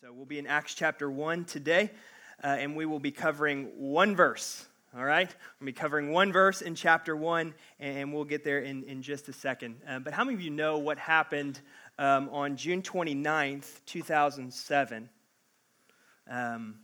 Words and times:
So 0.00 0.12
we'll 0.12 0.26
be 0.26 0.38
in 0.38 0.46
Acts 0.46 0.74
chapter 0.74 1.10
1 1.10 1.44
today, 1.46 1.90
uh, 2.44 2.46
and 2.46 2.76
we 2.76 2.86
will 2.86 3.00
be 3.00 3.10
covering 3.10 3.64
one 3.78 4.14
verse. 4.14 4.64
All 4.96 5.04
right? 5.04 5.28
We'll 5.58 5.66
be 5.66 5.72
covering 5.72 6.12
one 6.12 6.30
verse 6.30 6.62
in 6.62 6.76
chapter 6.76 7.16
1, 7.16 7.52
and 7.80 8.14
we'll 8.14 8.24
get 8.24 8.44
there 8.44 8.60
in, 8.60 8.84
in 8.84 9.02
just 9.02 9.28
a 9.28 9.32
second. 9.32 9.80
Uh, 9.88 9.98
but 9.98 10.12
how 10.12 10.22
many 10.22 10.36
of 10.36 10.40
you 10.40 10.50
know 10.50 10.78
what 10.78 11.00
happened 11.00 11.60
um, 11.98 12.28
on 12.28 12.56
June 12.56 12.80
29th, 12.80 13.80
2007? 13.86 15.08
Um, 16.30 16.76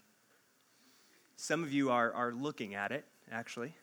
some 1.36 1.62
of 1.62 1.72
you 1.72 1.92
are, 1.92 2.12
are 2.14 2.32
looking 2.32 2.74
at 2.74 2.90
it, 2.90 3.04
actually. 3.30 3.76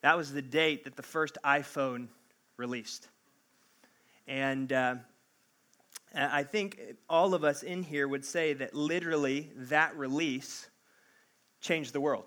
That 0.00 0.16
was 0.16 0.32
the 0.32 0.42
date 0.42 0.82
that 0.82 0.96
the 0.96 1.04
first 1.04 1.38
iPhone 1.44 2.08
released. 2.56 3.06
And. 4.26 4.72
Uh, 4.72 4.94
I 6.14 6.42
think 6.42 6.80
all 7.08 7.34
of 7.34 7.44
us 7.44 7.62
in 7.62 7.82
here 7.82 8.08
would 8.08 8.24
say 8.24 8.54
that 8.54 8.74
literally 8.74 9.50
that 9.56 9.96
release 9.96 10.68
changed 11.60 11.92
the 11.92 12.00
world. 12.00 12.24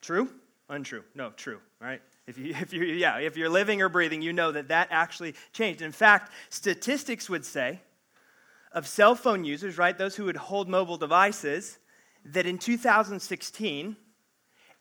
True? 0.00 0.28
Untrue? 0.68 1.04
No, 1.14 1.30
true, 1.30 1.60
right? 1.80 2.02
If 2.26 2.38
you, 2.38 2.54
if 2.60 2.72
you, 2.72 2.84
yeah, 2.84 3.18
if 3.18 3.36
you're 3.36 3.48
living 3.48 3.82
or 3.82 3.88
breathing, 3.88 4.22
you 4.22 4.32
know 4.32 4.52
that 4.52 4.68
that 4.68 4.88
actually 4.90 5.34
changed. 5.52 5.82
In 5.82 5.92
fact, 5.92 6.32
statistics 6.50 7.30
would 7.30 7.44
say 7.44 7.80
of 8.72 8.86
cell 8.86 9.14
phone 9.14 9.44
users, 9.44 9.78
right, 9.78 9.96
those 9.96 10.16
who 10.16 10.24
would 10.26 10.36
hold 10.36 10.68
mobile 10.68 10.98
devices, 10.98 11.78
that 12.26 12.46
in 12.46 12.58
2016, 12.58 13.96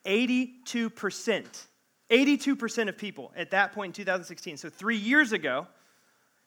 82%, 0.05 1.67
82% 2.09 2.89
of 2.89 2.97
people 2.97 3.31
at 3.35 3.51
that 3.51 3.71
point 3.71 3.89
in 3.89 4.03
2016, 4.03 4.57
so 4.57 4.69
three 4.69 4.97
years 4.97 5.31
ago, 5.31 5.67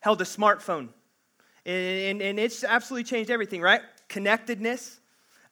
held 0.00 0.20
a 0.20 0.24
smartphone 0.24 0.90
and, 1.66 2.22
and 2.22 2.38
it's 2.38 2.64
absolutely 2.64 3.04
changed 3.04 3.30
everything, 3.30 3.60
right? 3.60 3.82
Connectedness, 4.08 5.00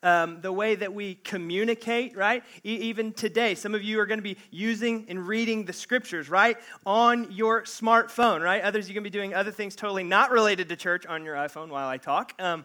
um, 0.02 0.40
the 0.40 0.52
way 0.52 0.74
that 0.74 0.94
we 0.94 1.16
communicate, 1.16 2.16
right? 2.16 2.44
E- 2.64 2.78
even 2.82 3.12
today, 3.12 3.54
some 3.54 3.74
of 3.74 3.82
you 3.82 3.98
are 4.00 4.06
going 4.06 4.18
to 4.18 4.22
be 4.22 4.36
using 4.50 5.06
and 5.08 5.26
reading 5.26 5.64
the 5.64 5.72
scriptures, 5.72 6.28
right? 6.28 6.56
On 6.84 7.30
your 7.32 7.62
smartphone, 7.62 8.42
right? 8.42 8.62
Others, 8.62 8.88
you're 8.88 8.94
going 8.94 9.04
to 9.04 9.10
be 9.10 9.18
doing 9.18 9.34
other 9.34 9.50
things 9.50 9.74
totally 9.74 10.04
not 10.04 10.30
related 10.30 10.68
to 10.68 10.76
church 10.76 11.06
on 11.06 11.24
your 11.24 11.34
iPhone 11.34 11.68
while 11.68 11.88
I 11.88 11.98
talk. 11.98 12.34
Um, 12.38 12.64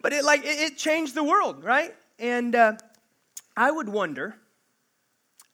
but 0.00 0.12
it, 0.12 0.24
like, 0.24 0.44
it, 0.44 0.72
it, 0.72 0.78
changed 0.78 1.14
the 1.14 1.24
world, 1.24 1.64
right? 1.64 1.94
And 2.18 2.54
uh, 2.54 2.74
I 3.56 3.70
would 3.70 3.88
wonder 3.88 4.36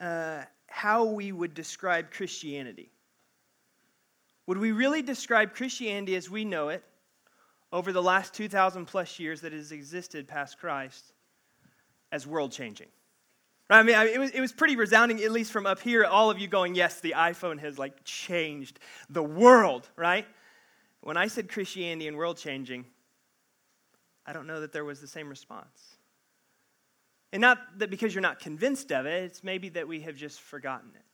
uh, 0.01 0.43
how 0.67 1.05
we 1.05 1.33
would 1.33 1.55
describe 1.55 2.11
Christianity. 2.11 2.91
Would 4.47 4.59
we 4.59 4.73
really 4.73 5.03
describe 5.03 5.55
Christianity 5.55 6.17
as 6.17 6.29
we 6.29 6.45
know 6.45 6.71
it 6.71 6.83
over 7.73 7.93
the 7.93 8.03
last 8.03 8.35
2,000 8.35 8.87
plus 8.87 9.19
years 9.19 9.43
that 9.43 9.53
has 9.53 9.73
existed 9.73 10.27
past 10.27 10.59
Christ 10.59 11.13
as 12.11 12.27
world 12.27 12.53
changing. 12.53 12.89
I 13.69 13.85
mean, 13.85 13.95
I 13.95 14.05
mean, 14.05 14.15
it, 14.15 14.19
was, 14.19 14.31
it 14.33 14.41
was 14.41 14.53
pretty 14.53 14.75
resounding, 14.75 15.23
at 15.23 15.31
least 15.31 15.53
from 15.53 15.65
up 15.65 15.81
here, 15.81 16.05
all 16.05 16.29
of 16.29 16.41
you 16.41 16.49
going, 16.49 16.75
yes, 16.75 17.01
the 17.01 17.15
iPhone 17.17 17.61
has 17.61 17.79
like 17.79 18.05
changed 18.05 18.81
the 19.09 19.23
world, 19.23 19.89
right? 19.95 20.27
When 21.03 21.17
I 21.17 21.29
said 21.29 21.49
Christianity 21.49 22.09
and 22.09 22.17
world 22.17 22.37
changing, 22.37 22.85
I 24.27 24.33
don't 24.33 24.49
know 24.49 24.61
that 24.61 24.73
there 24.73 24.85
was 24.85 25.01
the 25.01 25.07
same 25.07 25.29
response. 25.29 25.97
And 27.33 27.41
not 27.41 27.59
that 27.79 27.91
because 27.91 28.13
you're 28.13 28.23
not 28.23 28.41
convinced 28.41 28.91
of 28.91 29.07
it, 29.07 29.23
it's 29.23 29.45
maybe 29.45 29.69
that 29.71 29.87
we 29.87 30.01
have 30.01 30.17
just 30.17 30.41
forgotten 30.41 30.91
it. 30.97 31.05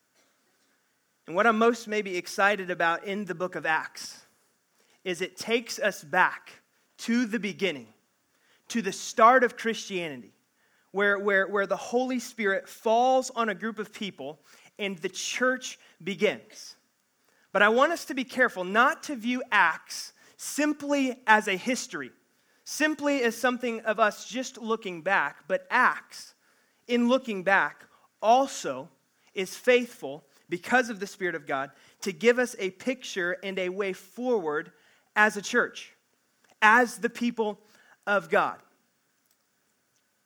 And 1.26 1.36
what 1.36 1.46
I'm 1.46 1.58
most 1.58 1.88
maybe 1.88 2.16
excited 2.16 2.70
about 2.70 3.04
in 3.04 3.26
the 3.26 3.34
book 3.34 3.54
of 3.54 3.66
Acts 3.66 4.25
is 5.06 5.20
it 5.20 5.36
takes 5.36 5.78
us 5.78 6.02
back 6.02 6.50
to 6.98 7.26
the 7.26 7.38
beginning, 7.38 7.86
to 8.66 8.82
the 8.82 8.90
start 8.90 9.44
of 9.44 9.56
Christianity, 9.56 10.32
where, 10.90 11.16
where, 11.16 11.46
where 11.46 11.68
the 11.68 11.76
Holy 11.76 12.18
Spirit 12.18 12.68
falls 12.68 13.30
on 13.36 13.48
a 13.48 13.54
group 13.54 13.78
of 13.78 13.92
people 13.92 14.40
and 14.80 14.98
the 14.98 15.08
church 15.08 15.78
begins. 16.02 16.74
But 17.52 17.62
I 17.62 17.68
want 17.68 17.92
us 17.92 18.04
to 18.06 18.14
be 18.14 18.24
careful 18.24 18.64
not 18.64 19.04
to 19.04 19.14
view 19.14 19.44
Acts 19.52 20.12
simply 20.38 21.16
as 21.28 21.46
a 21.46 21.56
history, 21.56 22.10
simply 22.64 23.22
as 23.22 23.36
something 23.36 23.82
of 23.82 24.00
us 24.00 24.28
just 24.28 24.58
looking 24.58 25.02
back, 25.02 25.44
but 25.46 25.68
Acts, 25.70 26.34
in 26.88 27.08
looking 27.08 27.44
back, 27.44 27.84
also 28.20 28.88
is 29.34 29.54
faithful 29.54 30.24
because 30.48 30.90
of 30.90 30.98
the 30.98 31.06
Spirit 31.06 31.36
of 31.36 31.46
God 31.46 31.70
to 32.00 32.12
give 32.12 32.40
us 32.40 32.56
a 32.58 32.70
picture 32.70 33.36
and 33.44 33.56
a 33.60 33.68
way 33.68 33.92
forward 33.92 34.72
as 35.16 35.36
a 35.36 35.42
church, 35.42 35.92
as 36.62 36.98
the 36.98 37.10
people 37.10 37.58
of 38.06 38.28
God. 38.28 38.58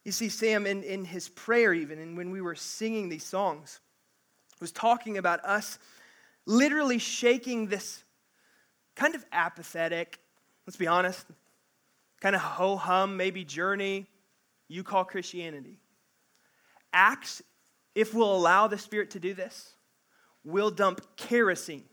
You 0.05 0.13
see, 0.13 0.29
Sam, 0.29 0.67
in, 0.67 0.83
in 0.83 1.05
his 1.05 1.29
prayer, 1.29 1.73
even, 1.73 1.99
and 1.99 2.17
when 2.17 2.31
we 2.31 2.41
were 2.41 2.57
singing 2.57 3.09
these 3.09 3.25
songs, 3.25 3.81
was 4.61 4.73
talking 4.73 5.17
about 5.17 5.43
us 5.45 5.79
literally 6.45 6.99
shaking 6.99 7.69
this 7.69 8.03
kind 8.97 9.15
of 9.15 9.25
apathetic, 9.33 10.19
let's 10.67 10.77
be 10.77 10.87
honest, 10.87 11.25
kind 12.21 12.35
of 12.35 12.43
ho 12.43 12.77
hum, 12.77 13.17
maybe 13.17 13.45
journey 13.45 14.07
you 14.69 14.83
call 14.83 15.05
Christianity. 15.05 15.79
Acts, 16.93 17.43
if 17.95 18.15
we'll 18.15 18.35
allow 18.35 18.67
the 18.67 18.79
Spirit 18.79 19.11
to 19.11 19.21
do 19.21 19.35
this, 19.35 19.75
will 20.45 20.71
dump 20.71 21.01
kerosene 21.17 21.85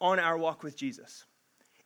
on 0.00 0.18
our 0.18 0.36
walk 0.36 0.62
with 0.62 0.76
Jesus 0.76 1.24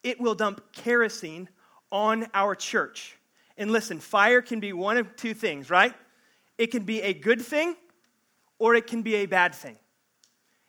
it 0.07 0.21
will 0.21 0.37
dump 0.37 0.73
kerosene 0.73 1.49
on 1.91 2.29
our 2.33 2.55
church. 2.55 3.17
And 3.59 3.73
listen, 3.73 3.99
fire 3.99 4.41
can 4.41 4.61
be 4.61 4.73
one 4.73 4.99
of 4.99 5.17
two 5.17 5.35
things, 5.35 5.69
right? 5.69 5.93
It 6.59 6.69
can 6.69 6.85
be 6.85 7.03
a 7.03 7.13
good 7.13 7.43
thing 7.43 7.75
or 8.61 8.77
it 8.77 8.87
can 8.87 9.03
be 9.03 9.17
a 9.17 9.27
bad 9.27 9.53
thing. 9.55 9.77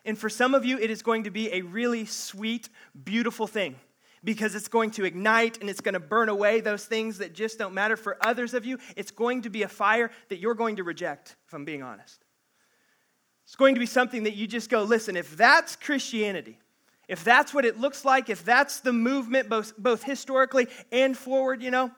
And 0.03 0.17
for 0.17 0.27
some 0.27 0.55
of 0.55 0.65
you, 0.65 0.79
it 0.79 0.89
is 0.89 1.03
going 1.03 1.25
to 1.25 1.29
be 1.29 1.53
a 1.53 1.61
really 1.61 2.05
sweet, 2.05 2.69
beautiful 3.03 3.45
thing 3.45 3.75
because 4.23 4.55
it's 4.55 4.67
going 4.69 4.89
to 4.91 5.05
ignite 5.05 5.59
and 5.59 5.69
it's 5.69 5.81
going 5.81 5.93
to 5.93 5.99
burn 5.99 6.29
away 6.29 6.59
those 6.59 6.85
things 6.85 7.19
that 7.19 7.35
just 7.35 7.59
don't 7.59 7.75
matter. 7.75 7.95
For 7.95 8.17
others 8.25 8.55
of 8.55 8.65
you, 8.65 8.79
it's 8.95 9.11
going 9.11 9.43
to 9.43 9.51
be 9.51 9.61
a 9.61 9.67
fire 9.67 10.09
that 10.29 10.39
you're 10.39 10.55
going 10.55 10.77
to 10.77 10.83
reject, 10.83 11.35
if 11.45 11.53
I'm 11.53 11.63
being 11.63 11.83
honest. 11.83 12.25
It's 13.45 13.55
going 13.55 13.75
to 13.75 13.79
be 13.79 13.85
something 13.85 14.23
that 14.23 14.35
you 14.35 14.47
just 14.47 14.69
go, 14.69 14.81
listen, 14.81 15.15
if 15.15 15.37
that's 15.37 15.75
Christianity, 15.75 16.57
if 17.07 17.23
that's 17.23 17.53
what 17.53 17.65
it 17.65 17.79
looks 17.79 18.03
like, 18.03 18.29
if 18.29 18.43
that's 18.43 18.81
the 18.81 18.93
movement 18.93 19.49
both, 19.49 19.77
both 19.77 20.03
historically 20.03 20.67
and 20.91 21.17
forward, 21.17 21.63
you 21.63 21.71
know, 21.71 21.91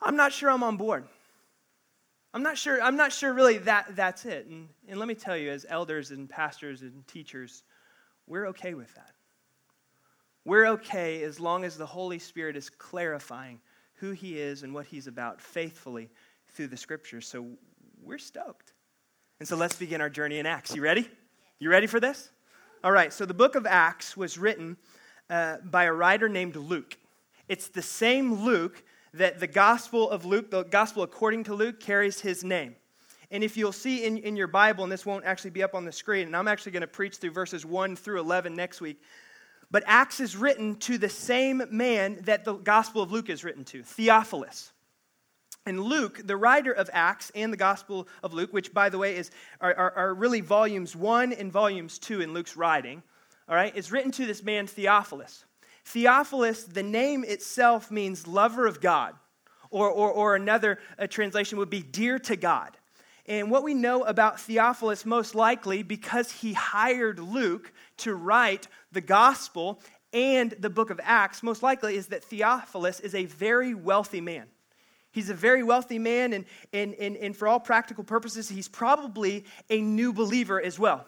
I'm 0.00 0.16
not 0.16 0.32
sure 0.32 0.50
I'm 0.50 0.62
on 0.62 0.76
board. 0.76 1.04
I'm 2.32 2.42
not 2.42 2.58
sure, 2.58 2.80
I'm 2.80 2.96
not 2.96 3.12
sure 3.12 3.32
really 3.32 3.58
that 3.58 3.96
that's 3.96 4.24
it. 4.24 4.46
And, 4.46 4.68
and 4.86 4.98
let 4.98 5.08
me 5.08 5.14
tell 5.14 5.36
you, 5.36 5.50
as 5.50 5.66
elders 5.68 6.10
and 6.10 6.28
pastors 6.28 6.82
and 6.82 7.06
teachers, 7.08 7.62
we're 8.26 8.48
okay 8.48 8.74
with 8.74 8.94
that. 8.94 9.10
We're 10.44 10.66
okay 10.68 11.22
as 11.24 11.40
long 11.40 11.64
as 11.64 11.76
the 11.76 11.86
Holy 11.86 12.18
Spirit 12.18 12.56
is 12.56 12.70
clarifying 12.70 13.60
who 13.94 14.12
He 14.12 14.38
is 14.38 14.62
and 14.62 14.72
what 14.72 14.86
He's 14.86 15.06
about 15.06 15.40
faithfully 15.40 16.10
through 16.54 16.68
the 16.68 16.76
scriptures. 16.76 17.26
So 17.26 17.46
we're 18.02 18.18
stoked. 18.18 18.72
And 19.40 19.48
so 19.48 19.56
let's 19.56 19.76
begin 19.76 20.00
our 20.00 20.10
journey 20.10 20.38
in 20.38 20.46
Acts. 20.46 20.74
You 20.74 20.82
ready? 20.82 21.08
You 21.58 21.70
ready 21.70 21.86
for 21.86 21.98
this? 21.98 22.30
All 22.84 22.92
right, 22.92 23.12
so 23.12 23.26
the 23.26 23.34
book 23.34 23.56
of 23.56 23.66
Acts 23.66 24.16
was 24.16 24.38
written 24.38 24.76
uh, 25.28 25.56
by 25.64 25.84
a 25.84 25.92
writer 25.92 26.28
named 26.28 26.54
Luke. 26.54 26.96
It's 27.48 27.66
the 27.66 27.82
same 27.82 28.44
Luke 28.44 28.84
that 29.14 29.40
the 29.40 29.48
Gospel 29.48 30.08
of 30.08 30.24
Luke, 30.24 30.52
the 30.52 30.62
Gospel 30.62 31.02
according 31.02 31.42
to 31.44 31.54
Luke, 31.54 31.80
carries 31.80 32.20
his 32.20 32.44
name. 32.44 32.76
And 33.32 33.42
if 33.42 33.56
you'll 33.56 33.72
see 33.72 34.04
in, 34.04 34.18
in 34.18 34.36
your 34.36 34.46
Bible, 34.46 34.84
and 34.84 34.92
this 34.92 35.04
won't 35.04 35.24
actually 35.24 35.50
be 35.50 35.64
up 35.64 35.74
on 35.74 35.84
the 35.84 35.90
screen, 35.90 36.28
and 36.28 36.36
I'm 36.36 36.46
actually 36.46 36.70
going 36.70 36.82
to 36.82 36.86
preach 36.86 37.16
through 37.16 37.32
verses 37.32 37.66
1 37.66 37.96
through 37.96 38.20
11 38.20 38.54
next 38.54 38.80
week, 38.80 39.02
but 39.72 39.82
Acts 39.88 40.20
is 40.20 40.36
written 40.36 40.76
to 40.76 40.98
the 40.98 41.08
same 41.08 41.62
man 41.72 42.20
that 42.22 42.44
the 42.44 42.54
Gospel 42.54 43.02
of 43.02 43.10
Luke 43.10 43.28
is 43.28 43.42
written 43.42 43.64
to, 43.66 43.82
Theophilus. 43.82 44.70
And 45.68 45.84
Luke, 45.84 46.22
the 46.24 46.36
writer 46.36 46.72
of 46.72 46.88
Acts 46.94 47.30
and 47.34 47.52
the 47.52 47.56
Gospel 47.58 48.08
of 48.22 48.32
Luke, 48.32 48.54
which, 48.54 48.72
by 48.72 48.88
the 48.88 48.96
way, 48.96 49.16
is, 49.16 49.30
are, 49.60 49.74
are, 49.74 49.92
are 49.92 50.14
really 50.14 50.40
volumes 50.40 50.96
one 50.96 51.30
and 51.30 51.52
volumes 51.52 51.98
two 51.98 52.22
in 52.22 52.32
Luke's 52.32 52.56
writing, 52.56 53.02
all 53.46 53.54
right, 53.54 53.76
is 53.76 53.92
written 53.92 54.10
to 54.12 54.24
this 54.24 54.42
man 54.42 54.66
Theophilus. 54.66 55.44
Theophilus, 55.84 56.64
the 56.64 56.82
name 56.82 57.22
itself 57.22 57.90
means 57.90 58.26
lover 58.26 58.66
of 58.66 58.80
God, 58.80 59.14
or, 59.70 59.90
or, 59.90 60.10
or 60.10 60.36
another 60.36 60.78
uh, 60.98 61.06
translation 61.06 61.58
would 61.58 61.68
be 61.68 61.82
dear 61.82 62.18
to 62.20 62.36
God. 62.36 62.74
And 63.26 63.50
what 63.50 63.62
we 63.62 63.74
know 63.74 64.04
about 64.04 64.40
Theophilus, 64.40 65.04
most 65.04 65.34
likely 65.34 65.82
because 65.82 66.32
he 66.32 66.54
hired 66.54 67.18
Luke 67.18 67.74
to 67.98 68.14
write 68.14 68.68
the 68.90 69.02
gospel 69.02 69.82
and 70.14 70.52
the 70.52 70.70
book 70.70 70.88
of 70.88 70.98
Acts, 71.02 71.42
most 71.42 71.62
likely 71.62 71.96
is 71.96 72.06
that 72.06 72.24
Theophilus 72.24 73.00
is 73.00 73.14
a 73.14 73.26
very 73.26 73.74
wealthy 73.74 74.22
man. 74.22 74.46
He's 75.18 75.30
a 75.30 75.34
very 75.34 75.64
wealthy 75.64 75.98
man, 75.98 76.32
and, 76.32 76.44
and, 76.72 76.94
and, 76.94 77.16
and 77.16 77.36
for 77.36 77.48
all 77.48 77.58
practical 77.58 78.04
purposes, 78.04 78.48
he's 78.48 78.68
probably 78.68 79.44
a 79.68 79.80
new 79.80 80.12
believer 80.12 80.62
as 80.62 80.78
well. 80.78 81.06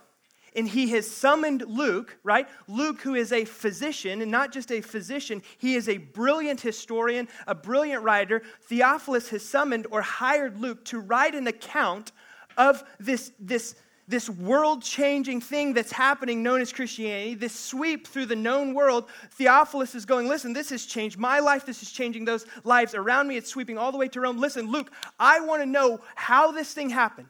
and 0.56 0.68
he 0.68 0.90
has 0.90 1.10
summoned 1.10 1.62
Luke, 1.66 2.18
right? 2.22 2.48
Luke, 2.68 3.00
who 3.02 3.14
is 3.14 3.32
a 3.32 3.44
physician, 3.44 4.22
and 4.22 4.30
not 4.30 4.52
just 4.52 4.72
a 4.72 4.80
physician, 4.80 5.42
he 5.58 5.74
is 5.74 5.88
a 5.88 5.98
brilliant 5.98 6.60
historian, 6.60 7.28
a 7.46 7.54
brilliant 7.54 8.02
writer. 8.02 8.42
Theophilus 8.62 9.28
has 9.30 9.44
summoned 9.44 9.86
or 9.90 10.02
hired 10.02 10.60
Luke 10.60 10.84
to 10.86 10.98
write 10.98 11.34
an 11.34 11.46
account 11.46 12.12
of 12.56 12.82
this, 12.98 13.32
this, 13.38 13.76
this 14.10 14.28
world 14.28 14.82
changing 14.82 15.40
thing 15.40 15.72
that's 15.72 15.92
happening 15.92 16.42
known 16.42 16.60
as 16.60 16.72
Christianity, 16.72 17.34
this 17.34 17.54
sweep 17.54 18.06
through 18.06 18.26
the 18.26 18.36
known 18.36 18.74
world. 18.74 19.08
Theophilus 19.32 19.94
is 19.94 20.04
going, 20.04 20.28
listen, 20.28 20.52
this 20.52 20.70
has 20.70 20.84
changed 20.84 21.18
my 21.18 21.38
life. 21.38 21.64
This 21.64 21.82
is 21.82 21.92
changing 21.92 22.24
those 22.24 22.44
lives 22.64 22.94
around 22.94 23.28
me. 23.28 23.36
It's 23.36 23.48
sweeping 23.48 23.78
all 23.78 23.92
the 23.92 23.98
way 23.98 24.08
to 24.08 24.20
Rome. 24.20 24.38
Listen, 24.38 24.70
Luke, 24.70 24.92
I 25.18 25.40
want 25.40 25.62
to 25.62 25.66
know 25.66 26.00
how 26.16 26.50
this 26.50 26.74
thing 26.74 26.90
happened. 26.90 27.28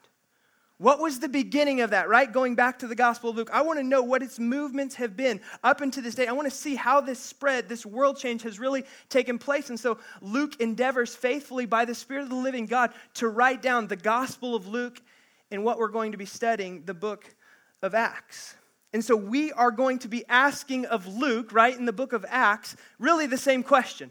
What 0.78 0.98
was 0.98 1.20
the 1.20 1.28
beginning 1.28 1.82
of 1.82 1.90
that, 1.90 2.08
right? 2.08 2.32
Going 2.32 2.54
back 2.54 2.78
to 2.78 2.86
the 2.86 2.94
Gospel 2.94 3.28
of 3.28 3.36
Luke. 3.36 3.50
I 3.52 3.60
want 3.60 3.78
to 3.78 3.84
know 3.84 4.02
what 4.02 4.22
its 4.22 4.38
movements 4.38 4.94
have 4.94 5.14
been 5.14 5.38
up 5.62 5.82
until 5.82 6.02
this 6.02 6.14
day. 6.14 6.26
I 6.26 6.32
want 6.32 6.48
to 6.48 6.56
see 6.56 6.74
how 6.74 7.02
this 7.02 7.18
spread, 7.18 7.68
this 7.68 7.84
world 7.84 8.16
change 8.16 8.40
has 8.44 8.58
really 8.58 8.84
taken 9.10 9.38
place. 9.38 9.68
And 9.68 9.78
so 9.78 9.98
Luke 10.22 10.58
endeavors 10.58 11.14
faithfully 11.14 11.66
by 11.66 11.84
the 11.84 11.94
Spirit 11.94 12.22
of 12.22 12.30
the 12.30 12.34
living 12.36 12.64
God 12.64 12.94
to 13.14 13.28
write 13.28 13.60
down 13.60 13.88
the 13.88 13.96
Gospel 13.96 14.54
of 14.54 14.68
Luke 14.68 15.02
in 15.50 15.62
what 15.64 15.79
we're 15.79 15.88
going 15.88 16.12
to 16.12 16.19
be 16.19 16.26
studying, 16.26 16.85
the 16.85 16.94
book 16.94 17.35
of 17.82 17.94
Acts. 17.94 18.55
And 18.93 19.05
so 19.05 19.14
we 19.17 19.52
are 19.52 19.70
going 19.70 19.99
to 20.00 20.08
be 20.08 20.25
asking 20.29 20.87
of 20.87 21.06
Luke, 21.06 21.52
right, 21.52 21.76
in 21.76 21.87
the 21.87 21.93
book 21.93 22.12
of 22.12 22.25
Acts, 22.29 22.76
really 22.99 23.26
the 23.26 23.38
same 23.38 23.62
question 23.62 24.11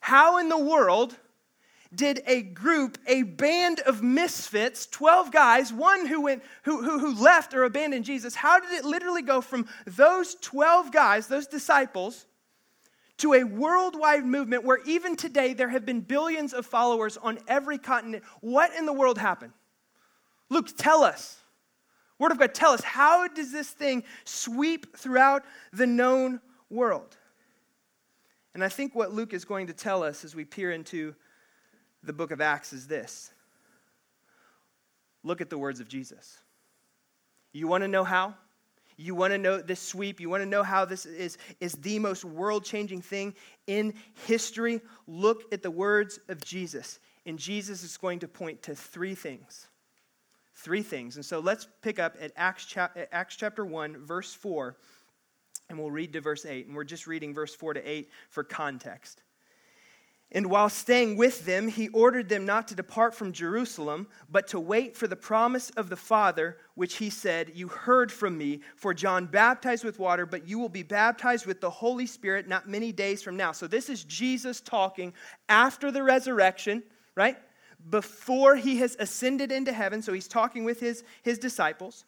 How 0.00 0.38
in 0.38 0.48
the 0.48 0.58
world 0.58 1.16
did 1.94 2.22
a 2.26 2.42
group, 2.42 2.98
a 3.06 3.22
band 3.22 3.80
of 3.80 4.02
misfits, 4.02 4.86
12 4.86 5.32
guys, 5.32 5.72
one 5.72 6.06
who, 6.06 6.22
went, 6.22 6.42
who, 6.64 6.82
who, 6.82 6.98
who 6.98 7.22
left 7.22 7.54
or 7.54 7.64
abandoned 7.64 8.04
Jesus, 8.04 8.34
how 8.34 8.60
did 8.60 8.70
it 8.72 8.84
literally 8.84 9.22
go 9.22 9.40
from 9.40 9.66
those 9.86 10.34
12 10.36 10.92
guys, 10.92 11.28
those 11.28 11.46
disciples, 11.46 12.26
to 13.18 13.32
a 13.32 13.42
worldwide 13.42 14.24
movement 14.24 14.64
where 14.64 14.80
even 14.84 15.16
today 15.16 15.54
there 15.54 15.70
have 15.70 15.86
been 15.86 16.00
billions 16.00 16.52
of 16.52 16.66
followers 16.66 17.16
on 17.16 17.38
every 17.48 17.78
continent? 17.78 18.22
What 18.40 18.70
in 18.74 18.84
the 18.84 18.92
world 18.92 19.16
happened? 19.16 19.52
Luke, 20.50 20.68
tell 20.76 21.02
us. 21.02 21.36
Word 22.18 22.32
of 22.32 22.38
God, 22.38 22.52
tell 22.52 22.72
us, 22.72 22.82
how 22.82 23.28
does 23.28 23.52
this 23.52 23.70
thing 23.70 24.02
sweep 24.24 24.96
throughout 24.96 25.44
the 25.72 25.86
known 25.86 26.40
world? 26.68 27.16
And 28.54 28.64
I 28.64 28.68
think 28.68 28.94
what 28.94 29.12
Luke 29.12 29.32
is 29.32 29.44
going 29.44 29.68
to 29.68 29.72
tell 29.72 30.02
us 30.02 30.24
as 30.24 30.34
we 30.34 30.44
peer 30.44 30.72
into 30.72 31.14
the 32.02 32.12
book 32.12 32.30
of 32.30 32.40
Acts 32.40 32.72
is 32.72 32.86
this 32.86 33.32
look 35.22 35.40
at 35.40 35.50
the 35.50 35.58
words 35.58 35.80
of 35.80 35.88
Jesus. 35.88 36.38
You 37.52 37.68
want 37.68 37.82
to 37.82 37.88
know 37.88 38.04
how? 38.04 38.34
You 38.96 39.14
want 39.14 39.32
to 39.32 39.38
know 39.38 39.60
this 39.60 39.80
sweep? 39.80 40.20
You 40.20 40.28
want 40.28 40.42
to 40.42 40.48
know 40.48 40.64
how 40.64 40.84
this 40.84 41.06
is, 41.06 41.38
is 41.60 41.72
the 41.74 42.00
most 42.00 42.24
world 42.24 42.64
changing 42.64 43.00
thing 43.00 43.34
in 43.68 43.94
history? 44.26 44.80
Look 45.06 45.52
at 45.52 45.62
the 45.62 45.70
words 45.70 46.18
of 46.28 46.42
Jesus. 46.42 46.98
And 47.24 47.38
Jesus 47.38 47.84
is 47.84 47.96
going 47.96 48.20
to 48.20 48.28
point 48.28 48.62
to 48.62 48.74
three 48.74 49.14
things. 49.14 49.68
Three 50.58 50.82
things. 50.82 51.14
And 51.14 51.24
so 51.24 51.38
let's 51.38 51.68
pick 51.82 52.00
up 52.00 52.16
at 52.20 52.32
Acts, 52.36 52.74
Acts 53.12 53.36
chapter 53.36 53.64
1, 53.64 54.04
verse 54.04 54.34
4, 54.34 54.76
and 55.70 55.78
we'll 55.78 55.92
read 55.92 56.12
to 56.14 56.20
verse 56.20 56.44
8. 56.44 56.66
And 56.66 56.74
we're 56.74 56.82
just 56.82 57.06
reading 57.06 57.32
verse 57.32 57.54
4 57.54 57.74
to 57.74 57.88
8 57.88 58.10
for 58.28 58.42
context. 58.42 59.22
And 60.32 60.50
while 60.50 60.68
staying 60.68 61.16
with 61.16 61.46
them, 61.46 61.68
he 61.68 61.88
ordered 61.90 62.28
them 62.28 62.44
not 62.44 62.66
to 62.68 62.74
depart 62.74 63.14
from 63.14 63.32
Jerusalem, 63.32 64.08
but 64.28 64.48
to 64.48 64.58
wait 64.58 64.96
for 64.96 65.06
the 65.06 65.14
promise 65.14 65.70
of 65.70 65.90
the 65.90 65.96
Father, 65.96 66.56
which 66.74 66.96
he 66.96 67.08
said, 67.08 67.52
You 67.54 67.68
heard 67.68 68.10
from 68.10 68.36
me, 68.36 68.60
for 68.74 68.92
John 68.92 69.26
baptized 69.26 69.84
with 69.84 70.00
water, 70.00 70.26
but 70.26 70.46
you 70.48 70.58
will 70.58 70.68
be 70.68 70.82
baptized 70.82 71.46
with 71.46 71.60
the 71.60 71.70
Holy 71.70 72.06
Spirit 72.06 72.48
not 72.48 72.68
many 72.68 72.90
days 72.90 73.22
from 73.22 73.36
now. 73.36 73.52
So 73.52 73.68
this 73.68 73.88
is 73.88 74.02
Jesus 74.02 74.60
talking 74.60 75.14
after 75.48 75.92
the 75.92 76.02
resurrection, 76.02 76.82
right? 77.14 77.38
Before 77.90 78.56
he 78.56 78.78
has 78.78 78.96
ascended 78.98 79.52
into 79.52 79.72
heaven. 79.72 80.02
So 80.02 80.12
he's 80.12 80.28
talking 80.28 80.64
with 80.64 80.80
his, 80.80 81.04
his 81.22 81.38
disciples. 81.38 82.04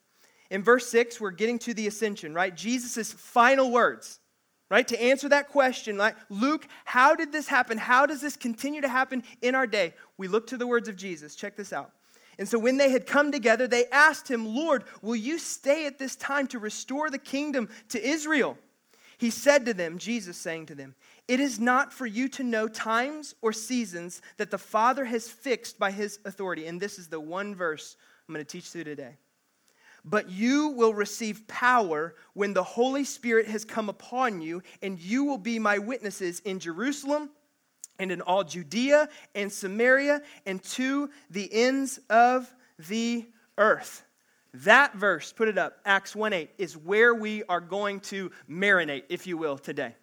In 0.50 0.62
verse 0.62 0.88
6, 0.88 1.20
we're 1.20 1.30
getting 1.30 1.58
to 1.60 1.74
the 1.74 1.86
ascension, 1.86 2.34
right? 2.34 2.54
Jesus' 2.54 3.12
final 3.12 3.70
words 3.70 4.20
right? 4.70 4.86
To 4.86 5.02
answer 5.02 5.28
that 5.28 5.48
question, 5.48 5.98
like, 5.98 6.16
Luke, 6.30 6.66
how 6.84 7.16
did 7.16 7.32
this 7.32 7.48
happen? 7.48 7.76
How 7.76 8.06
does 8.06 8.20
this 8.20 8.36
continue 8.36 8.80
to 8.80 8.88
happen 8.88 9.24
in 9.42 9.54
our 9.54 9.66
day? 9.66 9.94
We 10.16 10.28
look 10.28 10.46
to 10.46 10.56
the 10.56 10.66
words 10.66 10.88
of 10.88 10.96
Jesus. 10.96 11.34
Check 11.34 11.56
this 11.56 11.72
out. 11.72 11.90
And 12.38 12.48
so 12.48 12.58
when 12.58 12.78
they 12.78 12.90
had 12.90 13.04
come 13.04 13.32
together, 13.32 13.66
they 13.66 13.86
asked 13.86 14.30
him, 14.30 14.46
Lord, 14.46 14.84
will 15.02 15.16
you 15.16 15.38
stay 15.38 15.86
at 15.86 15.98
this 15.98 16.16
time 16.16 16.46
to 16.48 16.58
restore 16.58 17.10
the 17.10 17.18
kingdom 17.18 17.68
to 17.88 18.02
Israel? 18.02 18.56
He 19.18 19.28
said 19.28 19.66
to 19.66 19.74
them, 19.74 19.98
Jesus 19.98 20.38
saying 20.38 20.66
to 20.66 20.74
them, 20.74 20.94
It 21.30 21.38
is 21.38 21.60
not 21.60 21.92
for 21.92 22.06
you 22.06 22.28
to 22.30 22.42
know 22.42 22.66
times 22.66 23.36
or 23.40 23.52
seasons 23.52 24.20
that 24.38 24.50
the 24.50 24.58
Father 24.58 25.04
has 25.04 25.28
fixed 25.28 25.78
by 25.78 25.92
his 25.92 26.18
authority. 26.24 26.66
And 26.66 26.80
this 26.80 26.98
is 26.98 27.06
the 27.06 27.20
one 27.20 27.54
verse 27.54 27.96
I'm 28.26 28.34
going 28.34 28.44
to 28.44 28.50
teach 28.50 28.64
through 28.64 28.82
today. 28.82 29.16
But 30.04 30.28
you 30.28 30.70
will 30.70 30.92
receive 30.92 31.46
power 31.46 32.16
when 32.34 32.52
the 32.52 32.64
Holy 32.64 33.04
Spirit 33.04 33.46
has 33.46 33.64
come 33.64 33.88
upon 33.88 34.42
you, 34.42 34.60
and 34.82 34.98
you 34.98 35.22
will 35.22 35.38
be 35.38 35.60
my 35.60 35.78
witnesses 35.78 36.40
in 36.40 36.58
Jerusalem 36.58 37.30
and 38.00 38.10
in 38.10 38.22
all 38.22 38.42
Judea 38.42 39.08
and 39.36 39.52
Samaria 39.52 40.22
and 40.46 40.60
to 40.64 41.10
the 41.30 41.48
ends 41.52 42.00
of 42.10 42.52
the 42.88 43.24
earth. 43.56 44.04
That 44.52 44.96
verse, 44.96 45.32
put 45.32 45.46
it 45.46 45.58
up, 45.58 45.78
Acts 45.84 46.16
1 46.16 46.32
8, 46.32 46.50
is 46.58 46.76
where 46.76 47.14
we 47.14 47.44
are 47.44 47.60
going 47.60 48.00
to 48.00 48.32
marinate, 48.50 49.04
if 49.08 49.28
you 49.28 49.38
will, 49.38 49.56
today. 49.56 49.94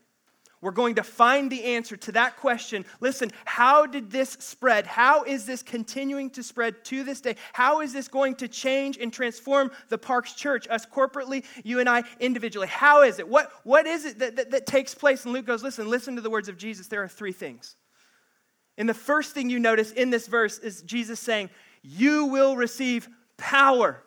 We're 0.59 0.71
going 0.71 0.95
to 0.95 1.04
find 1.04 1.51
the 1.51 1.63
answer 1.63 1.95
to 1.98 2.12
that 2.13 2.38
question. 2.38 2.83
Listen, 3.00 3.31
how 3.45 3.86
did 3.86 4.09
this 4.09 4.31
spread? 4.39 4.88
How 4.88 5.24
is 5.24 5.45
this 5.45 5.62
continuing 5.62 6.31
to 6.31 6.42
spread 6.42 6.83
to 6.86 7.04
this 7.04 7.21
day? 7.21 7.36
How 7.54 7.81
is 7.81 7.94
this 7.94 8.07
going 8.07 8.36
to 8.36 8.48
change 8.48 8.98
and 8.98 9.13
transform 9.13 9.71
the 9.89 10.00
Parks 10.00 10.33
Church, 10.33 10.68
us 10.68 10.86
corporately, 10.86 11.45
you 11.63 11.80
and 11.80 11.88
I 11.88 12.04
individually? 12.19 12.68
How 12.68 13.04
is 13.04 13.19
it? 13.19 13.27
What, 13.27 13.51
what 13.63 13.86
is 13.86 14.06
it 14.06 14.18
that, 14.18 14.36
that, 14.36 14.51
that 14.51 14.65
takes 14.65 14.95
place? 14.95 15.25
And 15.25 15.33
Luke 15.33 15.45
goes, 15.45 15.62
listen, 15.62 15.89
listen 15.89 16.15
to 16.15 16.21
the 16.21 16.30
words 16.30 16.50
of 16.50 16.57
Jesus. 16.57 16.88
There 16.88 17.04
are 17.04 17.07
three 17.07 17.33
things. 17.33 17.75
And 18.77 18.89
the 18.89 18.94
first 18.95 19.33
thing 19.33 19.50
you 19.50 19.59
notice 19.59 19.92
in 19.92 20.09
this 20.09 20.27
verse 20.27 20.59
is 20.59 20.81
Jesus 20.83 21.19
saying, 21.19 21.50
You 21.81 22.25
will 22.25 22.56
receive 22.56 23.09
power. 23.38 24.04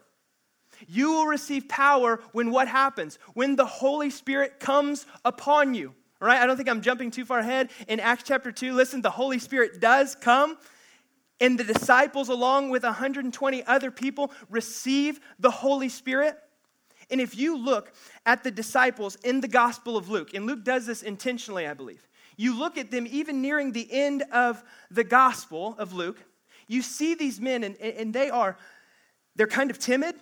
You 0.88 1.12
will 1.12 1.26
receive 1.26 1.68
power 1.68 2.20
when 2.32 2.50
what 2.50 2.68
happens? 2.68 3.18
When 3.34 3.56
the 3.56 3.66
Holy 3.66 4.10
Spirit 4.10 4.60
comes 4.60 5.06
upon 5.24 5.74
you. 5.74 5.94
Right, 6.22 6.38
I 6.38 6.46
don't 6.46 6.58
think 6.58 6.68
I'm 6.68 6.82
jumping 6.82 7.10
too 7.10 7.24
far 7.24 7.38
ahead. 7.38 7.70
In 7.88 7.98
Acts 7.98 8.24
chapter 8.26 8.52
2, 8.52 8.74
listen, 8.74 9.00
the 9.00 9.10
Holy 9.10 9.38
Spirit 9.38 9.80
does 9.80 10.14
come, 10.14 10.58
and 11.40 11.58
the 11.58 11.64
disciples, 11.64 12.28
along 12.28 12.68
with 12.68 12.82
120 12.82 13.64
other 13.64 13.90
people, 13.90 14.30
receive 14.50 15.18
the 15.38 15.50
Holy 15.50 15.88
Spirit. 15.88 16.36
And 17.10 17.22
if 17.22 17.38
you 17.38 17.56
look 17.56 17.94
at 18.26 18.44
the 18.44 18.50
disciples 18.50 19.16
in 19.24 19.40
the 19.40 19.48
Gospel 19.48 19.96
of 19.96 20.10
Luke, 20.10 20.34
and 20.34 20.44
Luke 20.44 20.62
does 20.62 20.84
this 20.84 21.02
intentionally, 21.02 21.66
I 21.66 21.72
believe, 21.72 22.06
you 22.36 22.58
look 22.58 22.76
at 22.76 22.90
them 22.90 23.06
even 23.10 23.40
nearing 23.40 23.72
the 23.72 23.90
end 23.90 24.22
of 24.30 24.62
the 24.90 25.04
Gospel 25.04 25.74
of 25.78 25.94
Luke, 25.94 26.22
you 26.68 26.82
see 26.82 27.14
these 27.14 27.40
men, 27.40 27.64
and, 27.64 27.76
and 27.78 28.12
they 28.12 28.28
are, 28.28 28.58
they're 29.36 29.46
kind 29.46 29.70
of 29.70 29.78
timid 29.78 30.16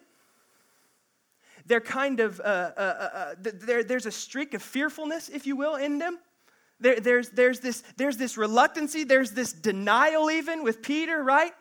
they're 1.69 1.81
kind 1.81 2.19
of, 2.21 2.41
uh, 2.41 2.43
uh, 2.43 2.81
uh, 2.81 3.35
uh 3.45 3.83
there's 3.87 4.07
a 4.07 4.11
streak 4.11 4.55
of 4.55 4.63
fearfulness, 4.63 5.29
if 5.29 5.47
you 5.47 5.55
will, 5.55 5.77
in 5.77 5.99
them. 5.99 6.19
There, 6.81 6.99
there's, 6.99 7.31
there's, 7.31 7.61
this, 7.61 7.83
there's 7.97 8.17
this 8.17 8.37
reluctancy, 8.37 9.05
there's 9.05 9.33
this 9.33 9.53
denial, 9.53 10.31
even 10.31 10.65
with 10.65 10.83
Peter, 10.83 11.23
right? 11.23 11.53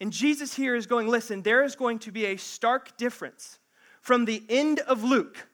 And 0.00 0.12
Jesus 0.12 0.54
here 0.54 0.74
is 0.74 0.86
going, 0.86 1.08
listen, 1.08 1.42
there 1.42 1.62
is 1.62 1.76
going 1.76 2.00
to 2.00 2.12
be 2.12 2.26
a 2.26 2.36
stark 2.36 2.96
difference 2.96 3.58
from 4.00 4.24
the 4.24 4.42
end 4.48 4.80
of 4.80 5.04
Luke, 5.04 5.48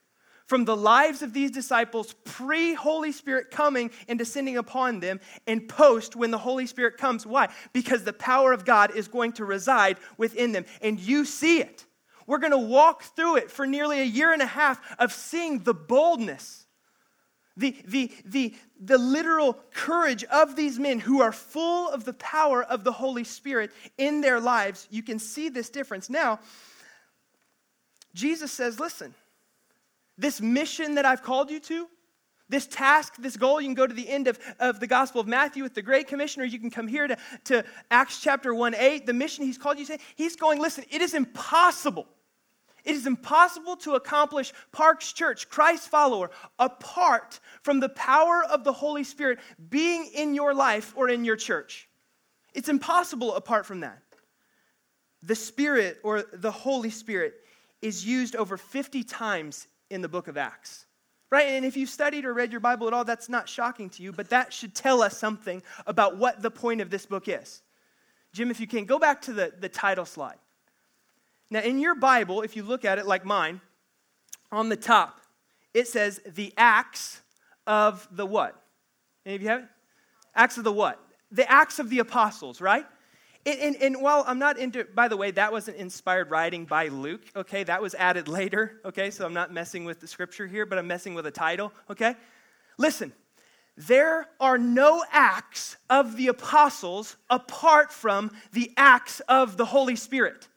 from 0.47 0.65
the 0.65 0.75
lives 0.75 1.21
of 1.21 1.33
these 1.33 1.51
disciples 1.51 2.15
pre 2.25 2.73
Holy 2.73 3.11
Spirit 3.11 3.51
coming 3.51 3.91
and 4.07 4.17
descending 4.17 4.57
upon 4.57 4.99
them, 4.99 5.19
and 5.47 5.67
post 5.67 6.15
when 6.15 6.31
the 6.31 6.37
Holy 6.37 6.65
Spirit 6.65 6.97
comes. 6.97 7.25
Why? 7.25 7.49
Because 7.73 8.03
the 8.03 8.13
power 8.13 8.53
of 8.53 8.65
God 8.65 8.95
is 8.95 9.07
going 9.07 9.33
to 9.33 9.45
reside 9.45 9.97
within 10.17 10.51
them, 10.51 10.65
and 10.81 10.99
you 10.99 11.25
see 11.25 11.59
it. 11.59 11.85
We're 12.27 12.39
going 12.39 12.51
to 12.51 12.57
walk 12.57 13.03
through 13.03 13.37
it 13.37 13.51
for 13.51 13.65
nearly 13.65 13.99
a 13.99 14.05
year 14.05 14.33
and 14.33 14.41
a 14.41 14.47
half 14.47 14.79
of 14.99 15.11
seeing 15.11 15.59
the 15.63 15.73
boldness, 15.73 16.65
the, 17.55 17.75
the, 17.85 18.11
the, 18.25 18.55
the 18.79 18.97
literal 18.97 19.57
courage 19.73 20.23
of 20.25 20.55
these 20.55 20.79
men 20.79 20.99
who 20.99 21.21
are 21.21 21.31
full 21.31 21.89
of 21.89 22.05
the 22.05 22.13
power 22.13 22.63
of 22.63 22.83
the 22.83 22.91
Holy 22.91 23.23
Spirit 23.23 23.71
in 23.97 24.21
their 24.21 24.39
lives. 24.39 24.87
You 24.89 25.03
can 25.03 25.19
see 25.19 25.49
this 25.49 25.69
difference. 25.69 26.09
Now, 26.09 26.39
Jesus 28.13 28.51
says, 28.51 28.79
listen, 28.79 29.13
this 30.17 30.39
mission 30.41 30.95
that 30.95 31.05
I've 31.05 31.23
called 31.23 31.51
you 31.51 31.59
to, 31.59 31.87
this 32.49 32.67
task, 32.67 33.15
this 33.19 33.37
goal, 33.37 33.61
you 33.61 33.67
can 33.67 33.73
go 33.73 33.87
to 33.87 33.93
the 33.93 34.07
end 34.07 34.27
of, 34.27 34.37
of 34.59 34.79
the 34.79 34.87
Gospel 34.87 35.21
of 35.21 35.27
Matthew 35.27 35.63
with 35.63 35.73
the 35.73 35.81
Great 35.81 36.07
Commissioner. 36.07 36.45
You 36.45 36.59
can 36.59 36.69
come 36.69 36.87
here 36.87 37.07
to, 37.07 37.17
to 37.45 37.63
Acts 37.89 38.19
chapter 38.21 38.53
1 38.53 38.75
8. 38.75 39.05
The 39.05 39.13
mission 39.13 39.45
he's 39.45 39.57
called 39.57 39.79
you 39.79 39.85
to, 39.85 39.97
he's 40.15 40.35
going, 40.35 40.61
listen, 40.61 40.83
it 40.91 41.01
is 41.01 41.13
impossible. 41.13 42.07
It 42.83 42.95
is 42.95 43.07
impossible 43.07 43.77
to 43.77 43.93
accomplish 43.93 44.51
Parks 44.73 45.13
Church, 45.13 45.49
Christ 45.49 45.87
follower, 45.87 46.31
apart 46.59 47.39
from 47.61 47.79
the 47.79 47.89
power 47.89 48.43
of 48.43 48.65
the 48.65 48.73
Holy 48.73 49.05
Spirit 49.05 49.39
being 49.69 50.09
in 50.13 50.35
your 50.35 50.53
life 50.53 50.93
or 50.97 51.09
in 51.09 51.23
your 51.23 51.37
church. 51.37 51.87
It's 52.53 52.69
impossible 52.69 53.35
apart 53.35 53.65
from 53.65 53.79
that. 53.79 54.01
The 55.21 55.35
Spirit 55.35 55.99
or 56.03 56.23
the 56.33 56.51
Holy 56.51 56.89
Spirit 56.89 57.35
is 57.81 58.05
used 58.05 58.35
over 58.35 58.57
50 58.57 59.03
times 59.05 59.67
in 59.89 60.01
the 60.01 60.09
book 60.09 60.27
of 60.27 60.35
Acts. 60.35 60.85
Right? 61.33 61.47
And 61.47 61.65
if 61.65 61.75
you've 61.75 61.89
studied 61.89 62.25
or 62.25 62.33
read 62.35 62.51
your 62.51 62.59
Bible 62.59 62.85
at 62.85 62.93
all, 62.93 63.05
that's 63.05 63.27
not 63.27 63.49
shocking 63.49 63.89
to 63.89 64.03
you, 64.03 64.11
but 64.11 64.29
that 64.29 64.53
should 64.53 64.75
tell 64.75 65.01
us 65.01 65.17
something 65.17 65.63
about 65.87 66.15
what 66.15 66.43
the 66.43 66.51
point 66.51 66.79
of 66.79 66.91
this 66.91 67.07
book 67.07 67.27
is. 67.27 67.63
Jim, 68.33 68.51
if 68.51 68.59
you 68.59 68.67
can, 68.67 68.85
go 68.85 68.99
back 68.99 69.19
to 69.23 69.33
the, 69.33 69.51
the 69.59 69.67
title 69.67 70.05
slide. 70.05 70.37
Now, 71.49 71.61
in 71.61 71.79
your 71.79 71.95
Bible, 71.95 72.43
if 72.43 72.55
you 72.55 72.61
look 72.61 72.85
at 72.85 72.99
it 72.99 73.07
like 73.07 73.25
mine, 73.25 73.61
on 74.51 74.69
the 74.69 74.75
top, 74.75 75.21
it 75.73 75.87
says 75.87 76.21
the 76.23 76.53
Acts 76.55 77.21
of 77.65 78.07
the 78.11 78.27
what? 78.27 78.61
Any 79.25 79.33
of 79.33 79.41
you 79.41 79.47
have 79.47 79.61
it? 79.61 79.69
Acts 80.35 80.59
of 80.59 80.63
the 80.63 80.71
what? 80.71 81.03
The 81.31 81.51
Acts 81.51 81.79
of 81.79 81.89
the 81.89 81.97
Apostles, 81.97 82.61
right? 82.61 82.85
And, 83.45 83.59
and, 83.59 83.75
and, 83.75 84.01
while 84.01 84.23
I'm 84.25 84.39
not 84.39 84.57
into, 84.57 84.85
by 84.85 85.09
the 85.09 85.17
way, 85.17 85.31
that 85.31 85.51
wasn't 85.51 85.75
inspired 85.75 86.29
writing 86.29 86.63
by 86.63 86.87
Luke, 86.87 87.23
okay? 87.35 87.63
That 87.65 87.81
was 87.81 87.93
added 87.93 88.29
later, 88.29 88.79
okay? 88.85 89.11
So 89.11 89.25
I'm 89.25 89.33
not 89.33 89.51
messing 89.51 89.83
with 89.83 89.99
the 89.99 90.07
scripture 90.07 90.47
here, 90.47 90.65
but 90.65 90.77
I'm 90.77 90.87
messing 90.87 91.13
with 91.13 91.25
a 91.25 91.31
title, 91.31 91.73
okay? 91.89 92.15
Listen, 92.77 93.11
there 93.75 94.29
are 94.39 94.57
no 94.57 95.03
acts 95.11 95.75
of 95.89 96.15
the 96.15 96.27
apostles 96.27 97.17
apart 97.29 97.91
from 97.91 98.31
the 98.53 98.71
acts 98.77 99.19
of 99.21 99.57
the 99.57 99.65
Holy 99.65 99.97
Spirit. 99.97 100.47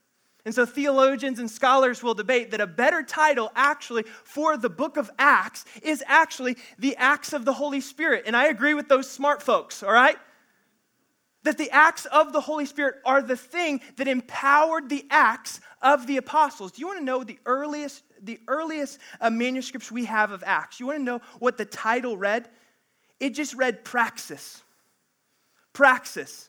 And 0.45 0.55
so 0.55 0.65
theologians 0.65 1.41
and 1.41 1.51
scholars 1.51 2.05
will 2.05 2.15
debate 2.15 2.53
that 2.53 2.61
a 2.61 2.69
better 2.69 3.03
title 3.03 3.51
actually 3.57 4.05
for 4.23 4.57
the 4.57 4.71
book 4.71 4.97
of 4.97 5.11
Acts 5.19 5.65
is 5.83 6.05
actually 6.07 6.57
the 6.79 6.95
Acts 6.97 7.33
of 7.33 7.45
the 7.45 7.53
Holy 7.53 7.81
Spirit. 7.81 8.25
And 8.27 8.37
I 8.37 8.47
agree 8.47 8.75
with 8.75 8.89
those 8.89 9.11
smart 9.11 9.43
folks, 9.43 9.83
all 9.83 9.93
right? 9.93 10.17
That 11.47 11.59
the 11.59 11.71
acts 11.71 12.07
of 12.07 12.33
the 12.33 12.41
Holy 12.41 12.67
Spirit 12.67 12.97
are 13.05 13.23
the 13.23 13.37
thing 13.37 13.81
that 13.99 14.09
empowered 14.09 14.89
the 14.89 15.07
acts 15.11 15.61
of 15.81 16.09
the 16.09 16.17
apostles. 16.17 16.73
Do 16.73 16.81
you 16.81 16.89
want 16.89 16.99
to 16.99 17.05
know 17.05 17.23
the 17.23 17.39
earliest, 17.47 18.03
the 18.21 18.41
earliest 18.49 18.99
uh, 19.21 19.31
manuscripts 19.31 19.93
we 19.93 20.07
have 20.07 20.33
of 20.33 20.43
Acts? 20.45 20.81
You 20.81 20.87
want 20.87 20.99
to 20.99 21.05
know 21.05 21.21
what 21.39 21.57
the 21.57 21.65
title 21.65 22.17
read? 22.17 22.49
It 23.21 23.31
just 23.31 23.55
read 23.55 23.85
praxis. 23.85 24.61
Praxis, 25.73 26.49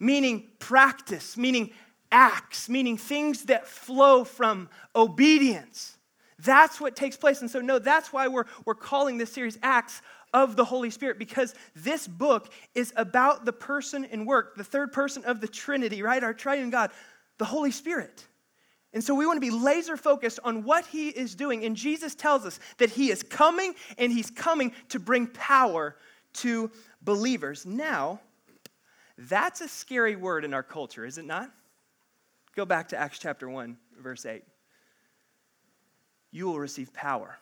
meaning 0.00 0.48
practice, 0.58 1.36
meaning 1.36 1.70
acts, 2.10 2.68
meaning 2.68 2.96
things 2.96 3.44
that 3.44 3.68
flow 3.68 4.24
from 4.24 4.68
obedience. 4.96 5.96
That's 6.40 6.80
what 6.80 6.96
takes 6.96 7.16
place. 7.16 7.40
And 7.40 7.50
so, 7.50 7.60
no, 7.60 7.78
that's 7.78 8.12
why 8.12 8.26
we're, 8.26 8.46
we're 8.64 8.74
calling 8.74 9.16
this 9.16 9.32
series 9.32 9.58
Acts 9.62 10.02
of 10.34 10.56
the 10.56 10.64
Holy 10.64 10.90
Spirit, 10.90 11.18
because 11.18 11.54
this 11.74 12.06
book 12.06 12.52
is 12.74 12.92
about 12.96 13.46
the 13.46 13.52
person 13.52 14.04
and 14.04 14.26
work, 14.26 14.56
the 14.56 14.64
third 14.64 14.92
person 14.92 15.24
of 15.24 15.40
the 15.40 15.48
Trinity, 15.48 16.02
right? 16.02 16.22
Our 16.22 16.34
triune 16.34 16.68
God, 16.68 16.90
the 17.38 17.44
Holy 17.44 17.70
Spirit. 17.70 18.26
And 18.92 19.02
so 19.02 19.14
we 19.14 19.26
want 19.26 19.36
to 19.36 19.40
be 19.40 19.50
laser 19.50 19.96
focused 19.96 20.40
on 20.44 20.64
what 20.64 20.86
he 20.86 21.08
is 21.08 21.34
doing. 21.34 21.64
And 21.64 21.76
Jesus 21.76 22.14
tells 22.14 22.44
us 22.44 22.60
that 22.78 22.90
he 22.90 23.10
is 23.10 23.22
coming 23.22 23.74
and 23.96 24.12
he's 24.12 24.30
coming 24.30 24.72
to 24.90 24.98
bring 24.98 25.28
power 25.28 25.96
to 26.34 26.70
believers. 27.00 27.64
Now, 27.64 28.20
that's 29.16 29.60
a 29.60 29.68
scary 29.68 30.16
word 30.16 30.44
in 30.44 30.52
our 30.52 30.62
culture, 30.64 31.04
is 31.06 31.16
it 31.16 31.24
not? 31.24 31.50
Go 32.56 32.64
back 32.64 32.88
to 32.88 32.96
Acts 32.96 33.18
chapter 33.18 33.48
1, 33.48 33.76
verse 34.00 34.26
8. 34.26 34.42
You 36.32 36.46
will 36.46 36.58
receive 36.58 36.92
power. 36.92 37.38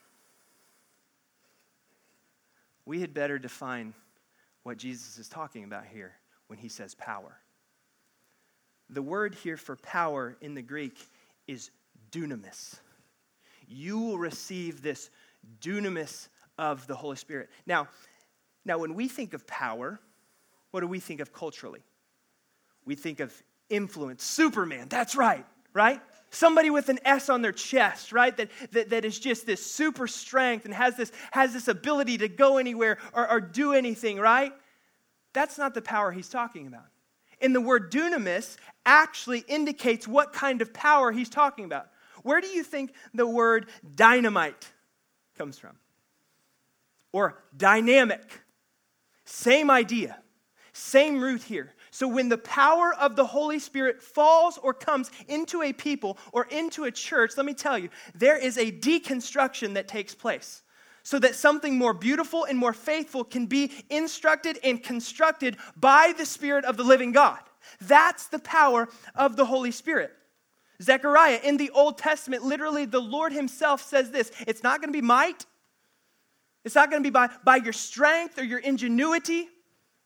We 2.84 3.00
had 3.00 3.14
better 3.14 3.38
define 3.38 3.94
what 4.62 4.76
Jesus 4.76 5.18
is 5.18 5.28
talking 5.28 5.64
about 5.64 5.84
here 5.86 6.12
when 6.46 6.58
he 6.58 6.68
says 6.68 6.94
power. 6.94 7.38
The 8.90 9.02
word 9.02 9.34
here 9.34 9.56
for 9.56 9.76
power 9.76 10.36
in 10.40 10.54
the 10.54 10.62
Greek 10.62 10.98
is 11.46 11.70
dunamis. 12.10 12.76
You 13.66 13.98
will 13.98 14.18
receive 14.18 14.82
this 14.82 15.10
dunamis 15.60 16.28
of 16.58 16.86
the 16.86 16.94
Holy 16.94 17.16
Spirit. 17.16 17.48
Now, 17.66 17.88
now 18.64 18.78
when 18.78 18.94
we 18.94 19.08
think 19.08 19.32
of 19.34 19.46
power, 19.46 19.98
what 20.70 20.80
do 20.80 20.86
we 20.86 21.00
think 21.00 21.20
of 21.20 21.32
culturally? 21.32 21.82
We 22.84 22.94
think 22.94 23.20
of 23.20 23.32
influence. 23.70 24.22
Superman, 24.24 24.88
that's 24.88 25.16
right, 25.16 25.46
right? 25.72 26.00
Somebody 26.34 26.70
with 26.70 26.88
an 26.88 26.98
S 27.04 27.28
on 27.28 27.42
their 27.42 27.52
chest, 27.52 28.10
right? 28.10 28.34
That, 28.38 28.50
that, 28.70 28.88
that 28.88 29.04
is 29.04 29.18
just 29.18 29.44
this 29.44 29.64
super 29.64 30.08
strength 30.08 30.64
and 30.64 30.72
has 30.72 30.96
this, 30.96 31.12
has 31.30 31.52
this 31.52 31.68
ability 31.68 32.18
to 32.18 32.28
go 32.28 32.56
anywhere 32.56 32.96
or, 33.12 33.30
or 33.30 33.38
do 33.38 33.74
anything, 33.74 34.18
right? 34.18 34.52
That's 35.34 35.58
not 35.58 35.74
the 35.74 35.82
power 35.82 36.10
he's 36.10 36.30
talking 36.30 36.66
about. 36.66 36.86
And 37.42 37.54
the 37.54 37.60
word 37.60 37.92
dunamis 37.92 38.56
actually 38.86 39.40
indicates 39.40 40.08
what 40.08 40.32
kind 40.32 40.62
of 40.62 40.72
power 40.72 41.12
he's 41.12 41.28
talking 41.28 41.66
about. 41.66 41.88
Where 42.22 42.40
do 42.40 42.46
you 42.46 42.62
think 42.62 42.94
the 43.12 43.26
word 43.26 43.68
dynamite 43.94 44.72
comes 45.36 45.58
from? 45.58 45.76
Or 47.12 47.42
dynamic? 47.54 48.40
Same 49.26 49.70
idea, 49.70 50.18
same 50.72 51.20
root 51.20 51.42
here. 51.42 51.74
So, 51.94 52.08
when 52.08 52.30
the 52.30 52.38
power 52.38 52.94
of 52.94 53.16
the 53.16 53.26
Holy 53.26 53.58
Spirit 53.58 54.02
falls 54.02 54.56
or 54.56 54.72
comes 54.72 55.11
into 55.28 55.61
a 55.61 55.75
people 55.75 56.16
or 56.32 56.46
into 56.46 56.84
a 56.84 56.90
church, 56.90 57.37
let 57.37 57.44
me 57.44 57.52
tell 57.52 57.76
you, 57.76 57.90
there 58.14 58.38
is 58.38 58.56
a 58.56 58.72
deconstruction 58.72 59.75
that 59.75 59.88
takes 59.88 60.14
place 60.14 60.62
so 61.02 61.18
that 61.18 61.34
something 61.34 61.76
more 61.76 61.92
beautiful 61.92 62.44
and 62.44 62.58
more 62.58 62.72
faithful 62.72 63.25
can 63.25 63.44
be 63.44 63.70
instructed 63.90 64.58
and 64.64 64.82
constructed 64.82 65.58
by 65.76 66.14
the 66.16 66.25
Spirit 66.25 66.64
of 66.64 66.78
the 66.78 66.82
living 66.82 67.12
God. 67.12 67.40
That's 67.82 68.26
the 68.26 68.38
power 68.38 68.88
of 69.14 69.37
the 69.37 69.44
Holy 69.44 69.70
Spirit. 69.70 70.12
Zechariah 70.80 71.40
in 71.44 71.58
the 71.58 71.68
Old 71.70 71.99
Testament, 71.99 72.42
literally, 72.42 72.87
the 72.87 73.02
Lord 73.02 73.34
Himself 73.34 73.82
says 73.82 74.11
this 74.11 74.32
it's 74.46 74.62
not 74.62 74.80
going 74.80 74.88
to 74.88 74.99
be 74.99 75.04
might, 75.04 75.44
it's 76.64 76.75
not 76.75 76.90
going 76.90 77.02
to 77.02 77.06
be 77.06 77.12
by, 77.12 77.28
by 77.44 77.56
your 77.56 77.75
strength 77.75 78.38
or 78.38 78.44
your 78.44 78.61
ingenuity. 78.61 79.50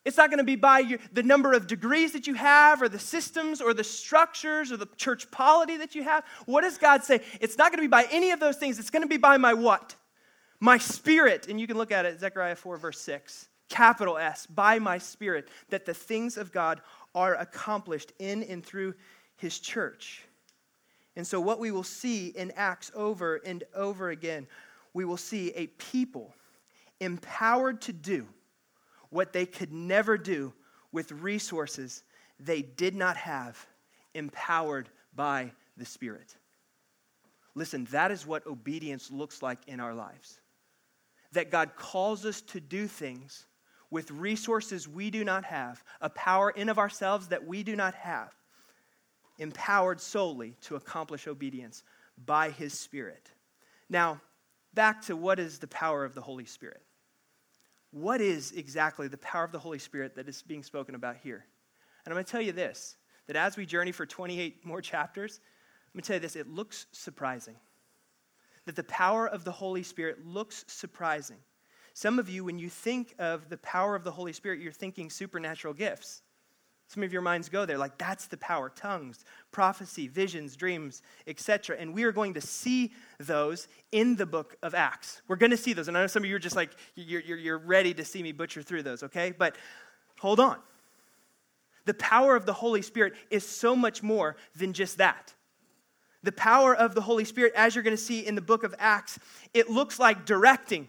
It's 0.06 0.16
not 0.16 0.30
going 0.30 0.38
to 0.38 0.44
be 0.44 0.54
by 0.54 0.78
your, 0.78 1.00
the 1.12 1.24
number 1.24 1.52
of 1.52 1.66
degrees 1.66 2.12
that 2.12 2.28
you 2.28 2.34
have, 2.34 2.80
or 2.80 2.88
the 2.88 2.98
systems, 2.98 3.60
or 3.60 3.74
the 3.74 3.82
structures, 3.82 4.70
or 4.70 4.76
the 4.76 4.86
church 4.96 5.28
polity 5.32 5.76
that 5.78 5.96
you 5.96 6.04
have. 6.04 6.24
What 6.44 6.60
does 6.60 6.78
God 6.78 7.02
say? 7.02 7.22
It's 7.40 7.58
not 7.58 7.72
going 7.72 7.78
to 7.78 7.82
be 7.82 7.88
by 7.88 8.06
any 8.12 8.30
of 8.30 8.38
those 8.38 8.56
things. 8.56 8.78
It's 8.78 8.88
going 8.88 9.02
to 9.02 9.08
be 9.08 9.16
by 9.16 9.36
my 9.36 9.52
what? 9.52 9.96
My 10.60 10.78
spirit. 10.78 11.48
And 11.48 11.58
you 11.58 11.66
can 11.66 11.76
look 11.76 11.90
at 11.90 12.06
it, 12.06 12.20
Zechariah 12.20 12.54
4, 12.54 12.76
verse 12.76 13.00
6. 13.00 13.48
Capital 13.68 14.16
S, 14.16 14.46
by 14.46 14.78
my 14.78 14.96
spirit, 14.96 15.48
that 15.70 15.84
the 15.84 15.92
things 15.92 16.36
of 16.36 16.52
God 16.52 16.82
are 17.12 17.34
accomplished 17.34 18.12
in 18.20 18.44
and 18.44 18.64
through 18.64 18.94
his 19.34 19.58
church. 19.58 20.22
And 21.16 21.26
so, 21.26 21.40
what 21.40 21.58
we 21.58 21.72
will 21.72 21.82
see 21.82 22.28
in 22.28 22.52
Acts 22.52 22.92
over 22.94 23.40
and 23.44 23.64
over 23.74 24.10
again, 24.10 24.46
we 24.94 25.04
will 25.04 25.16
see 25.16 25.50
a 25.56 25.66
people 25.66 26.32
empowered 27.00 27.80
to 27.82 27.92
do 27.92 28.28
what 29.10 29.32
they 29.32 29.46
could 29.46 29.72
never 29.72 30.18
do 30.18 30.52
with 30.92 31.12
resources 31.12 32.02
they 32.38 32.62
did 32.62 32.94
not 32.94 33.16
have, 33.16 33.66
empowered 34.14 34.88
by 35.14 35.52
the 35.76 35.84
Spirit. 35.84 36.36
Listen, 37.54 37.86
that 37.90 38.10
is 38.10 38.26
what 38.26 38.46
obedience 38.46 39.10
looks 39.10 39.42
like 39.42 39.58
in 39.66 39.80
our 39.80 39.94
lives. 39.94 40.40
That 41.32 41.50
God 41.50 41.76
calls 41.76 42.26
us 42.26 42.40
to 42.42 42.60
do 42.60 42.86
things 42.86 43.46
with 43.90 44.10
resources 44.10 44.88
we 44.88 45.10
do 45.10 45.24
not 45.24 45.44
have, 45.44 45.82
a 46.00 46.10
power 46.10 46.50
in 46.50 46.68
of 46.68 46.78
ourselves 46.78 47.28
that 47.28 47.46
we 47.46 47.62
do 47.62 47.76
not 47.76 47.94
have, 47.94 48.34
empowered 49.38 50.00
solely 50.00 50.56
to 50.62 50.76
accomplish 50.76 51.26
obedience 51.26 51.82
by 52.24 52.50
His 52.50 52.78
Spirit. 52.78 53.30
Now, 53.88 54.20
back 54.74 55.02
to 55.02 55.16
what 55.16 55.38
is 55.38 55.58
the 55.58 55.68
power 55.68 56.04
of 56.04 56.14
the 56.14 56.20
Holy 56.20 56.46
Spirit? 56.46 56.82
What 57.96 58.20
is 58.20 58.52
exactly 58.52 59.08
the 59.08 59.16
power 59.16 59.42
of 59.42 59.52
the 59.52 59.58
Holy 59.58 59.78
Spirit 59.78 60.14
that 60.16 60.28
is 60.28 60.42
being 60.42 60.62
spoken 60.62 60.94
about 60.94 61.16
here? 61.16 61.46
And 62.04 62.12
I'm 62.12 62.16
going 62.16 62.26
to 62.26 62.30
tell 62.30 62.42
you 62.42 62.52
this 62.52 62.96
that 63.26 63.36
as 63.36 63.56
we 63.56 63.64
journey 63.64 63.90
for 63.90 64.04
28 64.04 64.64
more 64.64 64.82
chapters, 64.82 65.40
I'm 65.86 65.98
going 65.98 66.02
to 66.02 66.06
tell 66.06 66.16
you 66.16 66.20
this 66.20 66.36
it 66.36 66.46
looks 66.46 66.86
surprising. 66.92 67.56
That 68.66 68.76
the 68.76 68.84
power 68.84 69.26
of 69.26 69.44
the 69.44 69.50
Holy 69.50 69.82
Spirit 69.82 70.26
looks 70.26 70.64
surprising. 70.68 71.38
Some 71.94 72.18
of 72.18 72.28
you, 72.28 72.44
when 72.44 72.58
you 72.58 72.68
think 72.68 73.14
of 73.18 73.48
the 73.48 73.56
power 73.58 73.96
of 73.96 74.04
the 74.04 74.10
Holy 74.10 74.34
Spirit, 74.34 74.60
you're 74.60 74.72
thinking 74.72 75.08
supernatural 75.08 75.72
gifts. 75.72 76.20
Some 76.88 77.02
of 77.02 77.12
your 77.12 77.22
minds 77.22 77.48
go 77.48 77.66
there, 77.66 77.78
like 77.78 77.98
that's 77.98 78.26
the 78.26 78.36
power 78.36 78.70
tongues, 78.70 79.24
prophecy, 79.50 80.06
visions, 80.06 80.54
dreams, 80.54 81.02
etc. 81.26 81.76
And 81.78 81.92
we 81.92 82.04
are 82.04 82.12
going 82.12 82.34
to 82.34 82.40
see 82.40 82.92
those 83.18 83.66
in 83.90 84.14
the 84.14 84.26
book 84.26 84.56
of 84.62 84.72
Acts. 84.72 85.20
We're 85.26 85.34
going 85.36 85.50
to 85.50 85.56
see 85.56 85.72
those. 85.72 85.88
And 85.88 85.98
I 85.98 86.02
know 86.02 86.06
some 86.06 86.22
of 86.22 86.30
you 86.30 86.36
are 86.36 86.38
just 86.38 86.54
like, 86.54 86.70
you're, 86.94 87.22
you're, 87.22 87.38
you're 87.38 87.58
ready 87.58 87.92
to 87.94 88.04
see 88.04 88.22
me 88.22 88.30
butcher 88.30 88.62
through 88.62 88.84
those, 88.84 89.02
okay? 89.02 89.34
But 89.36 89.56
hold 90.20 90.38
on. 90.38 90.58
The 91.86 91.94
power 91.94 92.36
of 92.36 92.46
the 92.46 92.52
Holy 92.52 92.82
Spirit 92.82 93.14
is 93.30 93.44
so 93.46 93.74
much 93.74 94.02
more 94.02 94.36
than 94.54 94.72
just 94.72 94.98
that. 94.98 95.34
the 96.22 96.32
power 96.32 96.74
of 96.74 96.94
the 96.94 97.00
Holy 97.00 97.24
Spirit, 97.24 97.52
as 97.56 97.74
you're 97.74 97.84
going 97.84 97.96
to 97.96 98.02
see 98.02 98.26
in 98.26 98.34
the 98.34 98.40
book 98.42 98.64
of 98.64 98.74
Acts, 98.78 99.18
it 99.54 99.70
looks 99.70 99.98
like 99.98 100.26
directing, 100.26 100.88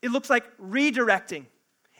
it 0.00 0.10
looks 0.10 0.30
like 0.30 0.44
redirecting. 0.58 1.46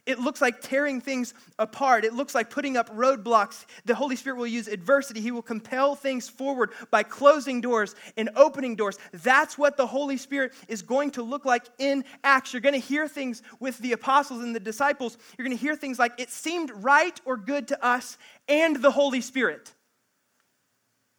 It 0.07 0.19
looks 0.19 0.43
like 0.43 0.61
tearing 0.61 1.01
things 1.01 1.33
apart. 1.59 2.05
It 2.05 2.13
looks 2.13 2.35
like 2.35 2.51
putting 2.51 2.77
up 2.77 2.91
roadblocks. 2.91 3.65
The 3.87 3.95
Holy 3.95 4.17
Spirit 4.17 4.37
will 4.37 4.47
use 4.47 4.69
adversity. 4.69 5.21
He 5.21 5.31
will 5.31 5.41
compel 5.41 5.95
things 5.95 6.29
forward 6.29 6.73
by 6.91 7.03
closing 7.03 7.63
doors 7.63 7.95
and 8.19 8.29
opening 8.37 8.77
doors. 8.77 8.99
That's 9.13 9.57
what 9.57 9.79
the 9.79 9.87
Holy 9.87 10.19
Spirit 10.19 10.53
is 10.69 10.83
going 10.83 11.11
to 11.13 11.23
look 11.23 11.47
like 11.47 11.65
in 11.79 12.05
Acts. 12.23 12.53
You're 12.53 12.61
going 12.61 12.75
to 12.75 12.87
hear 12.87 13.09
things 13.09 13.43
with 13.61 13.79
the 13.79 13.93
apostles 13.93 14.43
and 14.43 14.55
the 14.55 14.61
disciples. 14.61 15.17
You're 15.39 15.47
going 15.47 15.57
to 15.57 15.63
hear 15.63 15.77
things 15.77 15.99
like, 15.99 16.13
it 16.19 16.31
seemed 16.31 16.71
right 16.71 17.19
or 17.25 17.39
good 17.39 17.69
to 17.69 17.83
us 17.85 18.19
and 18.47 18.77
the 18.77 18.91
Holy 18.91 19.23
Spirit. 19.23 19.73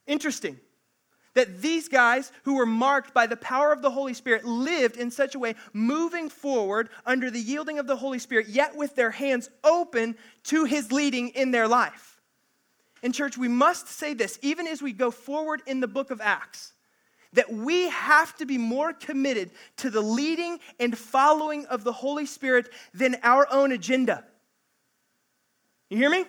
Interesting 0.05 0.59
that 1.35 1.61
these 1.61 1.87
guys 1.87 2.31
who 2.43 2.55
were 2.55 2.65
marked 2.65 3.13
by 3.13 3.27
the 3.27 3.37
power 3.37 3.71
of 3.71 3.81
the 3.81 3.91
Holy 3.91 4.13
Spirit 4.13 4.43
lived 4.43 4.97
in 4.97 5.11
such 5.11 5.35
a 5.35 5.39
way, 5.39 5.53
moving 5.73 6.29
forward 6.29 6.89
under 7.05 7.29
the 7.29 7.39
yielding 7.39 7.77
of 7.77 7.87
the 7.87 7.95
Holy 7.95 8.19
Spirit, 8.19 8.47
yet 8.47 8.75
with 8.75 8.95
their 8.95 9.11
hands 9.11 9.49
open 9.63 10.15
to 10.45 10.65
his 10.65 10.91
leading 10.91 11.29
in 11.29 11.51
their 11.51 11.67
life. 11.67 12.19
In 13.03 13.11
church, 13.11 13.37
we 13.37 13.49
must 13.49 13.87
say 13.87 14.13
this, 14.13 14.39
even 14.41 14.65
as 14.65 14.81
we 14.81 14.93
go 14.93 15.11
forward 15.11 15.61
in 15.67 15.79
the 15.79 15.87
book 15.87 16.09
of 16.09 16.21
Acts, 16.21 16.73
that 17.33 17.51
we 17.51 17.89
have 17.89 18.35
to 18.37 18.45
be 18.45 18.57
more 18.57 18.93
committed 18.93 19.51
to 19.77 19.89
the 19.89 20.01
leading 20.01 20.59
and 20.79 20.97
following 20.97 21.65
of 21.65 21.83
the 21.83 21.91
Holy 21.91 22.25
Spirit 22.25 22.69
than 22.93 23.17
our 23.23 23.45
own 23.51 23.73
agenda. 23.73 24.23
You 25.89 25.97
hear 25.97 26.09
me? 26.09 26.25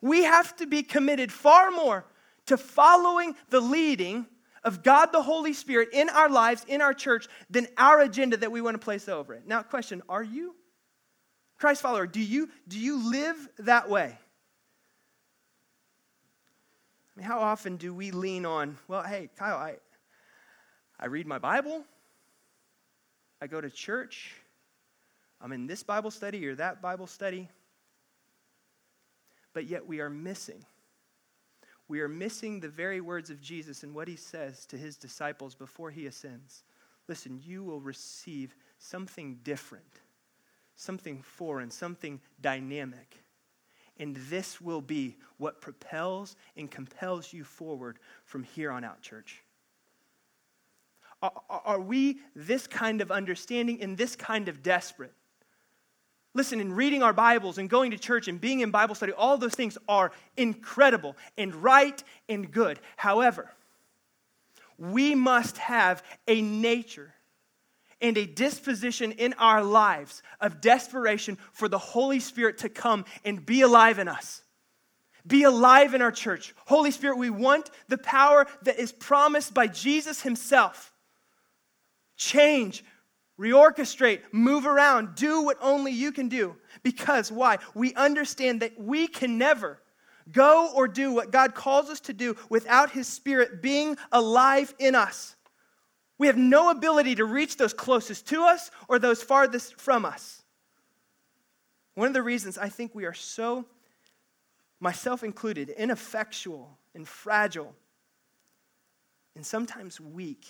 We 0.00 0.22
have 0.22 0.54
to 0.56 0.66
be 0.66 0.84
committed 0.84 1.32
far 1.32 1.72
more 1.72 2.04
to 2.46 2.56
following 2.56 3.34
the 3.50 3.60
leading 3.60 4.26
of 4.62 4.82
God 4.82 5.12
the 5.12 5.22
Holy 5.22 5.52
Spirit 5.52 5.90
in 5.92 6.08
our 6.08 6.28
lives, 6.28 6.64
in 6.66 6.80
our 6.80 6.94
church, 6.94 7.28
than 7.50 7.68
our 7.76 8.00
agenda 8.00 8.36
that 8.38 8.50
we 8.50 8.60
want 8.60 8.74
to 8.74 8.78
place 8.78 9.08
over 9.08 9.34
it. 9.34 9.46
Now, 9.46 9.62
question 9.62 10.02
Are 10.08 10.22
you 10.22 10.54
Christ 11.58 11.82
follower? 11.82 12.06
Do 12.06 12.20
you, 12.20 12.48
do 12.66 12.78
you 12.78 13.10
live 13.10 13.36
that 13.60 13.88
way? 13.88 14.18
I 17.14 17.20
mean, 17.20 17.26
how 17.26 17.38
often 17.38 17.76
do 17.76 17.94
we 17.94 18.10
lean 18.10 18.44
on, 18.44 18.76
well, 18.88 19.02
hey, 19.02 19.30
Kyle, 19.36 19.56
I, 19.56 19.76
I 20.98 21.06
read 21.06 21.26
my 21.26 21.38
Bible, 21.38 21.84
I 23.40 23.46
go 23.46 23.60
to 23.60 23.70
church, 23.70 24.34
I'm 25.40 25.52
in 25.52 25.66
this 25.66 25.82
Bible 25.82 26.10
study 26.10 26.44
or 26.46 26.56
that 26.56 26.82
Bible 26.82 27.06
study, 27.06 27.48
but 29.52 29.66
yet 29.66 29.86
we 29.86 30.00
are 30.00 30.10
missing 30.10 30.64
we 31.94 32.00
are 32.00 32.08
missing 32.08 32.58
the 32.58 32.68
very 32.68 33.00
words 33.00 33.30
of 33.30 33.40
Jesus 33.40 33.84
and 33.84 33.94
what 33.94 34.08
he 34.08 34.16
says 34.16 34.66
to 34.66 34.76
his 34.76 34.96
disciples 34.96 35.54
before 35.54 35.92
he 35.92 36.06
ascends. 36.06 36.64
Listen, 37.06 37.40
you 37.40 37.62
will 37.62 37.80
receive 37.80 38.56
something 38.78 39.38
different, 39.44 40.00
something 40.74 41.22
foreign, 41.22 41.70
something 41.70 42.20
dynamic. 42.40 43.22
And 43.96 44.16
this 44.28 44.60
will 44.60 44.80
be 44.80 45.18
what 45.36 45.60
propels 45.60 46.34
and 46.56 46.68
compels 46.68 47.32
you 47.32 47.44
forward 47.44 48.00
from 48.24 48.42
here 48.42 48.72
on 48.72 48.82
out, 48.82 49.00
church. 49.00 49.44
Are, 51.22 51.32
are 51.48 51.80
we 51.80 52.18
this 52.34 52.66
kind 52.66 53.02
of 53.02 53.12
understanding 53.12 53.80
and 53.80 53.96
this 53.96 54.16
kind 54.16 54.48
of 54.48 54.64
desperate? 54.64 55.14
Listen, 56.34 56.60
in 56.60 56.72
reading 56.72 57.02
our 57.02 57.12
Bibles 57.12 57.58
and 57.58 57.70
going 57.70 57.92
to 57.92 57.98
church 57.98 58.26
and 58.26 58.40
being 58.40 58.60
in 58.60 58.72
Bible 58.72 58.96
study, 58.96 59.12
all 59.12 59.38
those 59.38 59.54
things 59.54 59.78
are 59.88 60.10
incredible 60.36 61.16
and 61.38 61.54
right 61.54 62.02
and 62.28 62.50
good. 62.50 62.80
However, 62.96 63.52
we 64.76 65.14
must 65.14 65.58
have 65.58 66.02
a 66.26 66.42
nature 66.42 67.14
and 68.00 68.18
a 68.18 68.26
disposition 68.26 69.12
in 69.12 69.32
our 69.34 69.62
lives 69.62 70.22
of 70.40 70.60
desperation 70.60 71.38
for 71.52 71.68
the 71.68 71.78
Holy 71.78 72.18
Spirit 72.18 72.58
to 72.58 72.68
come 72.68 73.04
and 73.24 73.46
be 73.46 73.60
alive 73.60 74.00
in 74.00 74.08
us. 74.08 74.42
Be 75.26 75.44
alive 75.44 75.94
in 75.94 76.02
our 76.02 76.12
church. 76.12 76.52
Holy 76.66 76.90
Spirit, 76.90 77.16
we 77.16 77.30
want 77.30 77.70
the 77.88 77.96
power 77.96 78.46
that 78.62 78.78
is 78.78 78.90
promised 78.92 79.54
by 79.54 79.68
Jesus 79.68 80.20
Himself. 80.20 80.92
Change, 82.16 82.84
reorchestrate, 83.38 84.20
move 84.32 84.66
around, 84.66 85.14
do 85.14 85.42
what 85.42 85.58
only 85.60 85.92
you 85.92 86.12
can 86.12 86.28
do. 86.28 86.56
Because 86.82 87.32
why? 87.32 87.58
We 87.74 87.94
understand 87.94 88.60
that 88.60 88.78
we 88.78 89.06
can 89.06 89.38
never 89.38 89.80
go 90.30 90.70
or 90.74 90.88
do 90.88 91.12
what 91.12 91.30
God 91.30 91.54
calls 91.54 91.90
us 91.90 92.00
to 92.00 92.12
do 92.12 92.36
without 92.48 92.90
His 92.90 93.06
Spirit 93.06 93.60
being 93.60 93.96
alive 94.12 94.74
in 94.78 94.94
us. 94.94 95.36
We 96.16 96.28
have 96.28 96.36
no 96.36 96.70
ability 96.70 97.16
to 97.16 97.24
reach 97.24 97.56
those 97.56 97.74
closest 97.74 98.26
to 98.28 98.42
us 98.44 98.70
or 98.88 98.98
those 98.98 99.22
farthest 99.22 99.80
from 99.80 100.04
us. 100.04 100.42
One 101.94 102.08
of 102.08 102.14
the 102.14 102.22
reasons 102.22 102.56
I 102.56 102.68
think 102.68 102.94
we 102.94 103.04
are 103.04 103.14
so, 103.14 103.66
myself 104.80 105.22
included, 105.24 105.70
ineffectual 105.70 106.78
and 106.94 107.06
fragile 107.06 107.74
and 109.34 109.44
sometimes 109.44 110.00
weak 110.00 110.46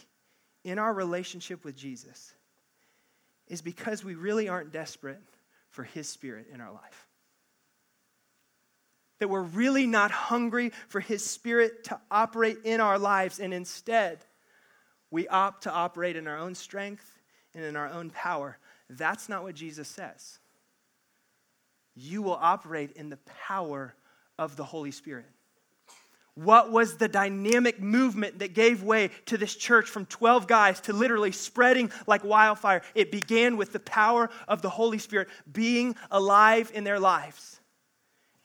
in 0.64 0.78
our 0.78 0.92
relationship 0.92 1.64
with 1.64 1.76
Jesus 1.76 2.34
is 3.48 3.62
because 3.62 4.04
we 4.04 4.14
really 4.14 4.48
aren't 4.48 4.72
desperate 4.72 5.20
for 5.70 5.82
His 5.82 6.08
Spirit 6.08 6.46
in 6.52 6.60
our 6.60 6.72
life. 6.72 7.08
That 9.18 9.28
we're 9.28 9.42
really 9.42 9.86
not 9.86 10.10
hungry 10.10 10.72
for 10.88 11.00
His 11.00 11.24
Spirit 11.24 11.84
to 11.84 12.00
operate 12.10 12.58
in 12.64 12.80
our 12.80 12.98
lives, 12.98 13.40
and 13.40 13.52
instead, 13.54 14.24
we 15.10 15.28
opt 15.28 15.64
to 15.64 15.72
operate 15.72 16.16
in 16.16 16.26
our 16.26 16.38
own 16.38 16.54
strength 16.54 17.20
and 17.54 17.64
in 17.64 17.76
our 17.76 17.88
own 17.88 18.10
power. 18.10 18.58
That's 18.90 19.28
not 19.28 19.42
what 19.42 19.54
Jesus 19.54 19.88
says. 19.88 20.38
You 21.94 22.22
will 22.22 22.38
operate 22.40 22.92
in 22.92 23.08
the 23.10 23.18
power 23.46 23.94
of 24.38 24.56
the 24.56 24.64
Holy 24.64 24.90
Spirit. 24.90 25.26
What 26.34 26.72
was 26.72 26.96
the 26.96 27.06
dynamic 27.06 27.80
movement 27.80 28.40
that 28.40 28.54
gave 28.54 28.82
way 28.82 29.10
to 29.26 29.38
this 29.38 29.54
church 29.54 29.88
from 29.88 30.04
12 30.06 30.48
guys 30.48 30.80
to 30.82 30.92
literally 30.92 31.30
spreading 31.30 31.92
like 32.08 32.24
wildfire? 32.24 32.82
It 32.94 33.12
began 33.12 33.56
with 33.56 33.72
the 33.72 33.80
power 33.80 34.28
of 34.48 34.60
the 34.60 34.70
Holy 34.70 34.98
Spirit 34.98 35.28
being 35.52 35.94
alive 36.10 36.72
in 36.74 36.82
their 36.82 36.98
lives. 36.98 37.60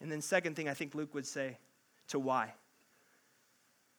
And 0.02 0.12
then, 0.12 0.21
second 0.21 0.56
thing 0.56 0.69
I 0.69 0.75
think 0.75 0.93
Luke 0.93 1.13
would 1.15 1.25
say 1.25 1.58
to 2.10 2.19
why. 2.19 2.54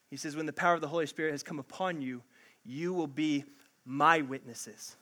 He 0.08 0.16
says, 0.16 0.36
When 0.36 0.46
the 0.46 0.52
power 0.52 0.74
of 0.74 0.80
the 0.80 0.88
Holy 0.88 1.06
Spirit 1.06 1.32
has 1.32 1.42
come 1.42 1.58
upon 1.58 2.00
you, 2.00 2.22
you 2.64 2.94
will 2.94 3.08
be 3.08 3.44
my 3.84 4.20
witnesses. 4.20 4.96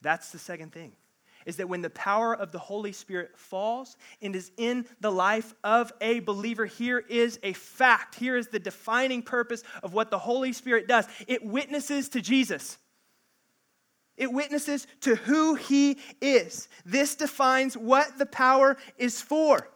That's 0.00 0.32
the 0.32 0.38
second 0.38 0.72
thing 0.72 0.92
is 1.48 1.56
that 1.56 1.68
when 1.68 1.80
the 1.80 1.88
power 1.88 2.36
of 2.36 2.52
the 2.52 2.58
Holy 2.58 2.92
Spirit 2.92 3.30
falls 3.34 3.96
and 4.20 4.36
is 4.36 4.52
in 4.58 4.84
the 5.00 5.10
life 5.10 5.54
of 5.64 5.90
a 6.02 6.20
believer, 6.20 6.66
here 6.66 6.98
is 6.98 7.40
a 7.42 7.54
fact. 7.54 8.14
Here 8.16 8.36
is 8.36 8.48
the 8.48 8.58
defining 8.58 9.22
purpose 9.22 9.62
of 9.82 9.94
what 9.94 10.10
the 10.10 10.18
Holy 10.18 10.52
Spirit 10.52 10.86
does 10.86 11.06
it 11.26 11.42
witnesses 11.42 12.10
to 12.10 12.20
Jesus. 12.20 12.76
It 14.18 14.30
witnesses 14.30 14.86
to 15.02 15.14
who 15.14 15.54
he 15.54 15.98
is. 16.20 16.68
This 16.84 17.14
defines 17.14 17.78
what 17.78 18.18
the 18.18 18.26
power 18.26 18.76
is 18.98 19.22
for. 19.22 19.70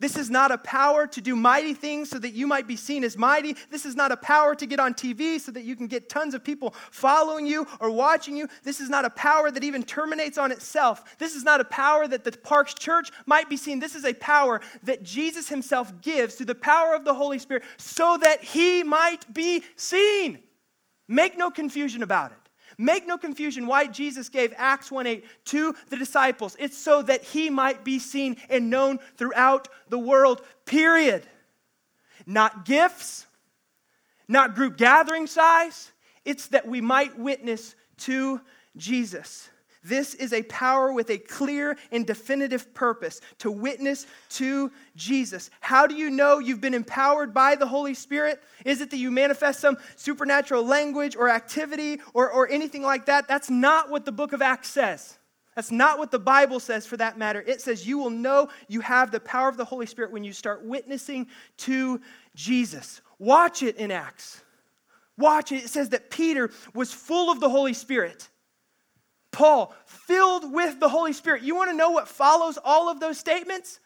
This 0.00 0.16
is 0.16 0.28
not 0.28 0.50
a 0.50 0.58
power 0.58 1.06
to 1.06 1.20
do 1.20 1.36
mighty 1.36 1.72
things 1.72 2.10
so 2.10 2.18
that 2.18 2.32
you 2.32 2.48
might 2.48 2.66
be 2.66 2.74
seen 2.74 3.04
as 3.04 3.16
mighty. 3.16 3.56
This 3.70 3.86
is 3.86 3.94
not 3.94 4.10
a 4.10 4.16
power 4.16 4.54
to 4.56 4.66
get 4.66 4.80
on 4.80 4.92
TV 4.92 5.40
so 5.40 5.52
that 5.52 5.62
you 5.62 5.76
can 5.76 5.86
get 5.86 6.08
tons 6.08 6.34
of 6.34 6.42
people 6.42 6.74
following 6.90 7.46
you 7.46 7.66
or 7.78 7.90
watching 7.90 8.36
you. 8.36 8.48
This 8.64 8.80
is 8.80 8.90
not 8.90 9.04
a 9.04 9.10
power 9.10 9.52
that 9.52 9.62
even 9.62 9.84
terminates 9.84 10.36
on 10.36 10.50
itself. 10.50 11.16
This 11.18 11.36
is 11.36 11.44
not 11.44 11.60
a 11.60 11.64
power 11.64 12.08
that 12.08 12.24
the 12.24 12.32
Parks 12.32 12.74
Church 12.74 13.10
might 13.24 13.48
be 13.48 13.56
seen. 13.56 13.78
This 13.78 13.94
is 13.94 14.04
a 14.04 14.14
power 14.14 14.60
that 14.82 15.04
Jesus 15.04 15.48
himself 15.48 16.00
gives 16.00 16.34
through 16.34 16.46
the 16.46 16.54
power 16.56 16.94
of 16.94 17.04
the 17.04 17.14
Holy 17.14 17.38
Spirit 17.38 17.62
so 17.76 18.18
that 18.20 18.42
he 18.42 18.82
might 18.82 19.32
be 19.32 19.62
seen. 19.76 20.40
Make 21.06 21.38
no 21.38 21.50
confusion 21.50 22.02
about 22.02 22.32
it. 22.32 22.43
Make 22.78 23.06
no 23.06 23.18
confusion 23.18 23.66
why 23.66 23.86
Jesus 23.86 24.28
gave 24.28 24.52
Acts 24.56 24.90
1 24.90 25.06
8 25.06 25.24
to 25.46 25.74
the 25.88 25.96
disciples. 25.96 26.56
It's 26.58 26.76
so 26.76 27.02
that 27.02 27.22
he 27.22 27.50
might 27.50 27.84
be 27.84 27.98
seen 27.98 28.36
and 28.48 28.70
known 28.70 28.98
throughout 29.16 29.68
the 29.88 29.98
world, 29.98 30.42
period. 30.66 31.26
Not 32.26 32.64
gifts, 32.64 33.26
not 34.28 34.54
group 34.54 34.76
gathering 34.76 35.26
size. 35.26 35.92
It's 36.24 36.48
that 36.48 36.66
we 36.66 36.80
might 36.80 37.18
witness 37.18 37.74
to 37.98 38.40
Jesus. 38.76 39.48
This 39.84 40.14
is 40.14 40.32
a 40.32 40.42
power 40.44 40.92
with 40.92 41.10
a 41.10 41.18
clear 41.18 41.76
and 41.92 42.06
definitive 42.06 42.72
purpose 42.72 43.20
to 43.38 43.50
witness 43.50 44.06
to 44.30 44.72
Jesus. 44.96 45.50
How 45.60 45.86
do 45.86 45.94
you 45.94 46.08
know 46.08 46.38
you've 46.38 46.62
been 46.62 46.72
empowered 46.72 47.34
by 47.34 47.54
the 47.54 47.66
Holy 47.66 47.92
Spirit? 47.92 48.42
Is 48.64 48.80
it 48.80 48.90
that 48.90 48.96
you 48.96 49.10
manifest 49.10 49.60
some 49.60 49.76
supernatural 49.96 50.64
language 50.64 51.16
or 51.16 51.28
activity 51.28 52.00
or, 52.14 52.30
or 52.30 52.48
anything 52.48 52.82
like 52.82 53.04
that? 53.06 53.28
That's 53.28 53.50
not 53.50 53.90
what 53.90 54.06
the 54.06 54.12
book 54.12 54.32
of 54.32 54.40
Acts 54.40 54.70
says. 54.70 55.18
That's 55.54 55.70
not 55.70 55.98
what 55.98 56.10
the 56.10 56.18
Bible 56.18 56.60
says 56.60 56.86
for 56.86 56.96
that 56.96 57.18
matter. 57.18 57.42
It 57.46 57.60
says 57.60 57.86
you 57.86 57.98
will 57.98 58.10
know 58.10 58.48
you 58.68 58.80
have 58.80 59.10
the 59.10 59.20
power 59.20 59.48
of 59.48 59.58
the 59.58 59.66
Holy 59.66 59.86
Spirit 59.86 60.10
when 60.10 60.24
you 60.24 60.32
start 60.32 60.64
witnessing 60.64 61.28
to 61.58 62.00
Jesus. 62.34 63.02
Watch 63.18 63.62
it 63.62 63.76
in 63.76 63.90
Acts. 63.90 64.42
Watch 65.18 65.52
it. 65.52 65.64
It 65.64 65.68
says 65.68 65.90
that 65.90 66.10
Peter 66.10 66.50
was 66.74 66.92
full 66.92 67.30
of 67.30 67.38
the 67.38 67.50
Holy 67.50 67.74
Spirit. 67.74 68.28
Paul, 69.34 69.74
filled 69.84 70.52
with 70.52 70.80
the 70.80 70.88
Holy 70.88 71.12
Spirit. 71.12 71.42
You 71.42 71.54
want 71.56 71.70
to 71.70 71.76
know 71.76 71.90
what 71.90 72.08
follows 72.08 72.58
all 72.64 72.88
of 72.88 73.00
those 73.00 73.18
statements? 73.18 73.80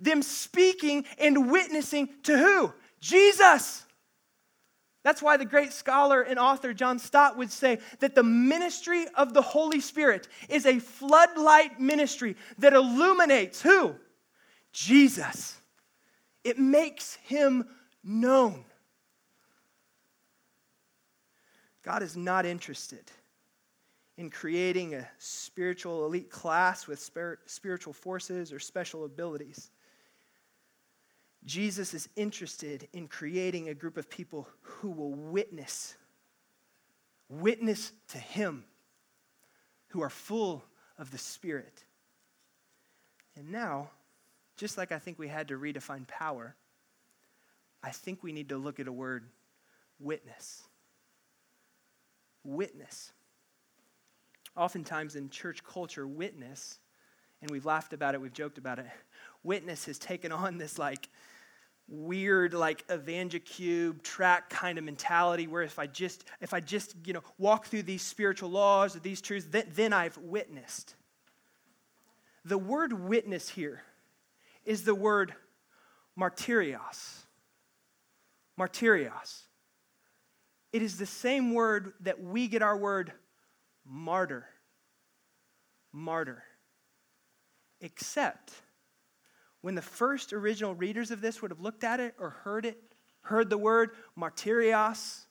Them 0.00 0.22
speaking 0.22 1.04
and 1.18 1.50
witnessing 1.50 2.08
to 2.22 2.38
who? 2.38 2.72
Jesus. 3.00 3.84
That's 5.02 5.20
why 5.20 5.36
the 5.36 5.44
great 5.44 5.72
scholar 5.72 6.22
and 6.22 6.38
author 6.38 6.72
John 6.72 7.00
Stott 7.00 7.36
would 7.36 7.50
say 7.50 7.80
that 7.98 8.14
the 8.14 8.22
ministry 8.22 9.06
of 9.16 9.34
the 9.34 9.42
Holy 9.42 9.80
Spirit 9.80 10.28
is 10.48 10.64
a 10.64 10.78
floodlight 10.78 11.80
ministry 11.80 12.36
that 12.58 12.72
illuminates 12.72 13.60
who? 13.60 13.96
Jesus. 14.72 15.56
It 16.44 16.58
makes 16.58 17.16
him 17.16 17.64
known. 18.04 18.64
God 21.82 22.04
is 22.04 22.16
not 22.16 22.46
interested 22.46 23.10
in 24.18 24.30
creating 24.30 24.94
a 24.94 25.08
spiritual 25.18 26.04
elite 26.04 26.30
class 26.30 26.86
with 26.86 27.00
spiritual 27.46 27.92
forces 27.92 28.52
or 28.52 28.58
special 28.58 29.04
abilities. 29.04 29.70
Jesus 31.44 31.92
is 31.94 32.08
interested 32.14 32.88
in 32.92 33.08
creating 33.08 33.68
a 33.68 33.74
group 33.74 33.96
of 33.96 34.08
people 34.08 34.48
who 34.60 34.90
will 34.90 35.12
witness, 35.12 35.96
witness 37.28 37.92
to 38.08 38.18
Him, 38.18 38.64
who 39.88 40.02
are 40.02 40.10
full 40.10 40.62
of 40.98 41.10
the 41.10 41.18
Spirit. 41.18 41.84
And 43.34 43.50
now, 43.50 43.90
just 44.56 44.78
like 44.78 44.92
I 44.92 44.98
think 44.98 45.18
we 45.18 45.28
had 45.28 45.48
to 45.48 45.58
redefine 45.58 46.06
power, 46.06 46.54
I 47.82 47.90
think 47.90 48.22
we 48.22 48.32
need 48.32 48.50
to 48.50 48.58
look 48.58 48.78
at 48.78 48.86
a 48.86 48.92
word 48.92 49.24
witness. 49.98 50.62
Witness. 52.44 53.10
Oftentimes 54.56 55.16
in 55.16 55.30
church 55.30 55.64
culture, 55.64 56.06
witness, 56.06 56.78
and 57.40 57.50
we've 57.50 57.66
laughed 57.66 57.92
about 57.92 58.14
it, 58.14 58.20
we've 58.20 58.32
joked 58.32 58.58
about 58.58 58.78
it, 58.78 58.86
witness 59.42 59.86
has 59.86 59.98
taken 59.98 60.32
on 60.32 60.58
this 60.58 60.78
like 60.78 61.08
weird 61.88 62.54
like 62.54 62.84
evangelical 62.90 63.92
track 64.02 64.48
kind 64.48 64.78
of 64.78 64.84
mentality 64.84 65.46
where 65.46 65.62
if 65.62 65.78
i 65.80 65.86
just 65.86 66.24
if 66.40 66.54
i 66.54 66.60
just 66.60 66.94
you 67.04 67.12
know 67.12 67.22
walk 67.38 67.66
through 67.66 67.82
these 67.82 68.00
spiritual 68.00 68.48
laws 68.48 68.96
or 68.96 69.00
these 69.00 69.20
truths 69.20 69.46
then, 69.50 69.66
then 69.74 69.92
i've 69.92 70.16
witnessed. 70.18 70.94
The 72.44 72.58
word 72.58 72.92
witness 72.92 73.48
here 73.48 73.82
is 74.64 74.82
the 74.82 74.94
word 74.94 75.34
martyrios. 76.18 77.24
Martyrios. 78.58 79.42
It 80.72 80.82
is 80.82 80.98
the 80.98 81.06
same 81.06 81.54
word 81.54 81.92
that 82.00 82.22
we 82.22 82.48
get 82.48 82.62
our 82.62 82.76
word 82.76 83.12
martyr 83.84 84.46
martyr 85.92 86.42
except 87.80 88.52
when 89.60 89.74
the 89.74 89.82
first 89.82 90.32
original 90.32 90.74
readers 90.74 91.10
of 91.10 91.20
this 91.20 91.42
would 91.42 91.50
have 91.50 91.60
looked 91.60 91.84
at 91.84 92.00
it 92.00 92.14
or 92.18 92.30
heard 92.30 92.66
it, 92.66 92.78
heard 93.22 93.48
the 93.48 93.58
word 93.58 93.90
martyrios, 94.18 95.26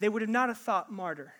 they 0.00 0.08
would 0.08 0.22
have 0.22 0.30
not 0.30 0.48
have 0.48 0.58
thought 0.58 0.90
martyr. 0.92 1.34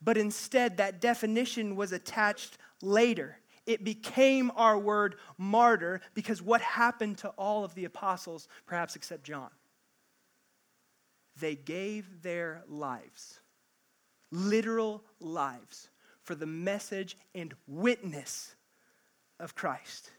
But 0.00 0.16
instead, 0.16 0.76
that 0.76 1.00
definition 1.00 1.74
was 1.74 1.92
attached 1.92 2.58
later. 2.82 3.38
It 3.66 3.82
became 3.82 4.52
our 4.54 4.78
word 4.78 5.16
martyr 5.38 6.00
because 6.14 6.40
what 6.40 6.60
happened 6.60 7.18
to 7.18 7.28
all 7.30 7.64
of 7.64 7.74
the 7.74 7.84
apostles, 7.84 8.46
perhaps 8.66 8.94
except 8.94 9.24
John? 9.24 9.50
They 11.40 11.56
gave 11.56 12.22
their 12.22 12.62
lives, 12.68 13.40
literal 14.30 15.02
lives, 15.20 15.88
for 16.22 16.34
the 16.34 16.46
message 16.46 17.16
and 17.34 17.54
witness 17.66 18.54
of 19.38 19.54
Christ 19.54 20.10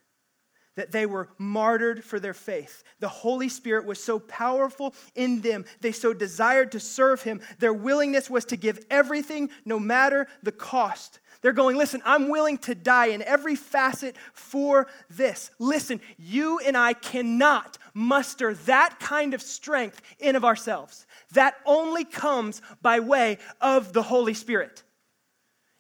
that 0.78 0.92
they 0.92 1.06
were 1.06 1.28
martyred 1.40 2.04
for 2.04 2.20
their 2.20 2.36
faith. 2.36 2.84
The 3.00 3.10
Holy 3.10 3.50
Spirit 3.50 3.86
was 3.86 4.02
so 4.02 4.20
powerful 4.20 4.94
in 5.16 5.42
them, 5.42 5.66
they 5.82 5.92
so 5.92 6.14
desired 6.14 6.72
to 6.72 6.80
serve 6.80 7.24
Him. 7.24 7.42
Their 7.60 7.74
willingness 7.74 8.30
was 8.30 8.46
to 8.46 8.56
give 8.56 8.86
everything, 8.90 9.50
no 9.66 9.80
matter 9.80 10.28
the 10.44 10.52
cost. 10.52 11.20
They're 11.42 11.54
going, 11.54 11.78
listen, 11.78 12.02
I'm 12.06 12.30
willing 12.30 12.58
to 12.60 12.76
die 12.76 13.08
in 13.08 13.22
every 13.22 13.56
facet 13.56 14.16
for 14.34 14.88
this. 15.10 15.52
Listen, 15.60 16.02
you 16.18 16.60
and 16.60 16.76
I 16.76 16.94
cannot 16.94 17.78
muster 17.94 18.54
that 18.66 19.00
kind 19.00 19.34
of 19.34 19.42
strength 19.42 20.02
in 20.20 20.36
of 20.36 20.44
ourselves. 20.44 21.06
That 21.34 21.56
only 21.66 22.06
comes 22.06 22.62
by 22.82 23.00
way 23.00 23.38
of 23.62 23.94
the 23.94 24.04
Holy 24.04 24.34
Spirit. 24.34 24.84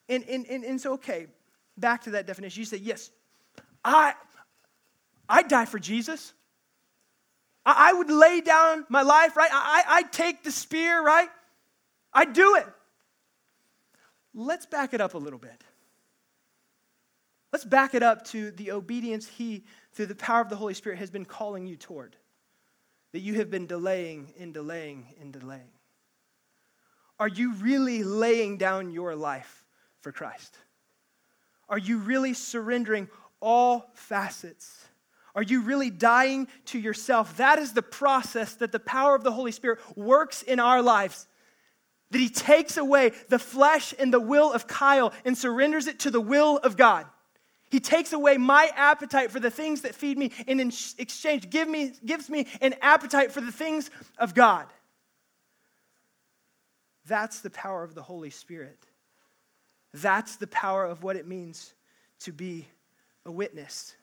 And, 0.09 0.23
and, 0.29 0.45
and, 0.47 0.63
and 0.63 0.79
so, 0.79 0.93
okay, 0.93 1.27
back 1.77 2.03
to 2.03 2.11
that 2.11 2.27
definition. 2.27 2.59
You 2.59 2.65
say, 2.65 2.77
yes, 2.77 3.11
I, 3.83 4.13
I'd 5.27 5.47
die 5.47 5.65
for 5.65 5.79
Jesus. 5.79 6.33
I, 7.65 7.89
I 7.89 7.93
would 7.93 8.09
lay 8.09 8.41
down 8.41 8.85
my 8.89 9.01
life, 9.01 9.35
right? 9.35 9.49
I, 9.51 9.83
I'd 9.87 10.11
take 10.11 10.43
the 10.43 10.51
spear, 10.51 11.03
right? 11.03 11.29
I'd 12.13 12.33
do 12.33 12.55
it. 12.55 12.65
Let's 14.39 14.65
back 14.65 14.93
it 14.93 15.01
up 15.01 15.13
a 15.13 15.17
little 15.17 15.39
bit. 15.39 15.61
Let's 17.51 17.65
back 17.65 17.93
it 17.93 18.03
up 18.03 18.23
to 18.27 18.51
the 18.51 18.71
obedience 18.71 19.27
He, 19.27 19.65
through 19.93 20.05
the 20.05 20.15
power 20.15 20.41
of 20.41 20.49
the 20.49 20.55
Holy 20.55 20.73
Spirit, 20.73 20.99
has 20.99 21.09
been 21.09 21.25
calling 21.25 21.67
you 21.67 21.75
toward. 21.75 22.15
That 23.11 23.19
you 23.19 23.33
have 23.35 23.49
been 23.49 23.67
delaying 23.67 24.33
and 24.39 24.53
delaying 24.53 25.07
and 25.19 25.33
delaying. 25.33 25.71
Are 27.19 27.27
you 27.27 27.53
really 27.55 28.03
laying 28.03 28.57
down 28.57 28.91
your 28.91 29.15
life 29.15 29.65
for 30.01 30.11
Christ? 30.11 30.55
Are 31.67 31.77
you 31.77 31.97
really 31.97 32.33
surrendering 32.33 33.09
all 33.41 33.89
facets 33.95 34.87
are 35.37 35.43
you 35.43 35.61
really 35.61 35.91
dying 35.91 36.47
to 36.65 36.79
yourself? 36.79 37.37
That 37.37 37.59
is 37.59 37.73
the 37.73 37.83
process 37.83 38.55
that 38.55 38.71
the 38.71 38.79
power 38.79 39.13
of 39.13 39.23
the 39.23 39.31
Holy 39.31 39.51
Spirit 39.51 39.77
works 39.95 40.41
in 40.41 40.59
our 40.59 40.81
lives. 40.81 41.27
That 42.11 42.19
He 42.19 42.29
takes 42.29 42.77
away 42.77 43.11
the 43.29 43.39
flesh 43.39 43.93
and 43.97 44.13
the 44.13 44.19
will 44.19 44.51
of 44.51 44.67
Kyle 44.67 45.13
and 45.25 45.37
surrenders 45.37 45.87
it 45.87 45.99
to 45.99 46.11
the 46.11 46.21
will 46.21 46.57
of 46.57 46.77
God. 46.77 47.05
He 47.69 47.79
takes 47.79 48.13
away 48.13 48.37
my 48.37 48.71
appetite 48.75 49.29
for 49.29 49.41
the 49.41 49.51
things 49.51 49.81
that 49.81 49.93
feed 49.93 50.17
me, 50.17 50.31
and 50.47 50.61
in 50.61 50.71
exchange, 50.97 51.49
give 51.49 51.67
me, 51.67 51.91
gives 52.05 52.29
me 52.29 52.47
an 52.61 52.75
appetite 52.81 53.31
for 53.31 53.41
the 53.41 53.51
things 53.51 53.91
of 54.17 54.33
God. 54.33 54.67
That's 57.05 57.41
the 57.41 57.49
power 57.49 57.83
of 57.83 57.93
the 57.93 58.01
Holy 58.01 58.29
Spirit. 58.29 58.77
That's 59.93 60.37
the 60.37 60.47
power 60.47 60.85
of 60.85 61.03
what 61.03 61.15
it 61.15 61.27
means 61.27 61.73
to 62.21 62.31
be 62.31 62.67
a 63.25 63.31
witness. 63.31 63.95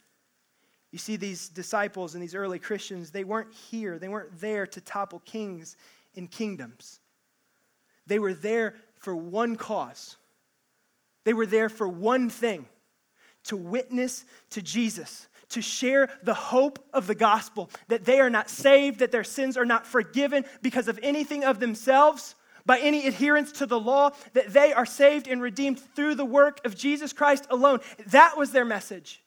You 0.91 0.99
see, 0.99 1.17
these 1.17 1.49
disciples 1.49 2.15
and 2.15 2.23
these 2.23 2.35
early 2.35 2.59
Christians, 2.59 3.11
they 3.11 3.25
weren't 3.25 3.53
here, 3.53 3.99
they 3.99 4.09
weren't 4.09 4.41
there 4.41 4.67
to 4.67 4.81
topple 4.81 5.21
kings 5.21 5.77
and 6.17 6.31
kingdoms. 6.31 7.01
They 8.07 8.19
were 8.19 8.35
there 8.35 8.75
for 8.97 9.15
one 9.15 9.57
cause, 9.57 10.17
they 11.25 11.33
were 11.33 11.47
there 11.47 11.69
for 11.69 11.89
one 11.89 12.31
thing 12.31 12.67
to 13.45 13.57
witness 13.57 14.25
to 14.51 14.63
Jesus, 14.63 15.29
to 15.51 15.61
share 15.61 16.09
the 16.23 16.35
hope 16.35 16.79
of 16.93 17.07
the 17.07 17.15
gospel 17.15 17.71
that 17.89 18.05
they 18.05 18.21
are 18.21 18.31
not 18.31 18.49
saved, 18.49 19.01
that 19.01 19.13
their 19.13 19.25
sins 19.25 19.57
are 19.57 19.67
not 19.67 19.87
forgiven 19.87 20.45
because 20.63 20.89
of 20.89 20.99
anything 21.03 21.45
of 21.45 21.61
themselves, 21.61 22.35
by 22.67 22.79
any 22.79 23.07
adherence 23.07 23.53
to 23.53 23.67
the 23.67 23.79
law, 23.79 24.11
that 24.33 24.53
they 24.53 24.73
are 24.73 24.87
saved 24.87 25.29
and 25.29 25.43
redeemed 25.43 25.79
through 25.79 26.15
the 26.15 26.25
work 26.25 26.65
of 26.65 26.75
Jesus 26.75 27.13
Christ 27.13 27.47
alone. 27.51 27.81
That 28.07 28.39
was 28.39 28.53
their 28.53 28.65
message. 28.65 29.23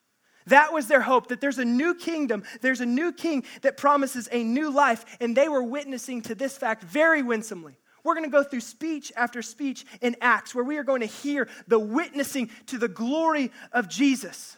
That 0.48 0.74
was 0.74 0.88
their 0.88 1.02
hope 1.02 1.28
that 1.28 1.42
there's 1.42 1.60
a 1.60 1.66
new 1.66 1.94
kingdom, 1.94 2.44
there's 2.62 2.82
a 2.82 2.86
new 2.86 3.12
king 3.12 3.44
that 3.62 3.78
promises 3.78 4.30
a 4.32 4.44
new 4.44 4.72
life, 4.72 5.06
and 5.20 5.36
they 5.36 5.50
were 5.50 5.62
witnessing 5.62 6.22
to 6.24 6.36
this 6.36 6.58
fact 6.58 6.84
very 6.84 7.22
winsomely. 7.22 7.78
We're 8.08 8.14
going 8.14 8.24
to 8.24 8.32
go 8.32 8.42
through 8.42 8.62
speech 8.62 9.12
after 9.18 9.42
speech 9.42 9.86
in 10.00 10.16
Acts 10.22 10.56
where 10.56 10.64
we 10.64 10.78
are 10.78 10.84
going 10.86 11.02
to 11.02 11.08
hear 11.08 11.50
the 11.68 11.78
witnessing 11.78 12.50
to 12.68 12.78
the 12.78 12.88
glory 12.88 13.52
of 13.74 13.90
Jesus. 13.90 14.56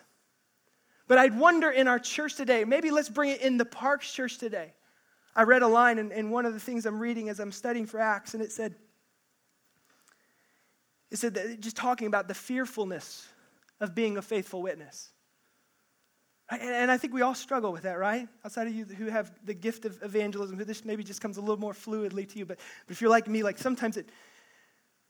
But 1.07 1.17
I'd 1.17 1.35
wonder 1.35 1.71
in 1.71 1.87
our 1.87 1.97
church 1.97 2.35
today, 2.35 2.63
maybe 2.63 2.91
let's 2.91 3.09
bring 3.09 3.31
it 3.31 3.41
in 3.41 3.57
the 3.57 3.65
Parks 3.65 4.13
Church 4.13 4.37
today. 4.37 4.73
I 5.35 5.43
read 5.43 5.63
a 5.63 5.67
line 5.67 5.97
in, 5.97 6.11
in 6.11 6.29
one 6.29 6.45
of 6.45 6.53
the 6.53 6.59
things 6.59 6.85
I'm 6.85 6.99
reading 6.99 7.27
as 7.27 7.39
I'm 7.39 7.51
studying 7.51 7.87
for 7.87 7.99
Acts, 7.99 8.35
and 8.35 8.43
it 8.43 8.51
said, 8.51 8.75
it 11.09 11.17
said 11.17 11.33
that 11.33 11.59
just 11.59 11.75
talking 11.75 12.05
about 12.05 12.27
the 12.27 12.35
fearfulness 12.35 13.27
of 13.79 13.95
being 13.95 14.17
a 14.17 14.21
faithful 14.21 14.61
witness. 14.61 15.09
And 16.51 16.89
I 16.89 16.97
think 16.97 17.13
we 17.13 17.21
all 17.21 17.35
struggle 17.35 17.71
with 17.71 17.83
that, 17.83 17.99
right? 17.99 18.27
Outside 18.43 18.65
of 18.65 18.73
you 18.73 18.83
who 18.83 19.05
have 19.05 19.31
the 19.45 19.53
gift 19.53 19.85
of 19.85 20.01
evangelism, 20.01 20.57
who 20.57 20.65
this 20.65 20.83
maybe 20.83 21.03
just 21.03 21.21
comes 21.21 21.37
a 21.37 21.41
little 21.41 21.59
more 21.59 21.73
fluidly 21.73 22.27
to 22.27 22.39
you. 22.39 22.45
But, 22.45 22.57
but 22.87 22.91
if 22.91 23.01
you're 23.01 23.09
like 23.11 23.27
me, 23.27 23.43
like 23.43 23.59
sometimes 23.59 23.97
it, 23.97 24.09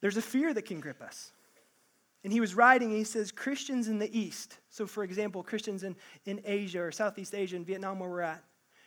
there's 0.02 0.18
a 0.18 0.22
fear 0.22 0.54
that 0.54 0.64
can 0.64 0.82
grip 0.82 1.02
us. 1.02 1.32
And 2.26 2.34
he 2.34 2.42
was 2.42 2.56
writing, 2.56 2.90
and 2.90 2.98
he 2.98 3.06
says, 3.06 3.32
Christians 3.32 3.88
in 3.88 4.00
the 4.00 4.20
East, 4.20 4.58
so 4.70 4.86
for 4.86 5.06
example, 5.06 5.42
Christians 5.42 5.84
in, 5.84 5.96
in 6.26 6.42
Asia 6.44 6.82
or 6.82 6.92
Southeast 6.92 7.34
Asia 7.34 7.56
and 7.56 7.66
Vietnam, 7.66 8.00
where 8.00 8.10
we're 8.10 8.20
at, 8.20 8.44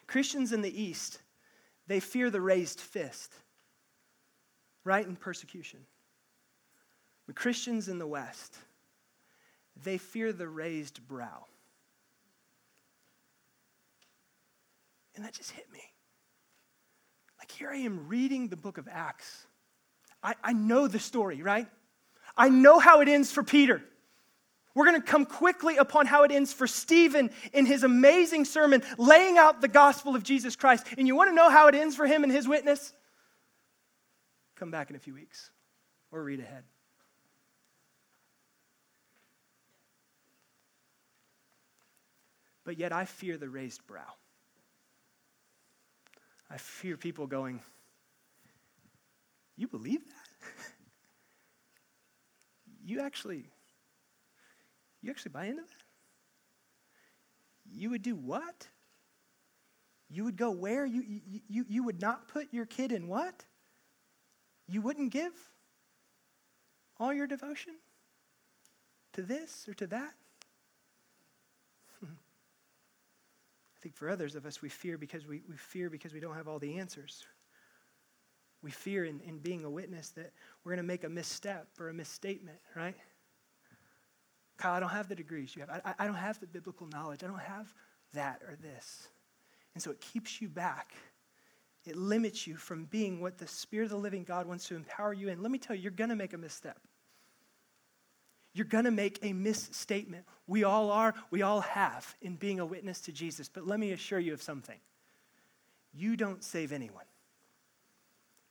Christians 0.07 0.53
in 0.53 0.61
the 0.61 0.83
East, 0.83 1.23
they 1.87 2.01
fear 2.01 2.29
the 2.29 2.41
raised 2.41 2.81
fist, 2.81 3.33
right? 4.85 5.07
In 5.07 5.17
persecution. 5.17 5.81
But 7.27 7.37
Christians 7.37 7.89
in 7.89 7.99
the 7.99 8.07
West, 8.07 8.59
they 9.83 9.97
fear 9.97 10.35
the 10.35 10.49
raised 10.49 11.07
brow. 11.09 11.47
And 15.15 15.25
that 15.25 15.35
just 15.35 15.51
hit 15.51 15.71
me. 15.73 15.83
Like, 17.39 17.51
here 17.51 17.71
I 17.71 17.77
am 17.79 18.09
reading 18.09 18.49
the 18.49 18.57
book 18.57 18.79
of 18.79 18.89
Acts. 18.91 19.47
I, 20.23 20.35
I 20.43 20.53
know 20.53 20.87
the 20.89 20.99
story, 20.99 21.43
right? 21.43 21.67
I 22.37 22.49
know 22.49 22.79
how 22.79 23.01
it 23.01 23.09
ends 23.09 23.31
for 23.33 23.43
Peter. 23.43 23.83
We're 24.75 24.87
going 24.87 25.01
to 25.01 25.07
come 25.07 25.27
quickly 25.27 25.77
upon 25.77 26.07
how 26.07 26.23
it 26.23 26.31
ends 26.31 26.53
for 26.53 26.67
Stephen 26.67 27.31
in 27.53 27.67
his 27.67 27.85
amazing 27.85 28.47
sermon, 28.47 28.83
laying 28.97 29.37
out 29.37 29.61
the 29.61 29.69
gospel 29.69 30.17
of 30.17 30.23
Jesus 30.23 30.57
Christ. 30.57 30.87
And 30.97 31.07
you 31.07 31.15
want 31.15 31.31
to 31.31 31.35
know 31.35 31.51
how 31.51 31.69
it 31.69 31.75
ends 31.75 31.95
for 31.95 32.07
him 32.07 32.23
and 32.23 32.33
his 32.33 32.49
witness? 32.49 32.93
Come 34.57 34.71
back 34.71 34.89
in 34.89 34.97
a 34.97 34.99
few 34.99 35.13
weeks 35.13 35.51
or 36.11 36.23
read 36.23 36.41
ahead. 36.41 36.65
But 42.65 42.79
yet 42.79 42.93
I 42.93 43.05
fear 43.05 43.37
the 43.37 43.49
raised 43.49 43.87
brow. 43.87 44.15
I 46.53 46.59
fear 46.59 46.99
people 46.99 47.27
going, 47.27 47.61
You 49.57 49.69
believe 49.69 50.05
that? 50.05 50.49
you 52.85 53.01
actually 53.01 53.45
you 55.01 55.11
actually 55.11 55.31
buy 55.31 55.47
into 55.47 55.63
that? 55.63 55.83
You 57.73 57.91
would 57.91 58.03
do 58.03 58.15
what? 58.15 58.69
You 60.11 60.25
would 60.25 60.37
go 60.37 60.51
where? 60.51 60.85
You, 60.85 61.03
you, 61.03 61.41
you, 61.49 61.65
you 61.69 61.83
would 61.85 62.01
not 62.01 62.29
put 62.29 62.49
your 62.53 62.67
kid 62.67 62.93
in 62.93 63.09
what? 63.09 63.45
You 64.69 64.83
wouldn't 64.83 65.11
give 65.11 65.33
all 67.01 67.13
your 67.15 67.27
devotion 67.27 67.75
to 69.15 69.23
this 69.23 69.67
or 69.67 69.75
to 69.75 69.87
that? 69.89 70.13
I 73.83 73.91
think 73.91 73.97
for 73.97 74.09
others 74.09 74.37
of 74.37 74.47
us, 74.47 74.63
we 74.63 74.69
fear 74.69 74.97
because 74.97 75.27
we, 75.27 75.43
we 75.49 75.57
fear 75.57 75.91
because 75.91 76.13
we 76.13 76.21
don't 76.21 76.37
have 76.37 76.47
all 76.47 76.61
the 76.61 76.79
answers. 76.79 77.27
We 78.63 78.71
fear 78.71 79.07
in, 79.07 79.19
in 79.27 79.39
being 79.39 79.65
a 79.65 79.71
witness 79.71 80.11
that 80.11 80.31
we're 80.63 80.71
going 80.71 80.85
to 80.85 80.87
make 80.87 81.03
a 81.03 81.09
misstep 81.09 81.67
or 81.81 81.89
a 81.89 81.93
misstatement, 81.93 82.59
right? 82.77 82.95
Kyle, 84.57 84.75
I 84.75 84.79
don't 84.79 84.91
have 84.91 85.09
the 85.09 85.17
degrees 85.17 85.57
you 85.57 85.65
have. 85.67 85.83
I, 85.85 85.95
I 85.99 86.07
don't 86.07 86.15
have 86.15 86.39
the 86.39 86.47
biblical 86.47 86.87
knowledge. 86.93 87.25
I 87.25 87.27
don't 87.27 87.41
have 87.41 87.75
that 88.13 88.41
or 88.47 88.55
this. 88.55 89.09
And 89.75 89.83
so 89.83 89.91
it 89.91 90.01
keeps 90.01 90.41
you 90.41 90.49
back. 90.49 90.95
It 91.85 91.97
limits 91.97 92.47
you 92.47 92.55
from 92.55 92.85
being 92.85 93.21
what 93.21 93.37
the 93.37 93.49
Spirit 93.49 93.87
of 93.87 93.91
the 93.91 93.97
living 93.97 94.23
God 94.23 94.47
wants 94.47 94.69
to 94.69 94.77
empower 94.77 95.13
you 95.13 95.27
in. 95.27 95.43
Let 95.43 95.51
me 95.51 95.59
tell 95.59 95.75
you, 95.75 95.83
you're 95.83 95.91
going 95.91 96.11
to 96.11 96.15
make 96.15 96.35
a 96.35 96.39
misstep. 96.39 96.79
You're 98.55 98.67
going 98.67 98.85
to 98.85 98.91
make 98.91 99.19
a 99.23 99.33
misstatement. 99.33 100.25
We 100.47 100.65
all 100.65 100.91
are, 100.91 101.15
we 101.31 101.43
all 101.43 101.61
have 101.63 102.15
in 102.21 102.37
being 102.37 102.61
a 102.61 102.67
witness 102.67 103.01
to 103.03 103.13
Jesus. 103.13 103.49
But 103.49 103.67
let 103.67 103.81
me 103.81 103.93
assure 103.93 104.19
you 104.19 104.33
of 104.33 104.43
something 104.43 104.79
you 105.95 106.17
don't 106.17 106.43
save 106.43 106.73
anyone. 106.73 107.05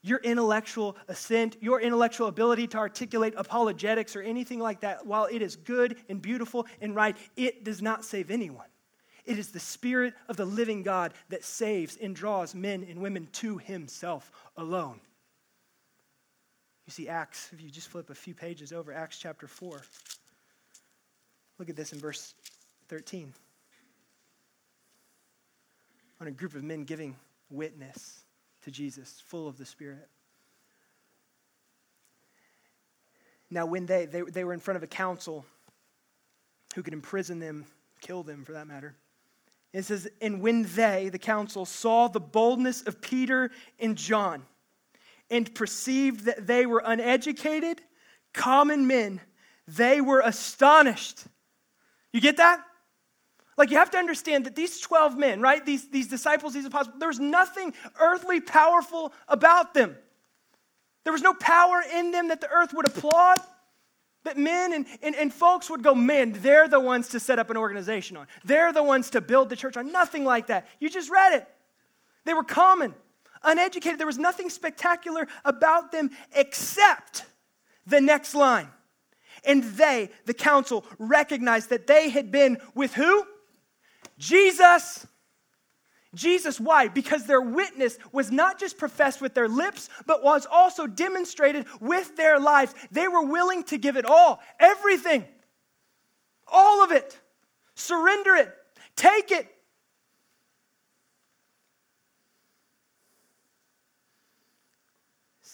Your 0.04 0.20
intellectual 0.20 0.96
assent, 1.08 1.58
your 1.62 1.80
intellectual 1.80 2.28
ability 2.28 2.68
to 2.68 2.78
articulate 2.78 3.34
apologetics 3.38 4.16
or 4.16 4.22
anything 4.22 4.60
like 4.60 4.82
that, 4.82 5.06
while 5.06 5.26
it 5.26 5.42
is 5.42 5.56
good 5.56 5.96
and 6.10 6.22
beautiful 6.22 6.66
and 6.82 6.96
right, 6.96 7.16
it 7.36 7.64
does 7.64 7.82
not 7.82 8.04
save 8.04 8.32
anyone. 8.32 8.66
It 9.26 9.38
is 9.38 9.52
the 9.52 9.60
Spirit 9.60 10.16
of 10.28 10.38
the 10.38 10.46
living 10.46 10.82
God 10.82 11.14
that 11.30 11.44
saves 11.44 11.98
and 12.02 12.16
draws 12.16 12.56
men 12.56 12.86
and 12.90 13.00
women 13.00 13.28
to 13.34 13.60
Himself 13.60 14.32
alone. 14.58 15.00
You 16.92 17.06
see, 17.06 17.08
Acts, 17.08 17.50
if 17.54 17.62
you 17.62 17.70
just 17.70 17.88
flip 17.88 18.10
a 18.10 18.14
few 18.14 18.36
pages 18.36 18.74
over, 18.74 18.92
Acts 18.92 19.18
chapter 19.18 19.48
4. 19.48 19.82
Look 21.58 21.70
at 21.70 21.78
this 21.78 21.94
in 21.94 22.00
verse 22.00 22.34
13. 22.90 23.34
On 26.20 26.28
a 26.28 26.32
group 26.32 26.54
of 26.54 26.66
men 26.66 26.84
giving 26.84 27.16
witness 27.50 28.26
to 28.64 28.72
Jesus, 28.72 29.24
full 29.26 29.48
of 29.48 29.58
the 29.58 29.66
Spirit. 29.66 30.10
Now, 33.50 33.66
when 33.66 33.86
they, 33.86 34.06
they, 34.06 34.24
they 34.24 34.44
were 34.44 34.52
in 34.52 34.60
front 34.60 34.76
of 34.76 34.84
a 34.84 34.88
council 34.88 35.46
who 36.76 36.84
could 36.84 36.94
imprison 36.94 37.40
them, 37.40 37.64
kill 38.02 38.22
them 38.22 38.44
for 38.44 38.52
that 38.52 38.68
matter, 38.68 38.96
it 39.72 39.84
says, 39.84 40.10
And 40.20 40.42
when 40.42 40.64
they, 40.76 41.08
the 41.08 41.20
council, 41.20 41.66
saw 41.66 42.10
the 42.10 42.20
boldness 42.20 42.82
of 42.82 43.00
Peter 43.00 43.50
and 43.80 43.96
John, 43.96 44.44
and 45.32 45.54
perceived 45.56 46.26
that 46.26 46.46
they 46.46 46.66
were 46.66 46.84
uneducated, 46.86 47.82
common 48.34 48.86
men, 48.86 49.22
they 49.68 50.02
were 50.02 50.20
astonished. 50.20 51.24
You 52.12 52.20
get 52.20 52.38
that? 52.38 52.62
Like 53.58 53.72
you 53.72 53.78
have 53.78 53.92
to 53.92 53.98
understand 53.98 54.46
that 54.46 54.56
these 54.56 54.80
12 54.82 55.18
men, 55.18 55.42
right? 55.42 55.66
These, 55.66 55.90
these 55.90 56.08
disciples, 56.08 56.54
these 56.54 56.66
apostles, 56.66 56.96
there's 57.00 57.20
nothing 57.20 57.74
earthly 58.00 58.42
powerful 58.42 59.14
about 59.28 59.74
them. 59.74 59.96
There 61.04 61.14
was 61.14 61.22
no 61.22 61.34
power 61.34 61.82
in 61.96 62.12
them 62.12 62.28
that 62.28 62.42
the 62.42 62.50
earth 62.50 62.74
would 62.74 62.86
applaud. 62.86 63.40
That 64.24 64.38
men 64.38 64.74
and, 64.74 64.86
and, 65.02 65.16
and 65.16 65.34
folks 65.34 65.70
would 65.70 65.82
go, 65.82 65.96
man, 65.96 66.34
they're 66.42 66.68
the 66.68 66.80
ones 66.80 67.10
to 67.10 67.20
set 67.20 67.40
up 67.40 67.50
an 67.50 67.58
organization 67.58 68.18
on. 68.18 68.28
They're 68.44 68.72
the 68.72 68.84
ones 68.84 69.10
to 69.12 69.22
build 69.22 69.50
the 69.50 69.56
church 69.56 69.78
on. 69.78 69.92
Nothing 69.92 70.26
like 70.26 70.48
that. 70.48 70.68
You 70.80 70.92
just 70.92 71.10
read 71.10 71.34
it. 71.34 71.48
They 72.26 72.36
were 72.36 72.44
common 72.44 72.94
uneducated. 73.44 74.00
There 74.00 74.08
was 74.08 74.18
nothing 74.18 74.50
spectacular 74.50 75.28
about 75.46 75.92
them 75.92 76.12
except 76.34 77.26
the 77.86 78.02
next 78.02 78.36
line. 78.36 78.68
And 79.44 79.64
they, 79.64 80.10
the 80.26 80.34
council, 80.34 80.86
recognized 81.00 81.70
that 81.70 81.88
they 81.88 82.10
had 82.10 82.32
been 82.32 82.60
with 82.76 82.94
who? 82.94 83.26
Jesus. 84.18 85.08
Jesus, 86.14 86.60
why? 86.60 86.90
Because 86.90 87.26
their 87.26 87.42
witness 87.42 87.98
was 88.12 88.32
not 88.32 88.60
just 88.60 88.78
professed 88.78 89.22
with 89.22 89.34
their 89.34 89.48
lips, 89.48 89.90
but 90.06 90.24
was 90.24 90.46
also 90.50 90.86
demonstrated 90.86 91.66
with 91.80 92.18
their 92.18 92.40
lives. 92.40 92.76
They 92.92 93.08
were 93.08 93.26
willing 93.26 93.64
to 93.66 93.78
give 93.78 93.96
it 93.96 94.06
all, 94.06 94.42
everything, 94.60 95.26
all 96.48 96.84
of 96.84 96.92
it, 96.92 97.18
surrender 97.76 98.36
it, 98.36 98.54
take 98.98 99.32
it, 99.32 99.48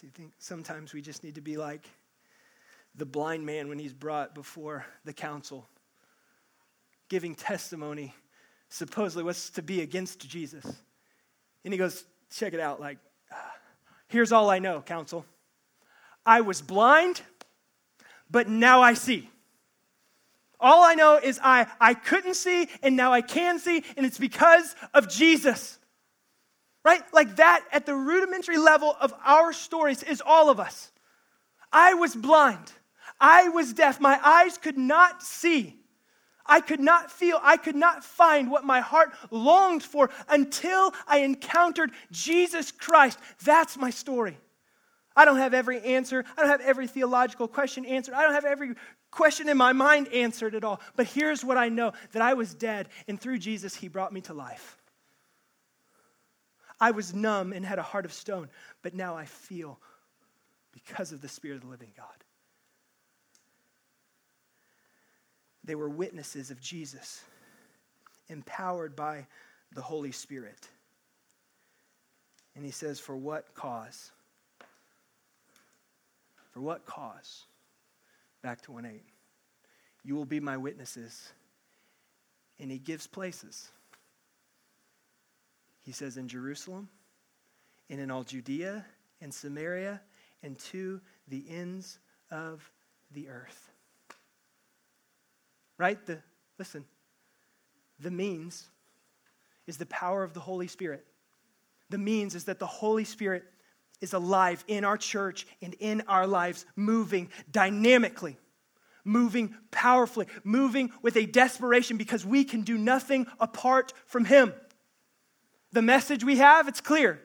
I 0.08 0.10
think 0.16 0.32
sometimes 0.40 0.94
we 0.94 1.02
just 1.02 1.22
need 1.22 1.36
to 1.36 1.42
be 1.42 1.58
like 1.58 1.86
the 2.96 3.06
blind 3.06 3.46
man 3.46 3.68
when 3.68 3.78
he's 3.78 3.94
brought 3.94 4.34
before 4.34 4.86
the 5.04 5.12
council, 5.12 5.68
giving 7.10 7.36
testimony, 7.36 8.14
supposedly 8.70 9.26
what's 9.26 9.50
to 9.52 9.62
be 9.62 9.82
against 9.82 10.26
Jesus. 10.26 10.64
And 11.66 11.74
he 11.74 11.78
goes, 11.78 12.06
check 12.34 12.54
it 12.54 12.62
out, 12.62 12.80
like, 12.80 13.00
ah, 13.34 13.52
here's 14.08 14.32
all 14.32 14.50
I 14.50 14.60
know, 14.60 14.82
council. 14.82 15.26
I 16.26 16.40
was 16.40 16.62
blind, 16.62 17.22
but 18.32 18.48
now 18.48 18.82
I 18.82 18.94
see. 18.94 19.30
All 20.58 20.86
I 20.86 20.96
know 20.96 21.20
is 21.22 21.38
I, 21.44 21.68
I 21.82 21.94
couldn't 21.96 22.36
see, 22.36 22.70
and 22.82 22.96
now 22.96 23.12
I 23.12 23.20
can 23.20 23.60
see, 23.60 23.84
and 23.98 24.06
it's 24.06 24.20
because 24.20 24.74
of 24.94 25.10
Jesus 25.10 25.77
right? 26.88 27.04
Like 27.12 27.36
that 27.36 27.66
at 27.74 27.86
the 27.86 27.94
rudimentary 27.94 28.58
level 28.58 28.96
of 29.02 29.14
our 29.26 29.52
stories 29.52 30.04
is 30.04 30.24
all 30.26 30.50
of 30.50 30.58
us. 30.58 30.90
I 31.70 31.96
was 31.96 32.16
blind. 32.16 32.72
I 33.20 33.50
was 33.50 33.74
deaf. 33.74 34.00
My 34.00 34.18
eyes 34.24 34.58
could 34.58 34.78
not 34.78 35.22
see. 35.22 35.76
I 36.46 36.62
could 36.62 36.80
not 36.80 37.12
feel, 37.12 37.42
I 37.44 37.58
could 37.58 37.76
not 37.76 38.06
find 38.06 38.50
what 38.50 38.64
my 38.64 38.80
heart 38.80 39.12
longed 39.32 39.84
for 39.84 40.10
until 40.30 40.94
I 41.06 41.20
encountered 41.20 41.92
Jesus 42.10 42.72
Christ. 42.72 43.20
That's 43.44 43.76
my 43.76 43.90
story. 43.90 44.38
I 45.14 45.26
don't 45.26 45.40
have 45.40 45.54
every 45.54 45.82
answer. 45.82 46.24
I 46.38 46.42
don't 46.42 46.50
have 46.50 46.62
every 46.62 46.88
theological 46.88 47.50
question 47.50 47.86
answered. 47.86 48.14
I 48.14 48.24
don't 48.24 48.34
have 48.34 48.46
every 48.46 48.76
question 49.12 49.50
in 49.50 49.58
my 49.58 49.74
mind 49.74 50.08
answered 50.14 50.56
at 50.56 50.64
all. 50.64 50.80
But 50.96 51.08
here's 51.08 51.44
what 51.44 51.58
I 51.58 51.68
know 51.68 51.92
that 52.14 52.22
I 52.22 52.34
was 52.34 52.54
dead, 52.54 52.88
and 53.10 53.20
through 53.20 53.40
Jesus, 53.40 53.76
He 53.76 53.90
brought 53.90 54.14
me 54.14 54.22
to 54.22 54.34
life. 54.34 54.77
I 56.80 56.92
was 56.92 57.14
numb 57.14 57.54
and 57.54 57.66
had 57.66 57.80
a 57.80 57.84
heart 57.84 58.06
of 58.06 58.14
stone, 58.14 58.50
but 58.82 58.94
now 58.94 59.16
I 59.16 59.26
feel 59.26 59.80
because 60.72 61.12
of 61.12 61.22
the 61.22 61.28
Spirit 61.28 61.56
of 61.56 61.62
the 61.62 61.68
living 61.68 61.92
God. 61.98 62.06
They 65.64 65.76
were 65.76 65.90
witnesses 65.90 66.50
of 66.52 66.62
Jesus, 66.62 67.24
empowered 68.30 68.96
by 68.96 69.28
the 69.74 69.82
Holy 69.82 70.12
Spirit. 70.12 70.70
And 72.56 72.64
he 72.64 72.72
says, 72.72 73.00
For 73.00 73.16
what 73.16 73.54
cause? 73.54 74.12
For 76.52 76.62
what 76.62 76.86
cause? 76.86 77.46
Back 78.42 78.62
to 78.64 78.72
1 78.72 78.86
8. 78.86 79.04
You 80.04 80.16
will 80.16 80.26
be 80.26 80.40
my 80.40 80.58
witnesses. 80.58 81.34
And 82.60 82.72
he 82.72 82.80
gives 82.80 83.06
places. 83.06 83.70
He 85.88 85.94
says 85.94 86.18
in 86.18 86.28
Jerusalem, 86.28 86.90
and 87.90 88.02
in 88.02 88.12
all 88.12 88.26
Judea 88.26 88.86
and 89.22 89.34
Samaria 89.34 90.02
and 90.44 90.60
to 90.60 91.00
the 91.30 91.46
ends 91.50 91.98
of 92.30 92.70
the 93.12 93.30
earth. 93.30 93.72
Right? 95.78 96.06
The 96.06 96.18
listen. 96.60 96.84
The 98.02 98.12
means 98.12 98.66
is 99.66 99.78
the 99.78 99.86
power 99.86 100.26
of 100.26 100.34
the 100.34 100.42
Holy 100.42 100.68
Spirit. 100.68 101.06
The 101.90 101.98
means 101.98 102.36
is 102.36 102.44
that 102.44 102.60
the 102.60 102.68
Holy 102.68 103.06
Spirit 103.06 103.46
is 104.02 104.12
alive 104.12 104.66
in 104.68 104.84
our 104.84 104.98
church 104.98 105.48
and 105.62 105.74
in 105.76 106.04
our 106.10 106.28
lives, 106.28 106.66
moving 106.76 107.30
dynamically, 107.50 108.38
moving 109.06 109.56
powerfully, 109.72 110.28
moving 110.44 110.92
with 111.02 111.16
a 111.16 111.26
desperation 111.26 111.96
because 111.96 112.26
we 112.26 112.44
can 112.44 112.64
do 112.64 112.78
nothing 112.78 113.26
apart 113.40 113.94
from 114.06 114.26
Him. 114.26 114.54
The 115.72 115.82
message 115.82 116.24
we 116.24 116.38
have, 116.38 116.68
it's 116.68 116.82
clear 116.82 117.20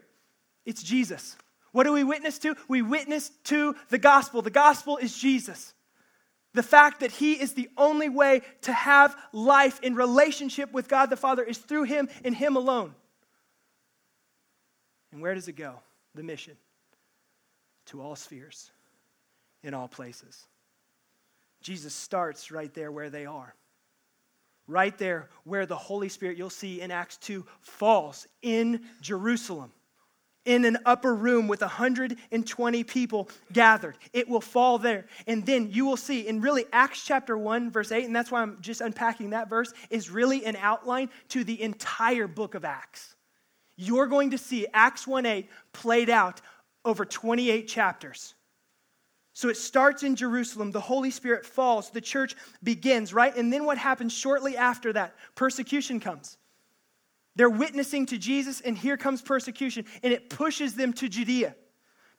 it's 0.64 0.82
Jesus. 0.82 1.36
What 1.72 1.84
do 1.84 1.92
we 1.92 2.04
witness 2.04 2.38
to? 2.40 2.54
We 2.68 2.82
witness 2.82 3.30
to 3.44 3.74
the 3.88 3.98
gospel. 3.98 4.42
The 4.42 4.50
gospel 4.50 4.98
is 4.98 5.16
Jesus. 5.16 5.74
The 6.54 6.62
fact 6.62 7.00
that 7.00 7.10
He 7.10 7.32
is 7.32 7.54
the 7.54 7.70
only 7.76 8.08
way 8.08 8.42
to 8.62 8.72
have 8.72 9.16
life 9.32 9.80
in 9.80 9.94
relationship 9.94 10.72
with 10.72 10.88
God 10.88 11.08
the 11.08 11.16
Father 11.16 11.42
is 11.42 11.58
through 11.58 11.84
Him 11.84 12.08
and 12.24 12.34
Him 12.34 12.56
alone. 12.56 12.94
And 15.12 15.22
where 15.22 15.34
does 15.34 15.48
it 15.48 15.56
go? 15.56 15.80
The 16.14 16.22
mission 16.22 16.56
to 17.86 18.02
all 18.02 18.16
spheres, 18.16 18.70
in 19.62 19.74
all 19.74 19.88
places. 19.88 20.46
Jesus 21.62 21.94
starts 21.94 22.50
right 22.50 22.72
there 22.74 22.92
where 22.92 23.10
they 23.10 23.26
are. 23.26 23.54
Right 24.68 24.96
there 24.96 25.28
where 25.44 25.66
the 25.66 25.76
Holy 25.76 26.08
Spirit, 26.08 26.38
you'll 26.38 26.50
see 26.50 26.80
in 26.80 26.90
Acts 26.90 27.16
2, 27.18 27.44
falls 27.60 28.26
in 28.42 28.82
Jerusalem 29.00 29.72
in 30.44 30.64
an 30.64 30.78
upper 30.84 31.14
room 31.14 31.46
with 31.46 31.60
120 31.60 32.84
people 32.84 33.28
gathered. 33.52 33.96
It 34.12 34.28
will 34.28 34.40
fall 34.40 34.78
there. 34.78 35.06
And 35.26 35.46
then 35.46 35.70
you 35.70 35.86
will 35.86 35.96
see, 35.96 36.26
in 36.26 36.40
really 36.40 36.64
Acts 36.72 37.04
chapter 37.04 37.38
1, 37.38 37.70
verse 37.70 37.92
8, 37.92 38.04
and 38.04 38.14
that's 38.14 38.30
why 38.30 38.42
I'm 38.42 38.58
just 38.60 38.80
unpacking 38.80 39.30
that 39.30 39.48
verse, 39.48 39.72
is 39.90 40.10
really 40.10 40.44
an 40.44 40.56
outline 40.56 41.10
to 41.28 41.44
the 41.44 41.60
entire 41.62 42.26
book 42.26 42.54
of 42.54 42.64
Acts. 42.64 43.14
You're 43.76 44.06
going 44.06 44.30
to 44.30 44.38
see 44.38 44.66
Acts 44.72 45.06
1 45.06 45.26
8 45.26 45.48
played 45.72 46.10
out 46.10 46.40
over 46.84 47.04
28 47.04 47.68
chapters. 47.68 48.34
So 49.34 49.48
it 49.48 49.56
starts 49.56 50.02
in 50.02 50.14
Jerusalem. 50.14 50.72
The 50.72 50.80
Holy 50.80 51.10
Spirit 51.10 51.46
falls. 51.46 51.90
The 51.90 52.00
church 52.00 52.36
begins, 52.62 53.14
right? 53.14 53.34
And 53.34 53.52
then 53.52 53.64
what 53.64 53.78
happens 53.78 54.12
shortly 54.12 54.56
after 54.56 54.92
that? 54.92 55.14
Persecution 55.34 56.00
comes. 56.00 56.36
They're 57.34 57.48
witnessing 57.48 58.06
to 58.06 58.18
Jesus, 58.18 58.60
and 58.60 58.76
here 58.76 58.98
comes 58.98 59.22
persecution, 59.22 59.86
and 60.02 60.12
it 60.12 60.28
pushes 60.28 60.74
them 60.74 60.92
to 60.94 61.08
Judea, 61.08 61.54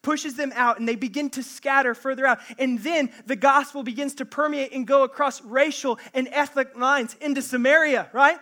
pushes 0.02 0.34
them 0.34 0.52
out, 0.56 0.80
and 0.80 0.88
they 0.88 0.96
begin 0.96 1.30
to 1.30 1.42
scatter 1.44 1.94
further 1.94 2.26
out. 2.26 2.40
And 2.58 2.80
then 2.80 3.10
the 3.26 3.36
gospel 3.36 3.84
begins 3.84 4.16
to 4.16 4.24
permeate 4.24 4.72
and 4.72 4.84
go 4.84 5.04
across 5.04 5.40
racial 5.42 6.00
and 6.14 6.28
ethnic 6.32 6.76
lines 6.76 7.14
into 7.20 7.42
Samaria, 7.42 8.08
right? 8.12 8.38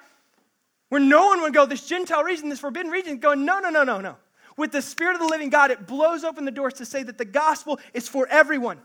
Where 0.89 1.01
no 1.01 1.27
one 1.27 1.43
would 1.43 1.53
go, 1.53 1.67
this 1.67 1.87
Gentile 1.87 2.25
region, 2.25 2.49
this 2.49 2.61
forbidden 2.61 2.91
region, 2.91 3.19
going, 3.19 3.45
no, 3.45 3.61
no, 3.61 3.69
no, 3.69 3.85
no, 3.85 4.01
no. 4.01 4.17
With 4.57 4.73
the 4.73 4.83
Spirit 4.83 5.15
of 5.15 5.21
the 5.21 5.29
living 5.29 5.51
God, 5.51 5.71
it 5.71 5.87
blows 5.87 6.25
open 6.25 6.45
the 6.45 6.51
doors 6.51 6.75
to 6.75 6.85
say 6.85 7.03
that 7.03 7.19
the 7.19 7.25
gospel 7.25 7.79
is 7.95 8.09
for 8.09 8.27
everyone. 8.29 8.81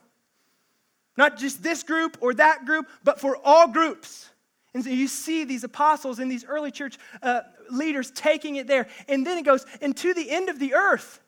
Not 1.18 1.38
just 1.38 1.64
this 1.64 1.84
group 1.84 2.18
or 2.22 2.34
that 2.36 2.66
group, 2.66 2.88
but 3.04 3.20
for 3.20 3.38
all 3.44 3.68
groups. 3.68 4.30
And 4.74 4.84
so 4.84 4.90
you 4.90 5.08
see 5.08 5.44
these 5.44 5.64
apostles 5.64 6.20
and 6.20 6.32
these 6.32 6.46
early 6.46 6.72
church 6.72 6.98
uh, 7.24 7.42
leaders 7.72 8.12
taking 8.12 8.58
it 8.58 8.68
there. 8.68 8.88
And 9.08 9.26
then 9.26 9.38
it 9.38 9.44
goes, 9.44 9.66
and 9.82 9.98
to 9.98 10.14
the 10.14 10.30
end 10.30 10.50
of 10.50 10.60
the 10.60 10.76
earth. 10.76 11.20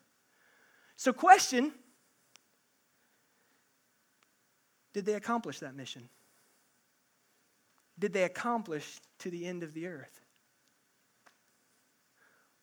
So, 0.96 1.12
question 1.12 1.72
Did 4.92 5.06
they 5.06 5.14
accomplish 5.14 5.60
that 5.60 5.74
mission? 5.74 6.08
Did 7.98 8.12
they 8.12 8.24
accomplish 8.24 9.00
to 9.20 9.30
the 9.30 9.46
end 9.46 9.62
of 9.62 9.74
the 9.74 9.86
earth? 9.86 10.20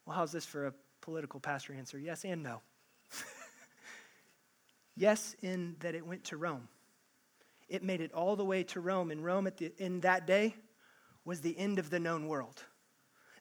Well, 0.06 0.16
how's 0.16 0.32
this 0.32 0.46
for 0.46 0.68
a 0.68 0.74
political 1.08 1.39
pastor 1.39 1.74
answer? 1.74 1.98
Yes 1.98 2.26
and 2.26 2.43
no. 2.43 2.60
yes, 4.98 5.38
in 5.41 5.78
that 5.80 5.96
it 5.96 6.06
went 6.06 6.26
to 6.26 6.36
Rome. 6.36 6.67
It 7.70 7.82
made 7.82 8.02
it 8.02 8.12
all 8.12 8.36
the 8.36 8.43
way 8.43 8.63
to 8.63 8.82
Rome, 8.82 9.10
and 9.10 9.24
Rome 9.24 9.48
at 9.48 9.56
the, 9.56 9.72
in 9.78 10.02
that 10.02 10.28
day 10.28 10.54
was 11.24 11.39
the 11.39 11.58
end 11.58 11.80
of 11.80 11.89
the 11.89 11.98
known 11.98 12.28
world. 12.28 12.62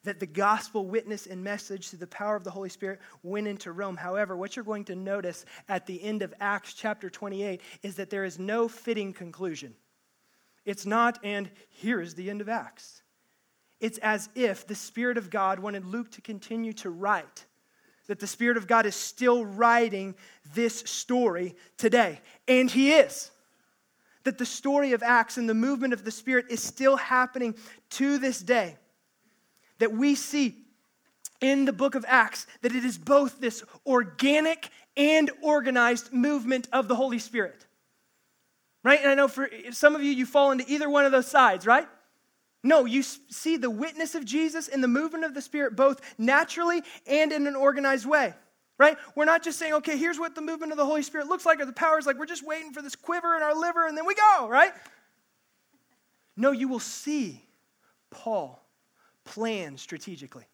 That 0.05 0.20
the 0.20 0.26
gospel 0.26 0.87
witness 0.87 1.26
and 1.26 1.42
message 1.42 1.88
through 1.88 1.98
the 1.98 2.07
power 2.07 2.37
of 2.37 2.44
the 2.44 2.52
Holy 2.52 2.68
Spirit 2.68 3.00
went 3.24 3.48
into 3.48 3.72
Rome. 3.72 3.96
However, 3.96 4.37
what 4.37 4.55
you're 4.55 4.64
going 4.64 4.85
to 4.85 4.94
notice 4.94 5.44
at 5.68 5.87
the 5.87 6.00
end 6.00 6.22
of 6.22 6.33
Acts 6.38 6.72
chapter 6.72 7.11
28 7.11 7.61
is 7.83 7.96
that 7.96 8.11
there 8.11 8.24
is 8.24 8.38
no 8.38 8.68
fitting 8.68 9.12
conclusion. 9.12 9.74
It's 10.64 10.87
not, 10.87 11.18
and 11.24 11.50
here 11.68 12.00
is 12.00 12.14
the 12.14 12.31
end 12.31 12.40
of 12.40 12.48
Acts. 12.48 13.02
It's 13.81 13.98
as 13.98 14.29
if 14.35 14.66
the 14.66 14.74
Spirit 14.74 15.18
of 15.18 15.31
God 15.31 15.59
wanted 15.59 15.85
Luke 15.85 16.12
to 16.12 16.20
continue 16.20 16.72
to 16.74 16.90
write, 16.90 17.44
that 18.07 18.21
the 18.21 18.27
Spirit 18.27 18.57
of 18.57 18.66
God 18.66 18.87
is 18.87 18.95
still 18.95 19.45
writing 19.45 20.14
this 20.55 20.81
story 20.81 21.55
today. 21.77 22.21
And 22.49 22.71
He 22.71 22.92
is 22.92 23.31
that 24.27 24.38
the 24.38 24.47
story 24.47 24.92
of 24.92 25.05
Acts 25.05 25.38
and 25.38 25.49
the 25.49 25.55
movement 25.55 25.92
of 25.92 26.05
the 26.05 26.11
Spirit 26.11 26.47
is 26.51 26.62
still 26.62 26.97
happening 26.97 27.55
to 27.90 28.19
this 28.19 28.40
day. 28.40 28.77
That 29.79 29.92
we 29.92 30.16
see 30.16 30.57
in 31.40 31.64
the 31.64 31.73
book 31.73 31.95
of 31.95 32.05
Acts 32.09 32.47
that 32.62 32.75
it 32.75 32.85
is 32.85 32.99
both 32.99 33.40
this 33.40 33.62
organic 33.87 34.69
and 34.97 35.31
organized 35.42 36.12
movement 36.12 36.69
of 36.73 36.88
the 36.88 36.97
Holy 36.97 37.21
Spirit. 37.21 37.66
Right? 38.83 39.01
And 39.01 39.11
I 39.11 39.14
know 39.14 39.29
for 39.29 39.49
some 39.71 39.95
of 39.95 40.03
you, 40.03 40.11
you 40.11 40.27
fall 40.27 40.51
into 40.51 40.64
either 40.69 40.88
one 40.90 41.05
of 41.05 41.12
those 41.12 41.29
sides, 41.29 41.66
right? 41.66 41.87
No, 42.66 42.85
you 42.85 43.05
see 43.05 43.57
the 43.57 43.70
witness 43.70 44.16
of 44.16 44.24
Jesus 44.24 44.66
in 44.66 44.81
the 44.81 44.88
movement 44.88 45.24
of 45.24 45.35
the 45.35 45.40
Spirit 45.40 45.76
both 45.76 46.00
naturally 46.18 46.83
and 47.07 47.31
in 47.31 47.46
an 47.46 47.55
organized 47.55 48.07
way 48.07 48.35
right? 48.79 48.98
We're 49.14 49.24
not 49.24 49.42
just 49.42 49.59
saying, 49.59 49.72
okay, 49.72 49.96
here's 49.96 50.18
what 50.18 50.35
the 50.35 50.42
movement 50.42 50.70
of 50.70 50.76
the 50.76 50.85
Holy 50.85 51.02
Spirit 51.02 51.29
looks 51.29 51.46
like, 51.46 51.59
or 51.61 51.64
the 51.64 51.72
power 51.72 51.98
is 51.98 52.05
like. 52.05 52.18
We're 52.18 52.26
just 52.26 52.46
waiting 52.46 52.74
for 52.74 52.83
this 52.83 52.94
quiver 52.94 53.35
in 53.35 53.42
our 53.42 53.55
liver, 53.55 53.87
and 53.87 53.96
then 53.96 54.05
we 54.05 54.14
go, 54.14 54.46
right? 54.50 54.70
No, 56.37 56.50
you 56.50 56.68
will 56.68 56.79
see 56.79 57.42
Paul 58.11 58.62
plan 59.24 59.79
strategically. 59.79 60.44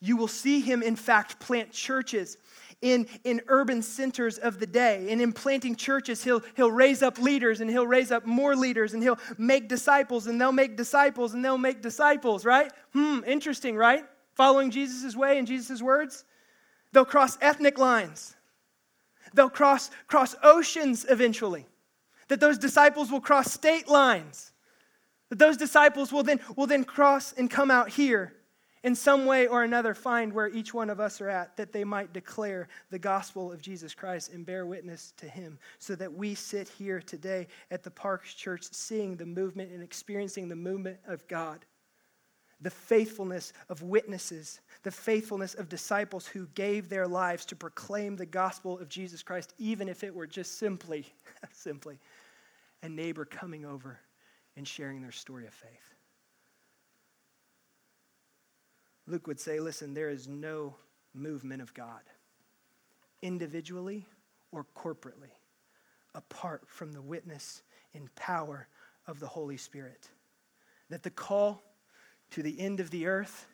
You 0.00 0.16
will 0.16 0.28
see 0.28 0.60
him, 0.60 0.82
in 0.82 0.96
fact, 0.96 1.40
plant 1.40 1.72
churches 1.72 2.36
in, 2.80 3.08
in 3.24 3.40
urban 3.48 3.82
centers 3.82 4.38
of 4.38 4.60
the 4.60 4.66
day. 4.66 5.10
And 5.10 5.20
in 5.20 5.32
planting 5.32 5.74
churches, 5.74 6.22
he'll, 6.22 6.42
he'll 6.56 6.70
raise 6.70 7.02
up 7.02 7.18
leaders 7.18 7.60
and 7.60 7.68
he'll 7.68 7.86
raise 7.86 8.12
up 8.12 8.24
more 8.24 8.54
leaders 8.54 8.94
and 8.94 9.02
he'll 9.02 9.18
make 9.36 9.68
disciples 9.68 10.26
and 10.26 10.40
they'll 10.40 10.52
make 10.52 10.76
disciples 10.76 11.34
and 11.34 11.44
they'll 11.44 11.58
make 11.58 11.82
disciples, 11.82 12.44
right? 12.44 12.70
Hmm, 12.92 13.20
interesting, 13.26 13.76
right? 13.76 14.04
Following 14.34 14.70
Jesus' 14.70 15.16
way 15.16 15.38
and 15.38 15.46
Jesus' 15.46 15.82
words. 15.82 16.24
They'll 16.92 17.04
cross 17.04 17.36
ethnic 17.40 17.78
lines. 17.78 18.36
They'll 19.34 19.50
cross, 19.50 19.90
cross 20.06 20.36
oceans 20.42 21.04
eventually. 21.08 21.66
That 22.28 22.40
those 22.40 22.58
disciples 22.58 23.10
will 23.10 23.20
cross 23.20 23.52
state 23.52 23.88
lines. 23.88 24.52
That 25.30 25.38
those 25.38 25.56
disciples 25.56 26.12
will 26.12 26.22
then, 26.22 26.40
will 26.56 26.66
then 26.66 26.84
cross 26.84 27.32
and 27.32 27.50
come 27.50 27.70
out 27.70 27.90
here 27.90 28.34
in 28.82 28.94
some 28.94 29.26
way 29.26 29.46
or 29.46 29.62
another 29.62 29.94
find 29.94 30.32
where 30.32 30.48
each 30.48 30.72
one 30.72 30.90
of 30.90 31.00
us 31.00 31.20
are 31.20 31.28
at, 31.28 31.56
that 31.56 31.72
they 31.72 31.84
might 31.84 32.12
declare 32.12 32.68
the 32.90 32.98
gospel 32.98 33.52
of 33.52 33.60
Jesus 33.60 33.94
Christ 33.94 34.32
and 34.32 34.46
bear 34.46 34.66
witness 34.66 35.12
to 35.18 35.28
him, 35.28 35.58
so 35.78 35.94
that 35.96 36.12
we 36.12 36.34
sit 36.34 36.68
here 36.68 37.00
today 37.00 37.46
at 37.70 37.82
the 37.82 37.90
Parks 37.90 38.34
Church 38.34 38.64
seeing 38.72 39.16
the 39.16 39.26
movement 39.26 39.72
and 39.72 39.82
experiencing 39.82 40.48
the 40.48 40.56
movement 40.56 40.98
of 41.06 41.26
God 41.28 41.64
the 42.60 42.70
faithfulness 42.70 43.52
of 43.68 43.82
witnesses, 43.82 44.60
the 44.82 44.90
faithfulness 44.90 45.54
of 45.54 45.68
disciples 45.68 46.26
who 46.26 46.46
gave 46.54 46.88
their 46.88 47.06
lives 47.06 47.44
to 47.46 47.56
proclaim 47.56 48.16
the 48.16 48.26
gospel 48.26 48.78
of 48.78 48.88
Jesus 48.88 49.22
Christ, 49.22 49.54
even 49.58 49.88
if 49.88 50.02
it 50.02 50.14
were 50.14 50.26
just 50.26 50.58
simply, 50.58 51.06
simply 51.52 51.98
a 52.82 52.88
neighbor 52.88 53.24
coming 53.24 53.64
over 53.64 53.98
and 54.56 54.66
sharing 54.66 55.00
their 55.00 55.12
story 55.12 55.46
of 55.46 55.54
faith. 55.54 55.87
Luke 59.08 59.26
would 59.26 59.40
say, 59.40 59.58
listen, 59.58 59.94
there 59.94 60.10
is 60.10 60.28
no 60.28 60.74
movement 61.14 61.62
of 61.62 61.72
God, 61.74 62.02
individually 63.22 64.06
or 64.52 64.66
corporately, 64.76 65.32
apart 66.14 66.62
from 66.66 66.92
the 66.92 67.02
witness 67.02 67.62
and 67.94 68.14
power 68.14 68.68
of 69.06 69.18
the 69.18 69.26
Holy 69.26 69.56
Spirit. 69.56 70.08
That 70.90 71.02
the 71.02 71.10
call 71.10 71.62
to 72.30 72.42
the 72.42 72.60
end 72.60 72.80
of 72.80 72.90
the 72.90 73.06
earth 73.06 73.46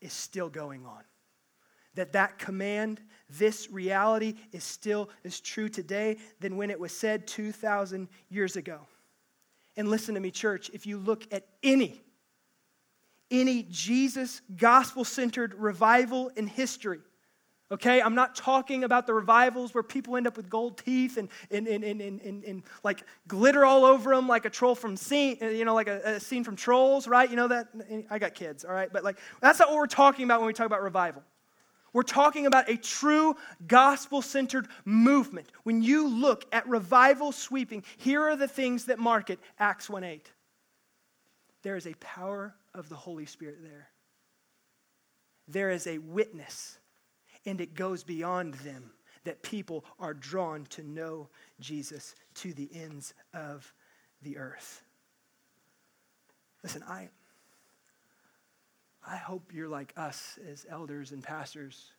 is 0.00 0.12
still 0.12 0.48
going 0.48 0.86
on 0.86 1.02
that 1.94 2.12
that 2.12 2.38
command 2.38 3.00
this 3.30 3.70
reality 3.70 4.34
is 4.52 4.64
still 4.64 5.08
as 5.24 5.40
true 5.40 5.68
today 5.68 6.16
than 6.40 6.56
when 6.56 6.70
it 6.70 6.78
was 6.78 6.92
said 6.92 7.26
2000 7.26 8.08
years 8.28 8.56
ago 8.56 8.80
and 9.76 9.88
listen 9.88 10.14
to 10.14 10.20
me 10.20 10.30
church 10.30 10.70
if 10.72 10.86
you 10.86 10.98
look 10.98 11.26
at 11.32 11.46
any 11.62 12.02
any 13.30 13.62
jesus 13.64 14.42
gospel 14.56 15.04
centered 15.04 15.54
revival 15.54 16.30
in 16.36 16.46
history 16.46 17.00
Okay, 17.74 18.02
I'm 18.02 18.14
not 18.14 18.36
talking 18.36 18.84
about 18.84 19.06
the 19.06 19.14
revivals 19.14 19.72
where 19.72 19.82
people 19.82 20.16
end 20.16 20.26
up 20.26 20.36
with 20.36 20.50
gold 20.50 20.76
teeth 20.78 21.16
and, 21.16 21.30
and, 21.50 21.66
and, 21.66 21.82
and, 21.82 22.00
and, 22.20 22.44
and, 22.44 22.62
like 22.84 23.02
glitter 23.26 23.64
all 23.64 23.86
over 23.86 24.14
them, 24.14 24.28
like 24.28 24.44
a 24.44 24.50
troll 24.50 24.74
from 24.74 24.96
scene, 24.98 25.38
uh, 25.40 25.46
you 25.46 25.64
know, 25.64 25.74
like 25.74 25.88
a, 25.88 26.00
a 26.04 26.20
scene 26.20 26.44
from 26.44 26.56
Trolls, 26.56 27.08
right? 27.08 27.28
You 27.28 27.36
know 27.36 27.48
that? 27.48 27.68
I 28.10 28.18
got 28.18 28.34
kids, 28.34 28.66
all 28.66 28.72
right? 28.74 28.92
But 28.92 29.02
like, 29.02 29.18
that's 29.40 29.58
not 29.58 29.70
what 29.70 29.78
we're 29.78 29.86
talking 29.86 30.26
about 30.26 30.40
when 30.40 30.46
we 30.46 30.52
talk 30.52 30.66
about 30.66 30.82
revival. 30.82 31.22
We're 31.94 32.02
talking 32.02 32.44
about 32.46 32.68
a 32.68 32.76
true 32.76 33.34
gospel 33.66 34.20
centered 34.20 34.68
movement. 34.84 35.50
When 35.62 35.82
you 35.82 36.06
look 36.06 36.44
at 36.52 36.68
revival 36.68 37.32
sweeping, 37.32 37.82
here 37.96 38.22
are 38.22 38.36
the 38.36 38.48
things 38.48 38.84
that 38.86 38.98
mark 38.98 39.30
it 39.30 39.38
Acts 39.58 39.88
1 39.88 40.04
8. 40.04 40.30
There 41.64 41.76
is 41.76 41.86
a 41.86 41.94
power 41.94 42.54
of 42.74 42.88
the 42.88 42.94
Holy 42.94 43.26
Spirit 43.26 43.58
there, 43.62 43.88
there 45.48 45.70
is 45.70 45.86
a 45.86 45.98
witness 45.98 46.78
and 47.46 47.60
it 47.60 47.74
goes 47.74 48.04
beyond 48.04 48.54
them 48.54 48.90
that 49.24 49.42
people 49.42 49.84
are 49.98 50.14
drawn 50.14 50.66
to 50.66 50.82
know 50.82 51.28
Jesus 51.60 52.14
to 52.34 52.52
the 52.52 52.68
ends 52.72 53.14
of 53.32 53.72
the 54.22 54.36
earth. 54.38 54.82
Listen, 56.62 56.82
I, 56.84 57.08
I 59.06 59.16
hope 59.16 59.52
you're 59.52 59.68
like 59.68 59.92
us 59.96 60.38
as 60.50 60.66
elders 60.68 61.12
and 61.12 61.22
pastors. 61.22 61.92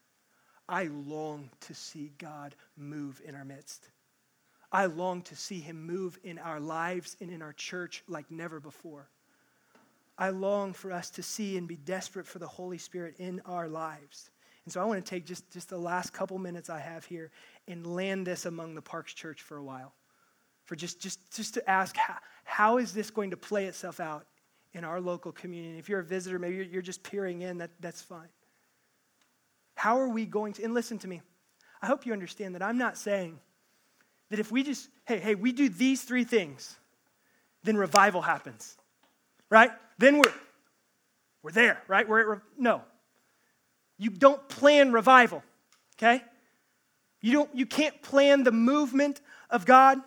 I 0.68 0.86
long 0.86 1.50
to 1.62 1.76
see 1.76 2.12
God 2.18 2.56
move 2.76 3.22
in 3.24 3.36
our 3.36 3.46
midst. 3.46 3.90
I 4.72 4.86
long 4.86 5.22
to 5.24 5.36
see 5.36 5.60
him 5.60 5.86
move 5.86 6.18
in 6.24 6.40
our 6.40 6.60
lives 6.60 7.16
and 7.22 7.32
in 7.32 7.42
our 7.44 7.54
church 7.54 8.04
like 8.08 8.30
never 8.32 8.60
before. 8.60 9.08
I 10.18 10.30
long 10.30 10.74
for 10.74 10.92
us 10.92 11.10
to 11.12 11.24
see 11.24 11.58
and 11.58 11.68
be 11.68 11.76
desperate 11.76 12.26
for 12.26 12.40
the 12.40 12.48
Holy 12.48 12.78
Spirit 12.78 13.16
in 13.20 13.42
our 13.46 13.68
lives. 13.68 14.30
And 14.64 14.74
so 14.74 14.82
I 14.82 14.86
want 14.86 15.04
to 15.04 15.10
take 15.10 15.26
just, 15.26 15.52
just 15.52 15.70
the 15.70 15.78
last 15.78 16.14
couple 16.14 16.38
minutes 16.40 16.70
I 16.70 16.80
have 16.80 17.06
here 17.06 17.32
and 17.68 17.86
land 17.86 18.26
this 18.26 18.46
among 18.46 18.76
the 18.76 18.82
Parks 18.82 19.14
Church 19.14 19.42
for 19.42 19.58
a 19.58 19.64
while. 19.64 19.94
For 20.64 20.76
just, 20.76 21.00
just, 21.00 21.20
just 21.36 21.54
to 21.54 21.70
ask, 21.70 21.96
how, 21.96 22.16
how 22.44 22.78
is 22.78 22.94
this 22.94 23.12
going 23.12 23.32
to 23.32 23.38
play 23.38 23.66
itself 23.66 24.00
out 24.00 24.26
in 24.74 24.84
our 24.84 25.00
local 25.00 25.32
community? 25.32 25.78
If 25.78 25.88
you're 25.90 26.00
a 26.00 26.04
visitor, 26.04 26.40
maybe 26.40 26.56
you're, 26.56 26.66
you're 26.66 26.82
just 26.82 27.04
peering 27.04 27.44
in, 27.44 27.60
that, 27.60 27.70
that's 27.80 28.02
fine. 28.02 28.30
How 29.76 30.00
are 30.00 30.10
we 30.10 30.26
going 30.26 30.54
to, 30.54 30.64
and 30.64 30.74
listen 30.74 30.98
to 31.00 31.08
me, 31.08 31.22
I 31.82 31.88
hope 31.88 32.06
you 32.06 32.14
understand 32.14 32.56
that 32.56 32.64
I'm 32.64 32.80
not 32.80 32.98
saying 32.98 33.38
that 34.30 34.40
if 34.40 34.52
we 34.52 34.64
just, 34.64 34.90
hey, 35.06 35.20
hey, 35.20 35.36
we 35.36 35.52
do 35.52 35.70
these 35.70 36.02
three 36.02 36.24
things, 36.24 36.76
then 37.64 37.78
revival 37.78 38.22
happens, 38.22 38.78
right? 39.50 39.72
Then 39.98 40.18
we're, 40.18 40.34
we're 41.44 41.52
there, 41.52 41.82
right? 41.88 42.08
We're 42.08 42.36
at, 42.36 42.42
no, 42.58 42.82
you 43.98 44.10
don't 44.10 44.48
plan 44.50 44.92
revival, 44.92 45.44
okay? 45.98 46.24
You, 47.22 47.34
don't, 47.34 47.56
you 47.56 47.66
can't 47.66 48.02
plan 48.02 48.44
the 48.44 48.52
movement 48.52 49.22
of 49.50 49.66
God. 49.66 50.00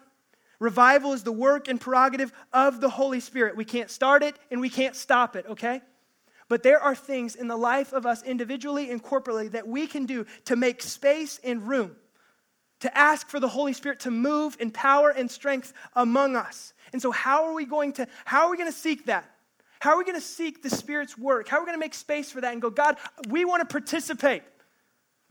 Revival 0.60 1.12
is 1.12 1.22
the 1.22 1.32
work 1.32 1.68
and 1.68 1.80
prerogative 1.80 2.32
of 2.52 2.80
the 2.80 2.90
Holy 2.90 3.20
Spirit. 3.20 3.56
We 3.56 3.64
can't 3.64 3.90
start 3.90 4.22
it 4.22 4.36
and 4.50 4.60
we 4.60 4.68
can't 4.68 4.94
stop 4.94 5.36
it, 5.36 5.46
okay? 5.48 5.80
But 6.48 6.62
there 6.62 6.80
are 6.80 6.94
things 6.94 7.34
in 7.36 7.48
the 7.48 7.56
life 7.56 7.92
of 7.92 8.06
us 8.06 8.22
individually 8.22 8.90
and 8.90 9.02
corporately 9.02 9.50
that 9.52 9.68
we 9.68 9.86
can 9.86 10.06
do 10.06 10.26
to 10.46 10.56
make 10.56 10.82
space 10.82 11.38
and 11.44 11.68
room, 11.68 11.96
to 12.80 12.96
ask 12.96 13.28
for 13.28 13.40
the 13.40 13.48
Holy 13.48 13.72
Spirit 13.72 14.00
to 14.00 14.10
move 14.10 14.56
in 14.60 14.70
power 14.70 15.10
and 15.10 15.30
strength 15.30 15.72
among 15.94 16.36
us. 16.36 16.72
And 16.92 17.02
so, 17.02 17.10
how 17.10 17.44
are 17.44 17.54
we 17.54 17.64
going 17.64 17.92
to, 17.94 18.06
how 18.24 18.46
are 18.46 18.50
we 18.50 18.56
going 18.56 18.70
to 18.70 18.78
seek 18.78 19.06
that? 19.06 19.30
How 19.80 19.90
are 19.90 19.98
we 19.98 20.04
going 20.04 20.16
to 20.16 20.20
seek 20.20 20.62
the 20.62 20.70
Spirit's 20.70 21.16
work? 21.16 21.48
How 21.48 21.58
are 21.58 21.60
we 21.60 21.66
going 21.66 21.76
to 21.76 21.80
make 21.80 21.94
space 21.94 22.30
for 22.30 22.40
that 22.40 22.52
and 22.52 22.60
go, 22.60 22.70
God, 22.70 22.96
we 23.28 23.44
want 23.44 23.60
to 23.60 23.72
participate. 23.72 24.42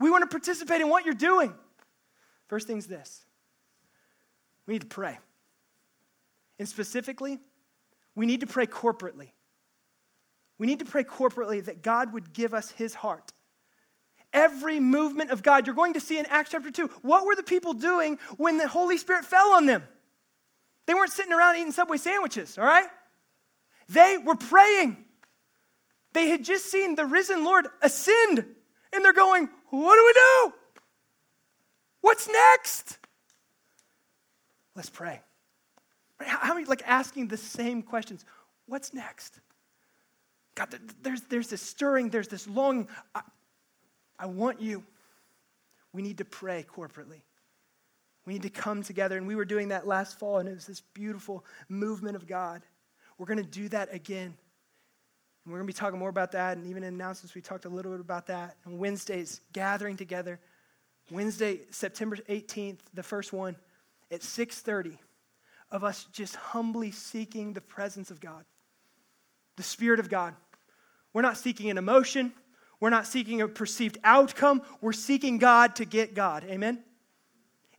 We 0.00 0.10
want 0.10 0.22
to 0.22 0.28
participate 0.28 0.80
in 0.80 0.88
what 0.88 1.04
you're 1.04 1.14
doing. 1.14 1.54
First 2.48 2.66
thing's 2.66 2.86
this 2.86 3.24
we 4.66 4.74
need 4.74 4.82
to 4.82 4.86
pray. 4.86 5.18
And 6.58 6.68
specifically, 6.68 7.38
we 8.14 8.26
need 8.26 8.40
to 8.40 8.46
pray 8.46 8.66
corporately. 8.66 9.30
We 10.58 10.66
need 10.66 10.80
to 10.80 10.84
pray 10.84 11.04
corporately 11.04 11.64
that 11.64 11.82
God 11.82 12.12
would 12.12 12.32
give 12.32 12.52
us 12.52 12.70
his 12.72 12.94
heart. 12.94 13.32
Every 14.32 14.78
movement 14.78 15.30
of 15.30 15.42
God, 15.42 15.66
you're 15.66 15.74
going 15.74 15.94
to 15.94 16.00
see 16.00 16.18
in 16.18 16.26
Acts 16.26 16.50
chapter 16.50 16.70
2, 16.70 16.88
what 17.02 17.24
were 17.24 17.34
the 17.34 17.42
people 17.42 17.72
doing 17.72 18.18
when 18.36 18.58
the 18.58 18.68
Holy 18.68 18.98
Spirit 18.98 19.24
fell 19.24 19.54
on 19.54 19.66
them? 19.66 19.82
They 20.86 20.94
weren't 20.94 21.12
sitting 21.12 21.32
around 21.32 21.56
eating 21.56 21.72
Subway 21.72 21.96
sandwiches, 21.96 22.58
all 22.58 22.64
right? 22.64 22.88
They 23.88 24.18
were 24.18 24.34
praying. 24.34 25.04
They 26.12 26.28
had 26.28 26.44
just 26.44 26.66
seen 26.70 26.94
the 26.94 27.06
risen 27.06 27.44
Lord 27.44 27.68
ascend, 27.82 28.44
and 28.92 29.04
they're 29.04 29.12
going, 29.12 29.48
What 29.70 29.96
do 29.96 30.04
we 30.06 30.12
do? 30.12 30.54
What's 32.00 32.28
next? 32.28 32.98
Let's 34.74 34.90
pray. 34.90 35.20
How 36.20 36.54
many 36.54 36.66
like 36.66 36.82
asking 36.86 37.28
the 37.28 37.36
same 37.36 37.82
questions? 37.82 38.24
What's 38.66 38.92
next? 38.92 39.40
God, 40.54 40.74
there's, 41.02 41.22
there's 41.22 41.48
this 41.48 41.62
stirring, 41.62 42.10
there's 42.10 42.28
this 42.28 42.48
longing. 42.48 42.88
I, 44.18 44.26
want 44.26 44.60
you. 44.60 44.82
We 45.92 46.02
need 46.02 46.18
to 46.18 46.24
pray 46.24 46.64
corporately. 46.76 47.20
We 48.26 48.34
need 48.34 48.42
to 48.42 48.50
come 48.50 48.82
together. 48.82 49.16
And 49.16 49.26
we 49.26 49.36
were 49.36 49.44
doing 49.44 49.68
that 49.68 49.86
last 49.86 50.18
fall, 50.18 50.38
and 50.38 50.48
it 50.48 50.54
was 50.54 50.66
this 50.66 50.82
beautiful 50.94 51.44
movement 51.68 52.16
of 52.16 52.26
God. 52.26 52.62
We're 53.16 53.26
going 53.26 53.38
to 53.38 53.42
do 53.42 53.68
that 53.70 53.92
again. 53.92 54.34
And 55.44 55.52
we're 55.52 55.58
going 55.58 55.66
to 55.66 55.72
be 55.72 55.78
talking 55.78 55.98
more 55.98 56.10
about 56.10 56.32
that. 56.32 56.56
And 56.56 56.66
even 56.66 56.84
in 56.84 56.94
announcements, 56.94 57.34
we 57.34 57.40
talked 57.40 57.64
a 57.64 57.70
little 57.70 57.92
bit 57.92 58.00
about 58.00 58.26
that. 58.26 58.56
On 58.66 58.78
Wednesdays, 58.78 59.40
gathering 59.52 59.96
together. 59.96 60.38
Wednesday, 61.10 61.60
September 61.70 62.16
18th, 62.28 62.80
the 62.92 63.02
first 63.02 63.32
one, 63.32 63.56
at 64.10 64.22
6:30, 64.22 64.98
of 65.70 65.84
us 65.84 66.04
just 66.12 66.36
humbly 66.36 66.90
seeking 66.90 67.52
the 67.52 67.60
presence 67.60 68.10
of 68.10 68.20
God, 68.20 68.44
the 69.56 69.62
Spirit 69.62 70.00
of 70.00 70.08
God. 70.08 70.34
We're 71.12 71.22
not 71.22 71.36
seeking 71.36 71.70
an 71.70 71.78
emotion. 71.78 72.32
We're 72.80 72.90
not 72.90 73.06
seeking 73.06 73.40
a 73.40 73.48
perceived 73.48 73.98
outcome. 74.04 74.62
We're 74.80 74.92
seeking 74.92 75.38
God 75.38 75.76
to 75.76 75.84
get 75.84 76.14
God. 76.14 76.44
Amen? 76.44 76.82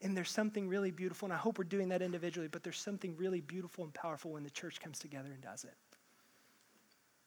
And 0.01 0.15
there's 0.15 0.31
something 0.31 0.67
really 0.67 0.91
beautiful, 0.91 1.25
and 1.25 1.33
I 1.33 1.37
hope 1.37 1.57
we're 1.57 1.65
doing 1.65 1.89
that 1.89 2.01
individually, 2.01 2.47
but 2.47 2.63
there's 2.63 2.79
something 2.79 3.15
really 3.17 3.41
beautiful 3.41 3.83
and 3.83 3.93
powerful 3.93 4.31
when 4.31 4.43
the 4.43 4.49
church 4.49 4.79
comes 4.79 4.97
together 4.99 5.29
and 5.31 5.41
does 5.41 5.65
it. 5.65 5.75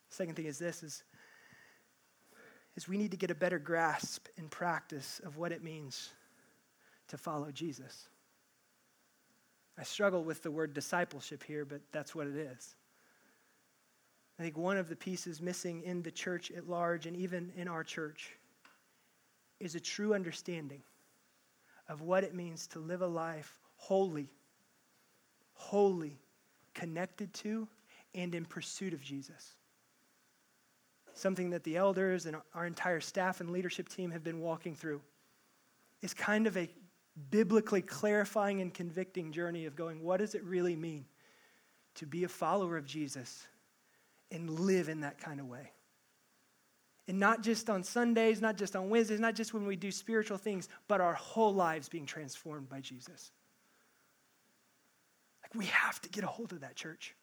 Second 0.08 0.36
thing 0.36 0.46
is 0.46 0.58
this 0.58 0.82
is, 0.82 1.04
is 2.76 2.88
we 2.88 2.96
need 2.96 3.10
to 3.10 3.16
get 3.16 3.30
a 3.30 3.34
better 3.34 3.58
grasp 3.58 4.26
and 4.38 4.50
practice 4.50 5.20
of 5.24 5.36
what 5.36 5.52
it 5.52 5.62
means 5.62 6.10
to 7.08 7.18
follow 7.18 7.50
Jesus. 7.50 8.08
I 9.78 9.82
struggle 9.82 10.22
with 10.24 10.42
the 10.42 10.50
word 10.50 10.74
discipleship 10.74 11.42
here, 11.42 11.64
but 11.64 11.80
that's 11.92 12.14
what 12.14 12.26
it 12.26 12.36
is. 12.36 12.74
I 14.42 14.44
think 14.44 14.58
one 14.58 14.76
of 14.76 14.88
the 14.88 14.96
pieces 14.96 15.40
missing 15.40 15.84
in 15.84 16.02
the 16.02 16.10
church 16.10 16.50
at 16.50 16.68
large 16.68 17.06
and 17.06 17.16
even 17.16 17.52
in 17.56 17.68
our 17.68 17.84
church 17.84 18.32
is 19.60 19.76
a 19.76 19.80
true 19.80 20.14
understanding 20.14 20.82
of 21.88 22.00
what 22.00 22.24
it 22.24 22.34
means 22.34 22.66
to 22.66 22.80
live 22.80 23.02
a 23.02 23.06
life 23.06 23.60
holy, 23.76 24.28
wholly 25.54 26.18
connected 26.74 27.32
to 27.34 27.68
and 28.16 28.34
in 28.34 28.44
pursuit 28.44 28.92
of 28.92 29.00
Jesus. 29.00 29.52
Something 31.14 31.50
that 31.50 31.62
the 31.62 31.76
elders 31.76 32.26
and 32.26 32.36
our 32.52 32.66
entire 32.66 32.98
staff 32.98 33.40
and 33.40 33.50
leadership 33.50 33.88
team 33.88 34.10
have 34.10 34.24
been 34.24 34.40
walking 34.40 34.74
through 34.74 35.02
is 36.00 36.12
kind 36.14 36.48
of 36.48 36.56
a 36.56 36.68
biblically 37.30 37.80
clarifying 37.80 38.60
and 38.60 38.74
convicting 38.74 39.30
journey 39.30 39.66
of 39.66 39.76
going, 39.76 40.02
what 40.02 40.16
does 40.16 40.34
it 40.34 40.42
really 40.42 40.74
mean 40.74 41.04
to 41.94 42.06
be 42.06 42.24
a 42.24 42.28
follower 42.28 42.76
of 42.76 42.84
Jesus 42.84 43.46
and 44.32 44.50
live 44.50 44.88
in 44.88 45.02
that 45.02 45.18
kind 45.18 45.38
of 45.38 45.46
way? 45.46 45.70
And 47.08 47.18
not 47.18 47.42
just 47.42 47.68
on 47.68 47.82
Sundays, 47.82 48.40
not 48.40 48.56
just 48.56 48.76
on 48.76 48.88
Wednesdays, 48.88 49.20
not 49.20 49.34
just 49.34 49.52
when 49.52 49.66
we 49.66 49.76
do 49.76 49.90
spiritual 49.90 50.38
things, 50.38 50.68
but 50.88 51.00
our 51.00 51.14
whole 51.14 51.52
lives 51.52 51.88
being 51.88 52.06
transformed 52.06 52.68
by 52.68 52.80
Jesus. 52.80 53.32
Like 55.42 55.54
we 55.54 55.66
have 55.66 56.00
to 56.02 56.08
get 56.08 56.22
a 56.24 56.28
hold 56.28 56.52
of 56.52 56.60
that, 56.60 56.76
church. 56.76 57.14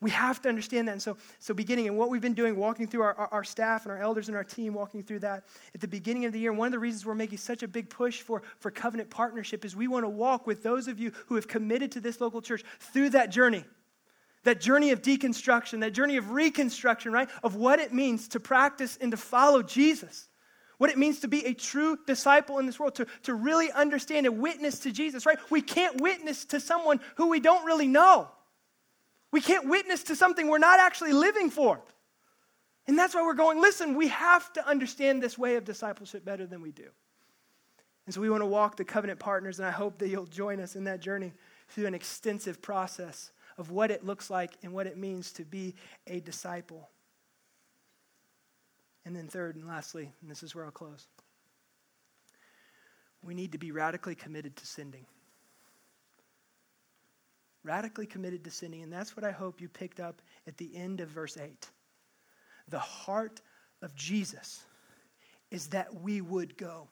We 0.00 0.10
have 0.10 0.42
to 0.42 0.48
understand 0.48 0.88
that. 0.88 0.92
And 0.92 1.02
so, 1.02 1.16
so 1.38 1.54
beginning 1.54 1.86
and 1.86 1.96
what 1.96 2.10
we've 2.10 2.20
been 2.20 2.34
doing, 2.34 2.56
walking 2.56 2.88
through 2.88 3.02
our, 3.02 3.14
our, 3.14 3.28
our, 3.28 3.44
staff 3.44 3.84
and 3.84 3.92
our 3.92 3.98
elders 3.98 4.26
and 4.26 4.36
our 4.36 4.42
team, 4.42 4.74
walking 4.74 5.04
through 5.04 5.20
that 5.20 5.44
at 5.76 5.80
the 5.80 5.86
beginning 5.86 6.24
of 6.24 6.32
the 6.32 6.40
year, 6.40 6.52
one 6.52 6.66
of 6.66 6.72
the 6.72 6.78
reasons 6.80 7.06
we're 7.06 7.14
making 7.14 7.38
such 7.38 7.62
a 7.62 7.68
big 7.68 7.88
push 7.88 8.20
for, 8.20 8.42
for 8.58 8.72
covenant 8.72 9.10
partnership 9.10 9.64
is 9.64 9.76
we 9.76 9.86
want 9.86 10.04
to 10.04 10.08
walk 10.08 10.44
with 10.44 10.64
those 10.64 10.88
of 10.88 10.98
you 10.98 11.12
who 11.26 11.36
have 11.36 11.46
committed 11.46 11.92
to 11.92 12.00
this 12.00 12.20
local 12.20 12.42
church 12.42 12.64
through 12.80 13.10
that 13.10 13.30
journey 13.30 13.64
that 14.44 14.60
journey 14.60 14.90
of 14.90 15.02
deconstruction, 15.02 15.80
that 15.80 15.92
journey 15.92 16.16
of 16.16 16.30
reconstruction, 16.30 17.12
right? 17.12 17.28
Of 17.42 17.54
what 17.54 17.78
it 17.78 17.92
means 17.92 18.28
to 18.28 18.40
practice 18.40 18.98
and 19.00 19.10
to 19.12 19.16
follow 19.16 19.62
Jesus. 19.62 20.28
What 20.78 20.90
it 20.90 20.98
means 20.98 21.20
to 21.20 21.28
be 21.28 21.46
a 21.46 21.54
true 21.54 21.96
disciple 22.06 22.58
in 22.58 22.66
this 22.66 22.80
world, 22.80 22.96
to, 22.96 23.06
to 23.22 23.34
really 23.34 23.70
understand 23.70 24.26
and 24.26 24.38
witness 24.40 24.80
to 24.80 24.90
Jesus, 24.90 25.26
right? 25.26 25.38
We 25.48 25.62
can't 25.62 26.00
witness 26.00 26.44
to 26.46 26.58
someone 26.58 26.98
who 27.16 27.28
we 27.28 27.38
don't 27.38 27.64
really 27.64 27.86
know. 27.86 28.28
We 29.30 29.40
can't 29.40 29.68
witness 29.68 30.02
to 30.04 30.16
something 30.16 30.48
we're 30.48 30.58
not 30.58 30.80
actually 30.80 31.12
living 31.12 31.50
for. 31.50 31.80
And 32.88 32.98
that's 32.98 33.14
why 33.14 33.22
we're 33.22 33.34
going, 33.34 33.60
listen, 33.60 33.94
we 33.94 34.08
have 34.08 34.52
to 34.54 34.66
understand 34.66 35.22
this 35.22 35.38
way 35.38 35.54
of 35.54 35.64
discipleship 35.64 36.24
better 36.24 36.46
than 36.46 36.60
we 36.60 36.72
do. 36.72 36.88
And 38.06 38.14
so 38.14 38.20
we 38.20 38.28
want 38.28 38.42
to 38.42 38.46
walk 38.46 38.76
the 38.76 38.84
covenant 38.84 39.20
partners, 39.20 39.60
and 39.60 39.68
I 39.68 39.70
hope 39.70 39.98
that 39.98 40.08
you'll 40.08 40.26
join 40.26 40.58
us 40.58 40.74
in 40.74 40.84
that 40.84 41.00
journey 41.00 41.32
through 41.68 41.86
an 41.86 41.94
extensive 41.94 42.60
process 42.60 43.30
of 43.62 43.70
what 43.70 43.92
it 43.92 44.04
looks 44.04 44.28
like 44.28 44.50
and 44.64 44.72
what 44.72 44.88
it 44.88 44.98
means 44.98 45.30
to 45.30 45.44
be 45.44 45.76
a 46.08 46.18
disciple. 46.18 46.90
And 49.04 49.14
then, 49.14 49.28
third 49.28 49.54
and 49.54 49.68
lastly, 49.68 50.10
and 50.20 50.28
this 50.28 50.42
is 50.42 50.52
where 50.52 50.64
I'll 50.64 50.72
close, 50.72 51.06
we 53.22 53.34
need 53.34 53.52
to 53.52 53.58
be 53.58 53.70
radically 53.70 54.16
committed 54.16 54.56
to 54.56 54.66
sending. 54.66 55.06
Radically 57.62 58.04
committed 58.04 58.42
to 58.42 58.50
sending. 58.50 58.82
And 58.82 58.92
that's 58.92 59.16
what 59.16 59.22
I 59.22 59.30
hope 59.30 59.60
you 59.60 59.68
picked 59.68 60.00
up 60.00 60.20
at 60.48 60.56
the 60.56 60.74
end 60.74 61.00
of 61.00 61.08
verse 61.08 61.38
8. 61.38 61.70
The 62.68 62.80
heart 62.80 63.42
of 63.80 63.94
Jesus 63.94 64.64
is 65.52 65.68
that 65.68 65.94
we 65.94 66.20
would 66.20 66.56
go 66.56 66.88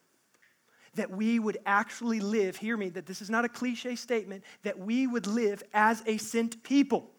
that 0.95 1.11
we 1.11 1.39
would 1.39 1.59
actually 1.67 2.21
live, 2.21 2.57
hear 2.57 2.77
me, 2.77 2.89
that 2.91 3.07
this 3.07 3.23
is 3.23 3.31
not 3.31 3.45
a 3.45 3.49
cliche 3.49 3.95
statement, 3.95 4.45
that 4.63 4.79
we 4.79 5.07
would 5.07 5.27
live 5.27 5.63
as 5.73 6.03
a 6.07 6.17
sent 6.17 6.63
people. 6.63 7.11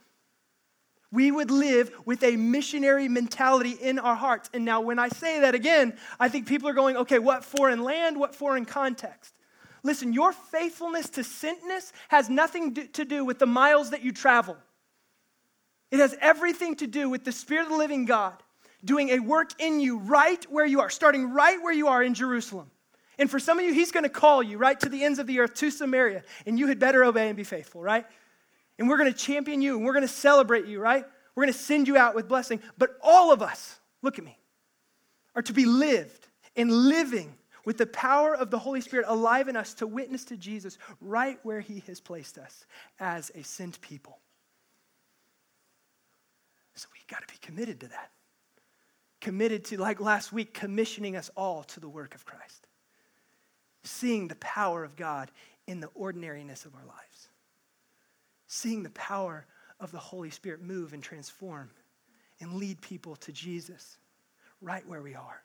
We 1.12 1.32
would 1.32 1.52
live 1.52 1.92
with 2.06 2.24
a 2.24 2.36
missionary 2.38 3.10
mentality 3.10 3.72
in 3.72 4.00
our 4.00 4.16
hearts. 4.16 4.50
And 4.54 4.64
now, 4.64 4.82
when 4.82 4.98
I 4.98 5.10
say 5.10 5.42
that 5.42 5.56
again, 5.56 5.98
I 6.20 6.30
think 6.30 6.48
people 6.48 6.70
are 6.70 6.74
going, 6.74 6.96
okay, 6.98 7.20
what 7.20 7.44
foreign 7.44 7.84
land? 7.84 8.18
What 8.18 8.34
foreign 8.34 8.66
context? 8.66 9.34
Listen, 9.84 10.14
your 10.14 10.32
faithfulness 10.32 11.10
to 11.12 11.22
sentness 11.22 11.92
has 12.10 12.30
nothing 12.30 12.74
to 12.76 13.06
do 13.06 13.26
with 13.26 13.40
the 13.40 13.46
miles 13.46 13.90
that 13.90 14.04
you 14.04 14.12
travel. 14.12 14.56
It 15.92 16.00
has 16.00 16.16
everything 16.22 16.76
to 16.78 16.88
do 16.88 17.10
with 17.10 17.26
the 17.26 17.32
Spirit 17.32 17.64
of 17.64 17.70
the 17.70 17.78
living 17.78 18.06
God 18.06 18.42
doing 18.84 19.10
a 19.10 19.20
work 19.20 19.52
in 19.60 19.80
you 19.80 20.00
right 20.00 20.44
where 20.50 20.66
you 20.66 20.80
are, 20.82 20.90
starting 20.90 21.34
right 21.34 21.62
where 21.62 21.74
you 21.74 21.88
are 21.88 22.02
in 22.02 22.14
Jerusalem. 22.14 22.72
And 23.18 23.30
for 23.30 23.40
some 23.40 23.60
of 23.60 23.66
you, 23.66 23.74
he's 23.74 23.92
going 23.92 24.04
to 24.04 24.10
call 24.10 24.42
you 24.42 24.58
right 24.58 24.80
to 24.80 24.90
the 24.90 25.04
ends 25.04 25.20
of 25.20 25.28
the 25.28 25.40
earth, 25.40 25.54
to 25.56 25.70
Samaria, 25.70 26.24
and 26.46 26.58
you 26.58 26.68
had 26.68 26.80
better 26.80 27.04
obey 27.04 27.28
and 27.28 27.38
be 27.38 27.44
faithful, 27.44 27.82
right? 27.82 28.06
And 28.80 28.90
we're 28.90 28.98
going 28.98 29.12
to 29.12 29.18
champion 29.18 29.62
you 29.62 29.76
and 29.76 29.86
we're 29.86 29.94
going 29.94 30.08
to 30.08 30.14
celebrate 30.14 30.66
you, 30.66 30.80
right? 30.80 31.06
We're 31.36 31.44
going 31.44 31.54
to 31.54 31.60
send 31.60 31.88
you 31.88 31.98
out 31.98 32.16
with 32.16 32.28
blessing. 32.28 32.62
But 32.78 32.98
all 33.04 33.32
of 33.32 33.42
us, 33.42 33.80
look 34.02 34.18
at 34.18 34.26
me, 34.26 34.38
are 35.36 35.42
to 35.44 35.54
be 35.54 35.66
lived 35.66 36.28
and 36.56 36.72
living 36.72 37.36
with 37.64 37.78
the 37.78 37.86
power 37.86 38.36
of 38.36 38.50
the 38.50 38.58
Holy 38.58 38.82
Spirit 38.82 39.06
alive 39.08 39.48
in 39.48 39.56
us 39.56 39.76
to 39.76 39.88
witness 39.88 40.26
to 40.26 40.38
Jesus 40.38 40.78
right 41.00 41.38
where 41.44 41.60
he 41.60 41.84
has 41.86 42.00
placed 42.00 42.38
us 42.38 42.66
as 43.00 43.32
a 43.36 43.44
sent 43.44 43.80
people. 43.82 44.18
So 46.74 46.88
we 46.92 47.00
got 47.14 47.22
to 47.28 47.32
be 47.32 47.38
committed 47.40 47.82
to 47.82 47.88
that. 47.90 48.10
Committed 49.20 49.66
to, 49.66 49.78
like 49.78 50.02
last 50.02 50.34
week, 50.34 50.56
commissioning 50.56 51.16
us 51.16 51.30
all 51.38 51.64
to 51.66 51.80
the 51.80 51.88
work 51.88 52.16
of 52.16 52.26
Christ 52.26 52.66
seeing 53.84 54.28
the 54.28 54.36
power 54.36 54.84
of 54.84 54.96
God 54.96 55.32
in 55.68 55.80
the 55.80 55.90
ordinariness 55.96 56.66
of 56.66 56.76
our 56.76 56.86
lives, 56.86 57.30
seeing 58.48 58.84
the 58.84 58.90
power 58.92 59.46
of 59.80 59.92
the 59.92 60.00
Holy 60.00 60.30
Spirit 60.30 60.62
move 60.62 60.94
and 60.94 61.02
transform 61.02 61.70
and 62.40 62.54
lead 62.54 62.82
people 62.82 63.16
to 63.18 63.32
Jesus 63.32 63.98
right 64.62 64.88
where 64.88 65.02
we 65.02 65.16
are. 65.16 65.42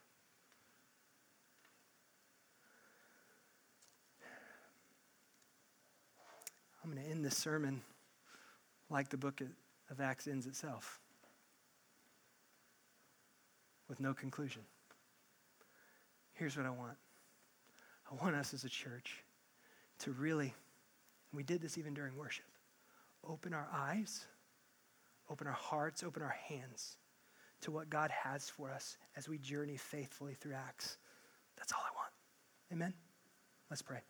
I'm 6.83 6.93
going 6.93 7.03
to 7.03 7.11
end 7.11 7.25
this 7.25 7.37
sermon 7.37 7.83
like 8.91 9.09
the 9.09 9.17
book 9.17 9.43
of 9.91 10.01
Acts 10.01 10.29
ends 10.29 10.47
itself 10.47 11.01
with 13.89 13.99
no 13.99 14.15
conclusion. 14.15 14.63
Here's 16.35 16.57
what 16.57 16.67
I 16.67 16.71
want 16.71 16.97
I 18.11 18.23
want 18.23 18.37
us 18.37 18.55
as 18.55 18.65
a 18.65 18.69
church 18.69 19.25
to 20.01 20.13
really, 20.13 20.55
we 21.33 21.43
did 21.43 21.61
this 21.61 21.77
even 21.79 21.95
during 21.95 22.17
worship, 22.17 22.45
open 23.29 23.53
our 23.53 23.69
eyes, 23.73 24.27
open 25.29 25.47
our 25.47 25.53
hearts, 25.53 26.03
open 26.03 26.23
our 26.23 26.37
hands 26.49 26.97
to 27.63 27.71
what 27.71 27.91
God 27.91 28.11
has 28.11 28.49
for 28.49 28.71
us 28.71 28.97
as 29.17 29.29
we 29.29 29.39
journey 29.39 29.77
faithfully 29.77 30.35
through 30.35 30.55
Acts. 30.55 30.99
That's 31.57 31.73
all 31.73 31.81
I 31.83 31.95
want. 31.97 32.13
Amen? 32.73 32.95
Let's 33.71 33.83
pray. 33.83 34.01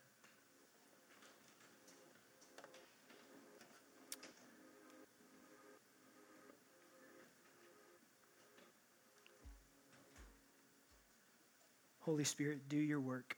Holy 12.01 12.25
Spirit, 12.25 12.69
do 12.69 12.77
your 12.77 13.01
work. 13.01 13.37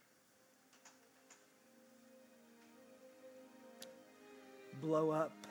Blow 4.81 5.11
up, 5.11 5.45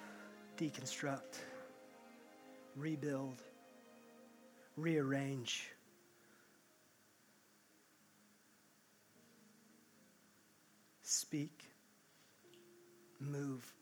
deconstruct, 0.57 1.39
rebuild, 2.77 3.43
rearrange. 4.77 5.71
Speak, 11.03 11.65
move. 13.21 13.73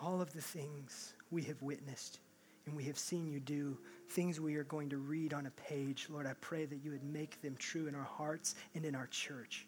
All 0.00 0.20
of 0.20 0.32
the 0.32 0.40
things 0.40 1.14
we 1.30 1.42
have 1.42 1.60
witnessed 1.62 2.20
and 2.66 2.74
we 2.74 2.84
have 2.84 2.98
seen 2.98 3.26
you 3.26 3.40
do, 3.40 3.76
things 4.10 4.40
we 4.40 4.56
are 4.56 4.64
going 4.64 4.88
to 4.90 4.96
read 4.96 5.34
on 5.34 5.46
a 5.46 5.50
page, 5.50 6.06
Lord, 6.10 6.26
I 6.26 6.34
pray 6.40 6.64
that 6.64 6.82
you 6.82 6.90
would 6.90 7.04
make 7.04 7.40
them 7.42 7.56
true 7.58 7.86
in 7.86 7.94
our 7.94 8.04
hearts 8.04 8.54
and 8.74 8.84
in 8.84 8.94
our 8.94 9.06
church. 9.08 9.66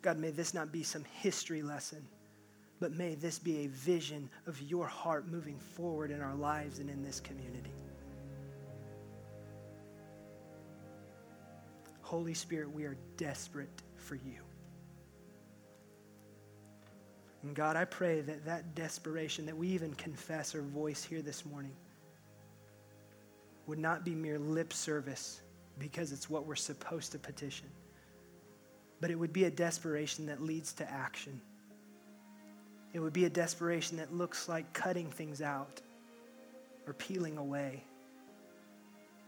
God, 0.00 0.18
may 0.18 0.30
this 0.30 0.52
not 0.52 0.72
be 0.72 0.82
some 0.82 1.04
history 1.04 1.62
lesson 1.62 2.02
but 2.82 2.98
may 2.98 3.14
this 3.14 3.38
be 3.38 3.58
a 3.58 3.68
vision 3.68 4.28
of 4.48 4.60
your 4.60 4.88
heart 4.88 5.28
moving 5.28 5.56
forward 5.56 6.10
in 6.10 6.20
our 6.20 6.34
lives 6.34 6.80
and 6.80 6.90
in 6.90 7.00
this 7.04 7.20
community. 7.20 7.70
Holy 12.00 12.34
Spirit, 12.34 12.72
we 12.72 12.82
are 12.82 12.96
desperate 13.16 13.70
for 13.94 14.16
you. 14.16 14.40
And 17.44 17.54
God, 17.54 17.76
I 17.76 17.84
pray 17.84 18.20
that 18.20 18.44
that 18.46 18.74
desperation 18.74 19.46
that 19.46 19.56
we 19.56 19.68
even 19.68 19.94
confess 19.94 20.52
or 20.52 20.62
voice 20.62 21.04
here 21.04 21.22
this 21.22 21.46
morning 21.46 21.76
would 23.68 23.78
not 23.78 24.04
be 24.04 24.12
mere 24.12 24.40
lip 24.40 24.72
service 24.72 25.40
because 25.78 26.10
it's 26.10 26.28
what 26.28 26.46
we're 26.46 26.56
supposed 26.56 27.12
to 27.12 27.20
petition, 27.20 27.68
but 29.00 29.12
it 29.12 29.14
would 29.14 29.32
be 29.32 29.44
a 29.44 29.50
desperation 29.52 30.26
that 30.26 30.42
leads 30.42 30.72
to 30.72 30.90
action 30.90 31.40
it 32.92 33.00
would 33.00 33.12
be 33.12 33.24
a 33.24 33.30
desperation 33.30 33.96
that 33.96 34.14
looks 34.14 34.48
like 34.48 34.72
cutting 34.72 35.10
things 35.10 35.40
out 35.40 35.80
or 36.86 36.92
peeling 36.92 37.38
away 37.38 37.82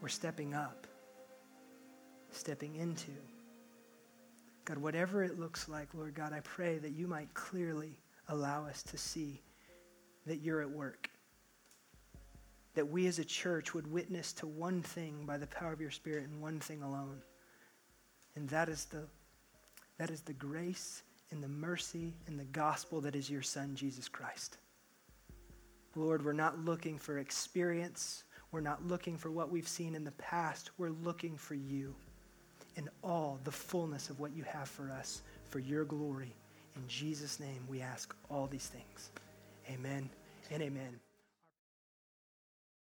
or 0.03 0.09
stepping 0.09 0.55
up, 0.55 0.87
stepping 2.31 2.77
into. 2.77 3.13
God, 4.65 4.79
whatever 4.79 5.23
it 5.23 5.39
looks 5.39 5.69
like, 5.69 5.89
Lord 5.95 6.15
God, 6.15 6.33
I 6.33 6.41
pray 6.41 6.79
that 6.79 6.93
you 6.93 7.07
might 7.07 7.33
clearly 7.35 7.99
allow 8.29 8.67
us 8.67 8.83
to 8.85 8.99
see 8.99 9.41
that 10.27 10.41
you're 10.43 10.61
at 10.61 10.71
work. 10.71 11.09
That 12.75 12.89
we 12.89 13.07
as 13.07 13.19
a 13.19 13.25
church 13.25 13.73
would 13.73 13.91
witness 13.91 14.33
to 14.35 14.47
one 14.47 14.83
thing 14.83 15.25
by 15.27 15.39
the 15.39 15.47
power 15.47 15.73
of 15.73 15.81
your 15.81 15.91
Spirit 15.91 16.29
and 16.29 16.43
one 16.43 16.61
thing 16.61 16.83
alone. 16.83 17.23
And 18.37 18.49
that 18.49 18.69
is 18.69 18.87
the, 18.87 19.05
that 19.99 20.11
is 20.11 20.23
the 20.23 20.33
grace 20.33 21.03
in 21.31 21.41
the 21.41 21.49
mercy 21.49 22.15
and 22.27 22.39
the 22.39 22.45
gospel 22.45 23.01
that 23.01 23.17
is 23.17 23.31
your 23.31 23.43
Son, 23.43 23.75
Jesus 23.75 24.09
Christ. 24.09 24.59
Lord, 25.97 26.25
we're 26.25 26.33
not 26.33 26.65
looking 26.65 26.99
for 26.99 27.19
experience. 27.19 28.25
We're 28.53 28.61
not 28.61 28.87
looking 28.87 29.17
for 29.17 29.31
what 29.31 29.51
we've 29.51 29.69
seen 29.69 29.95
in 29.95 30.05
the 30.05 30.13
past. 30.13 30.71
We're 30.79 30.91
looking 30.91 31.37
for 31.37 31.55
you 31.55 31.95
in 32.77 32.89
all 33.03 33.39
the 33.45 33.53
fullness 33.53 34.11
of 34.11 34.21
what 34.21 34.35
you 34.35 34.43
have 34.45 34.69
for 34.69 34.91
us, 34.91 35.23
for 35.49 35.59
your 35.61 35.85
glory. 35.85 36.35
In 36.77 36.83
Jesus' 36.89 37.39
name, 37.39 37.65
we 37.69 37.81
ask 37.81 38.15
all 38.31 38.47
these 38.47 38.67
things. 38.67 39.11
Amen 39.71 40.09
and 40.51 40.63
amen. 40.63 41.04